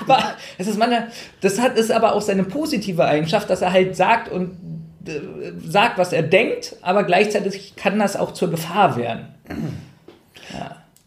aber 0.00 0.34
es 0.56 0.66
ist 0.66 0.78
meine, 0.78 1.08
das 1.42 1.60
hat 1.60 1.76
ist 1.76 1.92
aber 1.92 2.14
auch 2.14 2.22
seine 2.22 2.44
positive 2.44 3.04
Eigenschaft, 3.04 3.50
dass 3.50 3.60
er 3.60 3.72
halt 3.72 3.94
sagt 3.94 4.32
und 4.32 4.56
äh, 5.06 5.20
sagt, 5.62 5.98
was 5.98 6.14
er 6.14 6.22
denkt, 6.22 6.76
aber 6.80 7.04
gleichzeitig 7.04 7.76
kann 7.76 7.98
das 7.98 8.16
auch 8.16 8.32
zur 8.32 8.50
Gefahr 8.50 8.96
werden. 8.96 9.26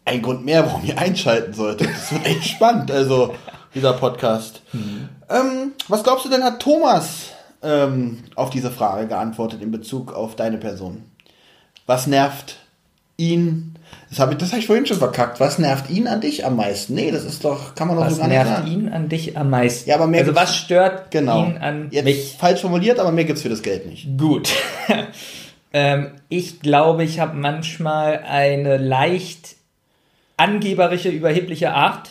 ein 0.05 0.21
Grund 0.21 0.45
mehr, 0.45 0.63
warum 0.63 0.85
ihr 0.85 0.99
einschalten 0.99 1.53
solltet. 1.53 1.89
Das 1.89 2.11
wird 2.11 2.27
echt 2.27 2.45
spannend, 2.45 2.91
also 2.91 3.33
dieser 3.75 3.93
Podcast. 3.93 4.61
Ähm, 4.73 5.73
was 5.87 6.03
glaubst 6.03 6.25
du 6.25 6.29
denn, 6.29 6.43
hat 6.43 6.59
Thomas 6.61 7.27
ähm, 7.61 8.23
auf 8.35 8.49
diese 8.49 8.71
Frage 8.71 9.07
geantwortet 9.07 9.61
in 9.61 9.71
Bezug 9.71 10.13
auf 10.13 10.35
deine 10.35 10.57
Person? 10.57 11.03
Was 11.85 12.07
nervt 12.07 12.57
ihn? 13.17 13.75
Das 14.09 14.19
habe 14.19 14.33
ich, 14.33 14.37
das 14.39 14.51
hab 14.51 14.59
ich 14.59 14.65
vorhin 14.67 14.85
schon 14.85 14.97
verkackt. 14.97 15.39
Was 15.39 15.59
nervt 15.59 15.89
ihn 15.89 16.07
an 16.07 16.19
dich 16.21 16.45
am 16.45 16.55
meisten? 16.55 16.95
Nee, 16.95 17.11
das 17.11 17.23
ist 17.23 17.43
doch, 17.45 17.75
kann 17.75 17.87
man 17.87 17.97
doch 17.97 18.05
Was 18.05 18.15
so 18.15 18.21
gar 18.21 18.27
nicht 18.27 18.37
nervt 18.37 18.55
sagen. 18.57 18.71
ihn 18.71 18.89
an 18.89 19.09
dich 19.09 19.37
am 19.37 19.49
meisten? 19.49 19.89
Ja, 19.89 19.95
aber 19.95 20.07
mehr 20.07 20.21
also 20.21 20.35
was 20.35 20.55
stört 20.55 21.11
Genau. 21.11 21.45
ihn 21.45 21.57
an 21.57 21.87
Jetzt 21.91 22.05
mich? 22.05 22.35
falsch 22.39 22.61
formuliert, 22.61 22.99
aber 22.99 23.11
mehr 23.11 23.25
gibt's 23.25 23.41
für 23.43 23.49
das 23.49 23.61
Geld 23.61 23.85
nicht. 23.85 24.07
Gut. 24.17 24.49
ähm, 25.73 26.11
ich 26.29 26.59
glaube, 26.61 27.03
ich 27.03 27.19
habe 27.19 27.35
manchmal 27.37 28.19
eine 28.27 28.77
leicht 28.77 29.55
angeberische, 30.37 31.09
überhebliche 31.09 31.73
Art. 31.73 32.09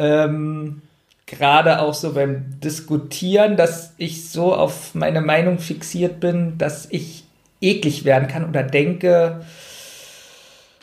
Ähm, 0.00 0.82
Gerade 1.26 1.80
auch 1.80 1.94
so 1.94 2.14
beim 2.14 2.58
Diskutieren, 2.58 3.56
dass 3.56 3.94
ich 3.98 4.28
so 4.28 4.52
auf 4.52 4.96
meine 4.96 5.20
Meinung 5.20 5.60
fixiert 5.60 6.18
bin, 6.18 6.58
dass 6.58 6.88
ich 6.90 7.22
eklig 7.60 8.04
werden 8.04 8.26
kann 8.26 8.48
oder 8.48 8.64
denke 8.64 9.44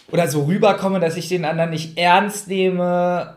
oder 0.10 0.30
so 0.30 0.46
rüberkomme, 0.46 1.02
dass 1.02 1.18
ich 1.18 1.28
den 1.28 1.44
anderen 1.44 1.72
nicht 1.72 1.98
ernst 1.98 2.48
nehme 2.48 3.36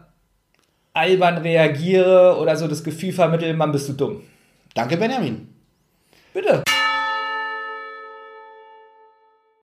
albern 0.92 1.38
reagiere 1.38 2.36
oder 2.38 2.56
so 2.56 2.68
das 2.68 2.84
Gefühl 2.84 3.12
vermittle, 3.12 3.52
man 3.54 3.72
bist 3.72 3.88
du 3.88 3.94
dumm. 3.94 4.22
Danke, 4.74 4.96
Benjamin. 4.96 5.48
Bitte. 6.32 6.62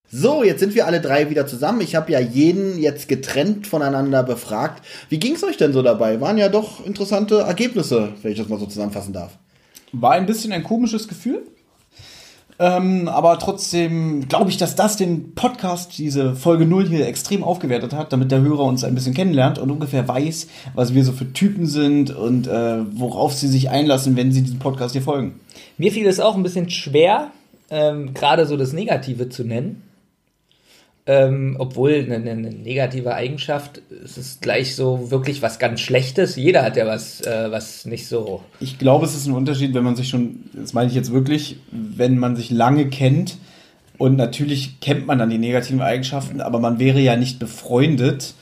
So, 0.09 0.41
jetzt 0.41 0.61
sind 0.61 0.73
wir 0.73 0.85
alle 0.87 1.01
drei 1.01 1.29
wieder 1.29 1.47
zusammen. 1.47 1.81
Ich 1.81 1.95
habe 1.95 2.13
ja 2.13 2.19
jeden 2.19 2.79
jetzt 2.79 3.09
getrennt 3.09 3.67
voneinander 3.67 4.23
befragt. 4.23 4.81
Wie 5.09 5.19
ging 5.19 5.35
es 5.35 5.43
euch 5.43 5.57
denn 5.57 5.73
so 5.73 5.81
dabei? 5.81 6.21
Waren 6.21 6.37
ja 6.37 6.47
doch 6.47 6.85
interessante 6.85 7.39
Ergebnisse, 7.39 8.13
wenn 8.21 8.31
ich 8.31 8.37
das 8.37 8.47
mal 8.47 8.57
so 8.57 8.67
zusammenfassen 8.67 9.11
darf. 9.11 9.37
War 9.91 10.13
ein 10.13 10.25
bisschen 10.25 10.53
ein 10.53 10.63
komisches 10.63 11.09
Gefühl. 11.09 11.43
Ähm, 12.57 13.09
aber 13.09 13.37
trotzdem 13.37 14.29
glaube 14.29 14.49
ich, 14.49 14.55
dass 14.55 14.75
das 14.75 14.95
den 14.95 15.35
Podcast, 15.35 15.97
diese 15.97 16.35
Folge 16.35 16.65
0 16.65 16.87
hier 16.87 17.05
extrem 17.05 17.43
aufgewertet 17.43 17.93
hat, 17.93 18.13
damit 18.13 18.31
der 18.31 18.41
Hörer 18.41 18.63
uns 18.63 18.85
ein 18.85 18.95
bisschen 18.95 19.13
kennenlernt 19.13 19.59
und 19.59 19.69
ungefähr 19.69 20.07
weiß, 20.07 20.47
was 20.73 20.93
wir 20.93 21.03
so 21.03 21.11
für 21.11 21.33
Typen 21.33 21.67
sind 21.67 22.15
und 22.15 22.47
äh, 22.47 22.79
worauf 22.97 23.33
sie 23.33 23.47
sich 23.49 23.69
einlassen, 23.69 24.15
wenn 24.15 24.31
sie 24.31 24.41
diesem 24.41 24.59
Podcast 24.59 24.93
hier 24.93 25.03
folgen. 25.03 25.39
Mir 25.77 25.91
fiel 25.91 26.07
es 26.07 26.19
auch 26.19 26.35
ein 26.35 26.43
bisschen 26.43 26.69
schwer, 26.69 27.31
ähm, 27.69 28.13
gerade 28.13 28.47
so 28.47 28.55
das 28.55 28.71
Negative 28.71 29.29
zu 29.29 29.43
nennen. 29.43 29.83
Ähm, 31.09 31.55
obwohl 31.57 31.93
eine, 31.93 32.15
eine 32.15 32.51
negative 32.51 33.15
Eigenschaft, 33.15 33.81
es 34.03 34.17
ist 34.17 34.41
gleich 34.41 34.75
so 34.75 35.09
wirklich 35.09 35.41
was 35.41 35.57
ganz 35.57 35.79
Schlechtes. 35.79 36.35
Jeder 36.35 36.63
hat 36.63 36.75
ja 36.75 36.85
was, 36.85 37.21
äh, 37.21 37.47
was 37.49 37.85
nicht 37.85 38.07
so. 38.07 38.43
Ich 38.59 38.77
glaube, 38.77 39.05
es 39.05 39.15
ist 39.15 39.25
ein 39.25 39.33
Unterschied, 39.33 39.73
wenn 39.73 39.85
man 39.85 39.95
sich 39.95 40.09
schon, 40.09 40.41
das 40.51 40.73
meine 40.73 40.89
ich 40.89 40.95
jetzt 40.95 41.13
wirklich, 41.13 41.59
wenn 41.71 42.17
man 42.17 42.35
sich 42.35 42.51
lange 42.51 42.89
kennt 42.89 43.37
und 43.97 44.17
natürlich 44.17 44.81
kennt 44.81 45.07
man 45.07 45.17
dann 45.17 45.29
die 45.29 45.37
negativen 45.37 45.81
Eigenschaften, 45.81 46.41
aber 46.41 46.59
man 46.59 46.77
wäre 46.77 46.99
ja 46.99 47.15
nicht 47.15 47.39
befreundet, 47.39 48.33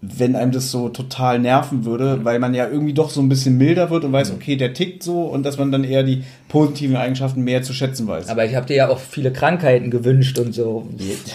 wenn 0.00 0.36
einem 0.36 0.52
das 0.52 0.70
so 0.70 0.88
total 0.88 1.40
nerven 1.40 1.84
würde, 1.84 2.24
weil 2.24 2.38
man 2.38 2.54
ja 2.54 2.68
irgendwie 2.68 2.92
doch 2.92 3.10
so 3.10 3.20
ein 3.20 3.28
bisschen 3.28 3.58
milder 3.58 3.90
wird 3.90 4.04
und 4.04 4.12
weiß, 4.12 4.30
okay, 4.30 4.54
der 4.54 4.72
tickt 4.72 5.02
so 5.02 5.22
und 5.22 5.42
dass 5.42 5.58
man 5.58 5.72
dann 5.72 5.82
eher 5.82 6.04
die 6.04 6.22
positiven 6.48 6.94
Eigenschaften 6.94 7.42
mehr 7.42 7.62
zu 7.62 7.72
schätzen 7.72 8.06
weiß. 8.06 8.28
Aber 8.28 8.44
ich 8.44 8.54
habe 8.54 8.66
dir 8.66 8.76
ja 8.76 8.88
auch 8.88 9.00
viele 9.00 9.32
Krankheiten 9.32 9.90
gewünscht 9.90 10.38
und 10.38 10.54
so. 10.54 10.86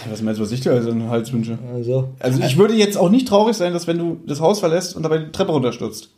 Was 0.09 0.21
meinst 0.21 0.39
du, 0.39 0.45
was 0.45 0.51
ich 0.53 0.61
dir 0.61 0.71
also 0.71 0.91
in 0.91 0.99
den 0.99 1.09
Hals 1.09 1.33
wünsche? 1.33 1.57
Also. 1.75 2.09
Also 2.19 2.41
ich 2.41 2.57
würde 2.57 2.73
jetzt 2.73 2.97
auch 2.97 3.09
nicht 3.09 3.27
traurig 3.27 3.57
sein, 3.57 3.73
dass 3.73 3.85
wenn 3.87 3.97
du 3.97 4.21
das 4.25 4.39
Haus 4.39 4.61
verlässt 4.61 4.95
und 4.95 5.03
dabei 5.03 5.17
die 5.17 5.31
Treppe 5.31 5.51
runterstürzt. 5.51 6.09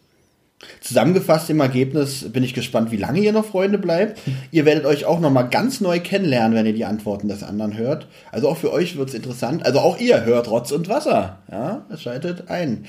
Zusammengefasst 0.82 1.50
im 1.50 1.60
Ergebnis 1.60 2.32
bin 2.32 2.44
ich 2.44 2.54
gespannt, 2.54 2.92
wie 2.92 2.98
lange 2.98 3.20
ihr 3.20 3.34
noch 3.34 3.46
Freunde 3.46 3.78
bleibt. 3.78 4.20
Ihr 4.52 4.66
werdet 4.66 4.86
euch 4.86 5.06
auch 5.06 5.20
noch 5.20 5.32
mal 5.32 5.44
ganz 5.44 5.82
neu 5.82 6.00
kennenlernen, 6.00 6.56
wenn 6.56 6.66
ihr 6.66 6.74
die 6.74 6.86
Antworten 6.86 7.28
des 7.28 7.44
anderen 7.44 7.78
hört. 7.78 8.08
Also 8.32 8.50
auch 8.50 8.58
für 8.58 8.72
euch 8.72 8.98
wird's 8.98 9.14
interessant. 9.14 9.66
Also 9.66 9.80
auch 9.80 10.00
ihr 10.00 10.26
hört 10.26 10.50
Rotz 10.50 10.72
und 10.72 10.88
Wasser. 10.88 11.40
Ja, 11.52 11.86
es 11.90 12.02
schaltet 12.02 12.50
ein. 12.50 12.86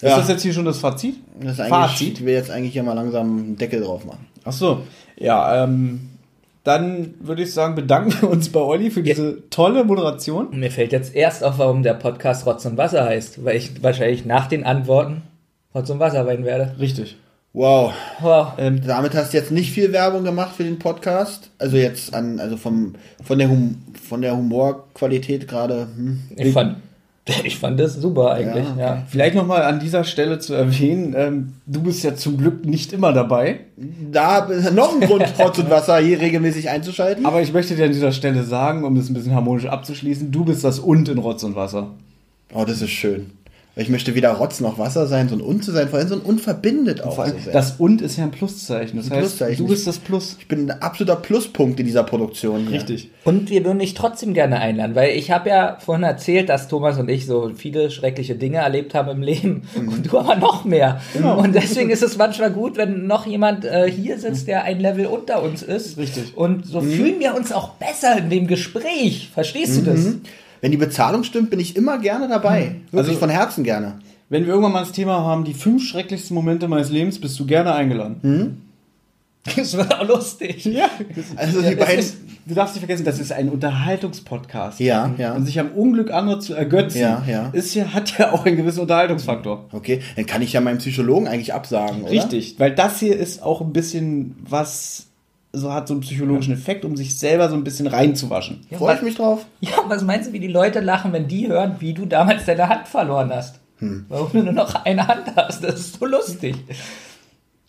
Ist 0.00 0.16
das 0.16 0.28
jetzt 0.28 0.42
hier 0.42 0.52
schon 0.52 0.64
das 0.64 0.78
Fazit? 0.78 1.16
Das 1.40 1.58
ist 1.58 1.68
Fazit? 1.68 2.18
Ich 2.18 2.24
will 2.24 2.34
jetzt 2.34 2.50
eigentlich 2.50 2.72
hier 2.72 2.84
mal 2.84 2.92
langsam 2.92 3.38
einen 3.38 3.56
Deckel 3.56 3.80
drauf 3.80 4.04
machen. 4.04 4.26
Ach 4.44 4.52
so. 4.52 4.82
Ja, 5.16 5.64
ähm, 5.64 6.10
dann 6.62 7.14
würde 7.20 7.42
ich 7.42 7.52
sagen, 7.52 7.74
bedanken 7.74 8.14
wir 8.20 8.30
uns 8.30 8.50
bei 8.50 8.60
Olli 8.60 8.90
für 8.90 9.02
diese 9.02 9.48
tolle 9.50 9.84
Moderation. 9.84 10.58
Mir 10.58 10.70
fällt 10.70 10.92
jetzt 10.92 11.14
erst 11.14 11.42
auf, 11.42 11.58
warum 11.58 11.82
der 11.82 11.94
Podcast 11.94 12.46
Rotz 12.46 12.64
und 12.64 12.76
Wasser 12.76 13.04
heißt, 13.04 13.44
weil 13.44 13.56
ich 13.56 13.82
wahrscheinlich 13.82 14.24
nach 14.24 14.46
den 14.46 14.64
Antworten 14.64 15.22
Rotz 15.78 15.90
und 15.90 16.00
Wasser 16.00 16.26
weinen 16.26 16.44
werde. 16.44 16.74
Richtig. 16.80 17.16
Wow. 17.52 17.92
Wow. 18.20 18.48
Ähm, 18.58 18.80
Damit 18.84 19.14
hast 19.14 19.32
du 19.32 19.36
jetzt 19.36 19.52
nicht 19.52 19.70
viel 19.70 19.92
Werbung 19.92 20.24
gemacht 20.24 20.56
für 20.56 20.64
den 20.64 20.80
Podcast. 20.80 21.50
Also 21.58 21.76
jetzt 21.76 22.12
an, 22.12 22.40
also 22.40 22.56
vom, 22.56 22.94
von 23.22 23.38
der, 23.38 23.48
hum, 23.48 23.78
von 24.08 24.22
der 24.22 24.36
Humorqualität 24.36 25.46
gerade. 25.46 25.86
Hm. 25.94 26.20
Ich 26.36 26.52
fand, 26.52 26.78
ich 27.44 27.58
fand 27.58 27.78
das 27.78 27.94
super 27.94 28.32
eigentlich. 28.32 28.66
Ja, 28.76 28.96
Ja, 28.96 29.02
Vielleicht 29.08 29.36
nochmal 29.36 29.62
an 29.62 29.78
dieser 29.78 30.02
Stelle 30.02 30.40
zu 30.40 30.52
erwähnen, 30.54 31.14
ähm, 31.16 31.52
du 31.66 31.80
bist 31.82 32.02
ja 32.02 32.16
zum 32.16 32.38
Glück 32.38 32.64
nicht 32.66 32.92
immer 32.92 33.12
dabei, 33.12 33.60
Da 34.10 34.46
ist 34.46 34.72
noch 34.72 34.94
ein 34.94 35.06
Grund, 35.06 35.24
Rotz 35.38 35.58
und 35.58 35.70
Wasser 35.70 35.98
hier 35.98 36.20
regelmäßig 36.20 36.68
einzuschalten. 36.68 37.24
aber 37.24 37.40
ich 37.40 37.52
möchte 37.52 37.76
dir 37.76 37.84
an 37.86 37.92
dieser 37.92 38.12
Stelle 38.12 38.42
sagen, 38.42 38.82
um 38.82 38.96
das 38.96 39.08
ein 39.08 39.14
bisschen 39.14 39.34
harmonisch 39.34 39.66
abzuschließen, 39.66 40.32
du 40.32 40.44
bist 40.44 40.64
das 40.64 40.80
Und 40.80 41.08
in 41.08 41.18
Rotz 41.18 41.44
und 41.44 41.54
Wasser. 41.54 41.92
Oh, 42.54 42.64
das 42.64 42.80
ist 42.80 42.90
schön. 42.90 43.30
Ich 43.80 43.88
möchte 43.88 44.16
weder 44.16 44.32
Rotz 44.32 44.58
noch 44.58 44.76
Wasser 44.76 45.06
sein, 45.06 45.28
so 45.28 45.36
ein 45.36 45.40
Und 45.40 45.62
zu 45.64 45.70
sein, 45.70 45.88
vor 45.88 46.00
allem 46.00 46.08
so 46.08 46.16
ein 46.16 46.20
Und 46.20 46.40
verbindet 46.40 47.00
auch 47.04 47.14
Vor 47.14 47.24
allem, 47.24 47.36
so 47.44 47.52
das 47.52 47.76
Und 47.78 48.02
ist 48.02 48.18
ja 48.18 48.24
ein 48.24 48.32
Pluszeichen. 48.32 48.96
Das 48.96 49.08
Ein 49.08 49.18
heißt, 49.18 49.38
Pluszeichen. 49.38 49.64
du 49.64 49.70
bist 49.70 49.86
das 49.86 49.98
Plus. 49.98 50.36
ich 50.40 50.48
bin 50.48 50.68
ein 50.68 50.82
absoluter 50.82 51.14
Pluspunkt 51.14 51.78
in 51.78 51.86
dieser 51.86 52.02
Produktion. 52.02 52.66
Hier. 52.66 52.78
Richtig. 52.78 53.10
Und 53.22 53.50
wir 53.50 53.64
würden 53.64 53.78
dich 53.78 53.94
trotzdem 53.94 54.34
gerne 54.34 54.58
einladen, 54.58 54.96
weil 54.96 55.16
ich 55.16 55.30
habe 55.30 55.48
ja 55.48 55.78
vorhin 55.78 56.02
erzählt, 56.02 56.48
dass 56.48 56.66
Thomas 56.66 56.98
und 56.98 57.08
ich 57.08 57.26
so 57.26 57.52
viele 57.54 57.92
schreckliche 57.92 58.34
Dinge 58.34 58.58
erlebt 58.58 58.94
haben 58.94 59.10
im 59.10 59.22
Leben 59.22 59.62
und 59.76 60.10
du 60.10 60.18
aber 60.18 60.34
noch 60.34 60.64
mehr. 60.64 61.00
Und 61.14 61.54
deswegen 61.54 61.90
ist 61.90 62.02
es 62.02 62.18
manchmal 62.18 62.50
gut, 62.50 62.76
wenn 62.76 63.06
noch 63.06 63.26
jemand 63.26 63.64
äh, 63.64 63.88
hier 63.88 64.18
sitzt, 64.18 64.48
der 64.48 64.64
ein 64.64 64.80
Level 64.80 65.06
unter 65.06 65.40
uns 65.40 65.62
ist. 65.62 65.96
Richtig. 65.98 66.36
Und 66.36 66.66
so 66.66 66.80
fühlen 66.80 67.20
wir 67.20 67.36
uns 67.36 67.52
auch 67.52 67.74
besser 67.74 68.18
in 68.18 68.28
dem 68.28 68.48
Gespräch. 68.48 69.30
Verstehst 69.32 69.76
du 69.76 69.82
das? 69.82 70.06
Wenn 70.60 70.70
die 70.70 70.76
Bezahlung 70.76 71.24
stimmt, 71.24 71.50
bin 71.50 71.60
ich 71.60 71.76
immer 71.76 71.98
gerne 71.98 72.28
dabei. 72.28 72.76
Wirklich 72.90 73.08
Also- 73.10 73.20
von 73.20 73.30
Herzen 73.30 73.64
gerne. 73.64 73.98
Wenn 74.30 74.42
wir 74.44 74.50
irgendwann 74.50 74.72
mal 74.72 74.80
das 74.80 74.92
Thema 74.92 75.22
haben, 75.22 75.44
die 75.44 75.54
fünf 75.54 75.82
schrecklichsten 75.84 76.34
Momente 76.34 76.68
meines 76.68 76.90
Lebens, 76.90 77.18
bist 77.18 77.38
du 77.40 77.46
gerne 77.46 77.74
eingeladen. 77.74 78.62
Das 79.56 79.74
wird 79.78 79.94
auch 79.98 80.06
lustig. 80.06 80.64
Ja. 80.66 80.90
Also 81.36 81.62
die 81.62 81.68
Es 81.68 81.78
beiden. 81.78 81.98
ist, 82.00 82.16
du 82.44 82.54
darfst 82.54 82.74
nicht 82.74 82.80
vergessen, 82.84 83.04
das 83.06 83.18
ist 83.18 83.32
ein 83.32 83.48
Unterhaltungspodcast. 83.48 84.78
Ja, 84.80 85.14
ja. 85.16 85.32
Und 85.34 85.46
sich 85.46 85.58
am 85.58 85.70
Unglück 85.70 86.10
anderer 86.10 86.38
zu 86.40 86.52
ergötzen, 86.52 86.98
Ja, 86.98 87.22
ja. 87.26 87.48
Ist 87.52 87.74
ja, 87.74 87.94
hat 87.94 88.18
ja 88.18 88.32
auch 88.32 88.44
einen 88.44 88.56
gewissen 88.58 88.80
Unterhaltungsfaktor. 88.80 89.64
Okay, 89.72 90.00
dann 90.16 90.26
kann 90.26 90.42
ich 90.42 90.52
ja 90.52 90.60
meinem 90.60 90.78
Psychologen 90.78 91.28
eigentlich 91.28 91.54
absagen, 91.54 92.02
oder? 92.02 92.10
Richtig, 92.10 92.56
weil 92.58 92.74
das 92.74 92.98
hier 93.00 93.16
ist 93.16 93.42
auch 93.42 93.62
ein 93.62 93.72
bisschen 93.72 94.36
was, 94.46 95.06
so 95.52 95.72
hat 95.72 95.88
so 95.88 95.94
einen 95.94 96.02
psychologischen 96.02 96.52
Effekt, 96.52 96.84
um 96.84 96.96
sich 96.96 97.18
selber 97.18 97.48
so 97.48 97.54
ein 97.54 97.64
bisschen 97.64 97.86
reinzuwaschen. 97.86 98.66
Freue 98.76 98.96
ich 98.96 99.02
mich 99.02 99.16
drauf. 99.16 99.46
Ja, 99.60 99.84
was 99.88 100.02
meinst 100.02 100.28
du, 100.28 100.32
wie 100.32 100.40
die 100.40 100.48
Leute 100.48 100.80
lachen, 100.80 101.12
wenn 101.12 101.26
die 101.26 101.48
hören, 101.48 101.76
wie 101.78 101.94
du 101.94 102.06
damals 102.06 102.44
deine 102.44 102.68
Hand 102.68 102.86
verloren 102.88 103.32
hast? 103.32 103.60
Warum 104.08 104.32
du 104.32 104.42
nur 104.42 104.52
noch 104.52 104.74
eine 104.84 105.06
Hand 105.06 105.34
hast? 105.36 105.62
Das 105.62 105.78
ist 105.78 105.98
so 105.98 106.06
lustig. 106.06 106.56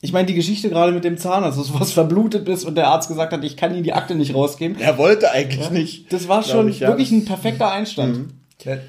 Ich 0.02 0.14
meine, 0.14 0.28
die 0.28 0.34
Geschichte 0.34 0.70
gerade 0.70 0.92
mit 0.92 1.04
dem 1.04 1.18
Zahnarzt, 1.18 1.60
dass 1.60 1.68
du 1.68 1.80
was 1.80 1.92
verblutet 1.92 2.46
bist 2.46 2.66
und 2.66 2.76
der 2.76 2.88
Arzt 2.88 3.10
gesagt 3.10 3.34
hat, 3.34 3.44
ich 3.44 3.58
kann 3.58 3.74
Ihnen 3.74 3.84
die 3.84 3.94
Akte 3.94 4.16
nicht 4.16 4.34
rausgeben. 4.34 4.80
Er 4.80 4.98
wollte 4.98 5.32
eigentlich 5.32 5.70
nicht. 5.72 6.12
Das 6.14 6.28
war 6.28 6.42
schon 6.42 6.70
ich, 6.70 6.80
ja. 6.80 6.88
wirklich 6.88 7.12
ein 7.12 7.26
perfekter 7.26 7.70
Einstand. 7.72 8.30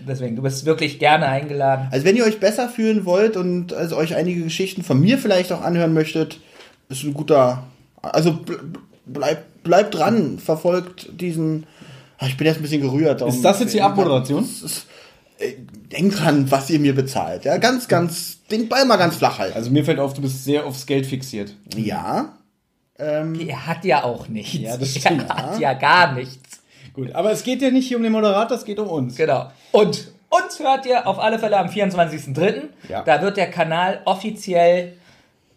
Deswegen, 0.09 0.37
du 0.37 0.43
bist 0.43 0.67
wirklich 0.67 0.99
gerne 0.99 1.27
eingeladen. 1.27 1.89
Also 1.91 2.05
wenn 2.05 2.17
ihr 2.17 2.25
euch 2.25 2.41
besser 2.41 2.69
fühlen 2.69 3.05
wollt 3.05 3.37
und 3.37 3.73
also 3.73 3.97
euch 3.97 4.17
einige 4.17 4.43
Geschichten 4.43 4.83
von 4.83 5.01
mir 5.01 5.19
vielleicht 5.19 5.53
auch 5.53 5.63
anhören 5.63 5.93
möchtet, 5.93 6.41
ist 6.89 7.05
ein 7.05 7.15
guter. 7.15 7.65
Also 8.03 8.31
ble- 8.31 8.61
bleibt 9.07 9.63
bleibt 9.63 9.95
dran, 9.95 10.39
verfolgt 10.39 11.09
diesen. 11.21 11.67
Ich 12.27 12.37
bin 12.37 12.47
jetzt 12.47 12.57
ein 12.57 12.63
bisschen 12.63 12.83
gerührt. 12.83 13.23
Ist 13.23 13.43
das 13.43 13.61
jetzt 13.61 13.73
die 13.75 13.81
Abmoderation? 13.83 14.47
Äh, 15.39 15.53
Denkt 15.91 16.19
dran, 16.21 16.51
was 16.51 16.69
ihr 16.71 16.79
mir 16.79 16.95
bezahlt. 16.95 17.45
Ja, 17.47 17.57
ganz, 17.57 17.89
ganz, 17.89 18.45
den 18.51 18.69
Ball 18.69 18.85
mal 18.85 18.97
ganz 18.97 19.17
flach 19.17 19.39
halten. 19.39 19.57
Also 19.57 19.71
mir 19.71 19.85
fällt 19.85 19.99
auf, 19.99 20.13
du 20.15 20.21
bist 20.23 20.45
sehr 20.45 20.67
aufs 20.67 20.85
Geld 20.87 21.07
fixiert. 21.07 21.55
Ja. 21.77 22.35
Ähm, 22.99 23.35
Er 23.49 23.67
hat 23.67 23.85
ja 23.87 24.05
auch 24.05 24.29
nichts. 24.29 24.55
Ja, 24.59 24.77
das 24.77 24.95
er 24.97 25.01
stimmt. 25.01 25.29
hat 25.29 25.59
ja 25.59 25.73
gar 25.75 26.13
nichts. 26.13 26.61
Gut, 26.93 27.13
aber 27.15 27.33
es 27.33 27.43
geht 27.43 27.63
ja 27.63 27.71
nicht 27.71 27.89
hier 27.89 27.97
um 27.97 28.03
den 28.03 28.13
Moderator, 28.13 28.57
es 28.57 28.65
geht 28.65 28.79
um 28.79 28.89
uns. 28.89 29.17
Genau. 29.17 29.51
Und 29.73 30.09
uns 30.29 30.59
hört 30.59 30.85
ihr 30.87 31.07
auf 31.07 31.19
alle 31.19 31.39
Fälle 31.39 31.57
am 31.59 31.69
24.03. 31.69 32.65
Ja. 32.89 33.03
Da 33.03 33.23
wird 33.23 33.37
der 33.39 33.51
Kanal 33.51 34.01
offiziell, 34.05 34.93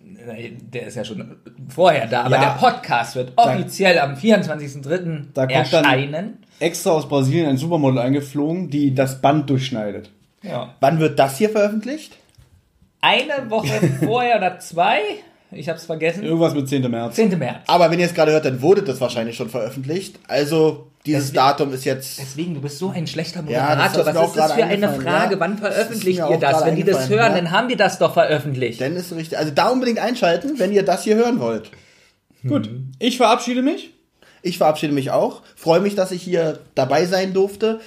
der 0.05 0.87
ist 0.87 0.95
ja 0.95 1.03
schon 1.03 1.37
vorher 1.69 2.07
da, 2.07 2.23
aber 2.23 2.35
Ja. 2.35 2.41
der 2.41 2.51
Podcast 2.59 3.15
wird 3.15 3.33
offiziell 3.35 3.99
am 3.99 4.15
24.03. 4.15 5.27
Da 5.33 5.47
kommt 5.47 5.73
dann- 5.73 5.83
erscheinen. 5.85 6.37
Extra 6.59 6.91
aus 6.91 7.07
Brasilien 7.09 7.47
ein 7.49 7.57
Supermodel 7.57 7.99
eingeflogen, 7.99 8.69
die 8.69 8.93
das 8.93 9.21
Band 9.21 9.49
durchschneidet. 9.49 10.09
Ja. 10.41 10.75
wann 10.81 10.99
wird 10.99 11.17
das 11.19 11.37
hier 11.37 11.49
veröffentlicht? 11.49 12.17
Eine 12.99 13.49
Woche 13.49 13.67
vorher 14.03 14.37
oder 14.37 14.59
zwei, 14.59 14.99
ich 15.55 15.69
hab's 15.69 15.85
vergessen, 15.85 16.23
Irgendwas 16.23 16.53
mit 16.53 16.67
10. 16.67 16.89
März. 16.89 17.15
10. 17.15 17.37
März. 17.37 17.57
Aber 17.67 17.89
wenn 17.91 17.99
ihr 17.99 18.05
es 18.05 18.13
gerade 18.13 18.31
hört, 18.31 18.45
dann 18.45 18.61
wurde 18.61 18.81
das 18.83 18.99
wahrscheinlich 19.01 19.35
schon 19.35 19.49
veröffentlicht. 19.49 20.19
Also 20.27 20.87
dieses 21.05 21.25
Deswegen- 21.31 21.35
Datum 21.35 21.73
ist 21.73 21.85
jetzt. 21.85 22.19
Deswegen, 22.19 22.53
du 22.55 22.61
bist 22.61 22.79
so 22.79 22.89
ein 22.89 23.07
schlechter 23.07 23.43
Ja, 23.47 23.75
das 23.75 23.91
Moderator. 23.97 24.01
auch 24.01 24.23
Was 24.23 24.29
ist 24.29 24.37
das 24.37 24.53
für 24.53 24.63
eine 24.63 24.89
Frage? 24.93 25.33
ja. 25.35 25.39
Wann 25.39 25.57
veröffentlicht 25.57 26.21
ihr 26.29 26.37
das? 26.37 26.65
Wenn 26.65 26.75
die 26.75 26.83
das 26.83 27.09
hören, 27.09 27.31
ja. 27.31 27.35
dann 27.35 27.51
haben 27.51 27.67
die 27.67 27.75
das 27.75 27.99
doch 27.99 28.13
veröffentlicht. 28.13 28.79
Dann 28.81 28.95
ist 28.95 29.13
richtig. 29.13 29.37
Also 29.37 29.51
da 29.53 29.69
unbedingt 29.69 29.99
einschalten, 29.99 30.59
wenn 30.59 30.71
ihr 30.71 30.83
das 30.83 31.03
hier 31.03 31.15
hören 31.15 31.39
wollt. 31.39 31.71
Gut, 32.47 32.69
ich 32.99 33.17
verabschiede 33.17 33.61
mich. 33.61 33.91
Ich 34.41 34.57
verabschiede 34.57 34.93
mich 34.93 35.11
auch. 35.11 35.41
Freue 35.55 35.79
mich, 35.79 35.95
dass 35.95 36.11
ich 36.11 36.21
hier 36.21 36.59
dabei 36.75 37.05
sein 37.05 37.33
durfte 37.33 37.79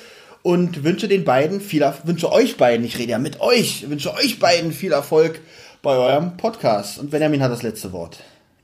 und 0.43 0.85
wünsche 0.85 1.09
den 1.09 1.25
beiden 1.25 1.61
viel 1.61 1.85
wünsche 2.05 2.33
euch 2.33 2.57
beiden, 2.57 2.87
ich 2.87 2.99
rede 2.99 3.11
ja 3.13 3.19
mit 3.19 3.41
euch, 3.41 3.91
wünsche 3.91 4.15
euch 4.15 4.39
beiden 4.39 4.73
viel 4.73 4.93
Erfolg 4.93 5.41
bei 5.83 5.97
eurem 5.97 6.37
Podcast. 6.37 6.99
Und 6.99 7.11
Benjamin 7.11 7.43
hat 7.43 7.51
das 7.51 7.63
letzte 7.63 7.93
Wort. 7.93 8.19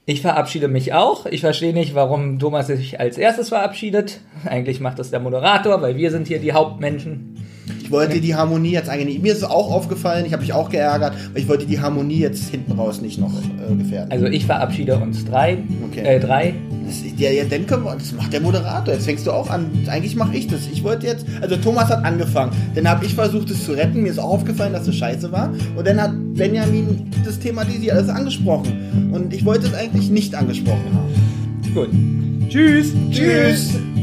Ich 0.05 0.21
verabschiede 0.21 0.67
mich 0.67 0.93
auch. 0.93 1.27
Ich 1.27 1.43
verstehe 1.43 1.73
nicht, 1.73 1.95
warum 1.95 2.41
Thomas 2.41 2.67
sich 2.67 2.99
als 2.99 3.19
erstes 3.19 3.51
verabschiedet. 3.51 4.21
Eigentlich 4.45 4.81
macht 4.81 4.99
das 4.99 5.11
der 5.11 5.21
Moderator, 5.21 5.81
weil 5.81 5.97
wir 5.97 6.11
sind 6.11 6.27
hier 6.27 6.41
die 6.41 6.53
Hauptmenschen. 6.53 7.37
Ich 7.81 7.91
wollte 7.93 8.21
die 8.21 8.35
Harmonie 8.35 8.73
jetzt 8.73 8.89
eigentlich 8.89 9.15
nicht. 9.15 9.23
Mir 9.23 9.33
ist 9.33 9.39
es 9.39 9.45
auch 9.45 9.71
aufgefallen, 9.71 10.27
ich 10.27 10.33
habe 10.33 10.43
mich 10.43 10.53
auch 10.53 10.71
geärgert, 10.71 11.15
aber 11.31 11.39
ich 11.39 11.47
wollte 11.47 11.67
die 11.67 11.81
Harmonie 11.81 12.19
jetzt 12.19 12.49
hinten 12.51 12.73
raus 12.73 13.01
nicht 13.01 13.21
noch 13.21 13.33
äh, 13.33 13.75
gefährden. 13.77 14.11
Also 14.11 14.27
ich 14.27 14.45
verabschiede 14.45 14.97
uns 14.97 15.25
drei. 15.25 15.59
Okay. 15.89 16.01
Äh, 16.01 16.19
drei. 16.19 16.55
Das, 16.93 17.03
ja, 17.17 17.31
ja, 17.31 17.45
dann 17.45 17.67
können 17.67 17.85
wir, 17.85 17.95
das 17.95 18.13
macht 18.13 18.33
der 18.33 18.41
Moderator. 18.41 18.93
Jetzt 18.93 19.07
fängst 19.07 19.27
du 19.27 19.33
auch 19.33 19.49
an. 19.49 19.71
Eigentlich 19.89 20.15
mache 20.15 20.37
ich 20.37 20.47
das. 20.47 20.69
Ich 20.71 20.85
wollte 20.85 21.07
jetzt, 21.07 21.25
also 21.41 21.57
Thomas 21.57 21.89
hat 21.89 22.05
angefangen. 22.05 22.53
Dann 22.75 22.87
habe 22.87 23.07
ich 23.07 23.15
versucht, 23.15 23.51
es 23.51 23.65
zu 23.65 23.73
retten. 23.73 24.03
Mir 24.03 24.11
ist 24.11 24.19
auch 24.19 24.31
aufgefallen, 24.31 24.75
dass 24.75 24.87
es 24.87 24.97
scheiße 24.97 25.33
war. 25.33 25.51
Und 25.75 25.87
dann 25.87 26.01
hat 26.01 26.13
Benjamin 26.35 27.11
das 27.25 27.39
thematisiert, 27.39 27.97
alles 27.97 28.11
angesprochen. 28.11 29.11
Und 29.13 29.33
ich 29.33 29.45
wollte 29.45 29.69
es 29.69 29.75
eigentlich 29.75 30.11
nicht 30.11 30.35
angesprochen 30.35 30.93
haben. 30.93 31.75
Gut. 31.75 32.51
Tschüss. 32.51 32.93
Tschüss. 33.11 33.71
Oh. 33.75 34.02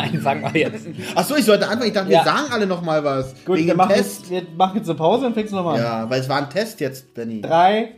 Nein, 0.00 0.20
sagen 0.22 0.42
wir 0.52 0.60
jetzt. 0.60 0.86
Achso, 1.14 1.34
ich 1.36 1.44
sollte 1.44 1.66
anfangen. 1.68 1.88
Ich 1.88 1.92
dachte, 1.94 2.10
Ja. 2.12 2.20
wir 2.20 2.24
sagen 2.24 2.52
alle 2.52 2.66
noch 2.66 2.82
mal 2.82 3.02
was. 3.04 3.34
Gut, 3.44 3.56
Wegen 3.58 3.68
wir 3.68 3.74
machen, 3.76 3.94
Test. 3.94 4.30
jetzt, 4.30 4.30
wir 4.30 4.42
machen 4.56 4.76
jetzt 4.78 4.88
eine 4.88 4.96
Pause 4.98 5.26
und 5.26 5.34
fängst 5.34 5.52
nochmal 5.52 5.76
an. 5.78 5.82
Ja, 5.82 6.10
weil 6.10 6.20
es 6.20 6.28
war 6.28 6.38
ein 6.38 6.50
Test 6.50 6.80
jetzt, 6.80 7.14
Benny. 7.14 7.40
Drei, 7.40 7.92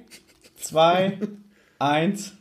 zwei, 0.57 1.19
eins. 1.79 2.33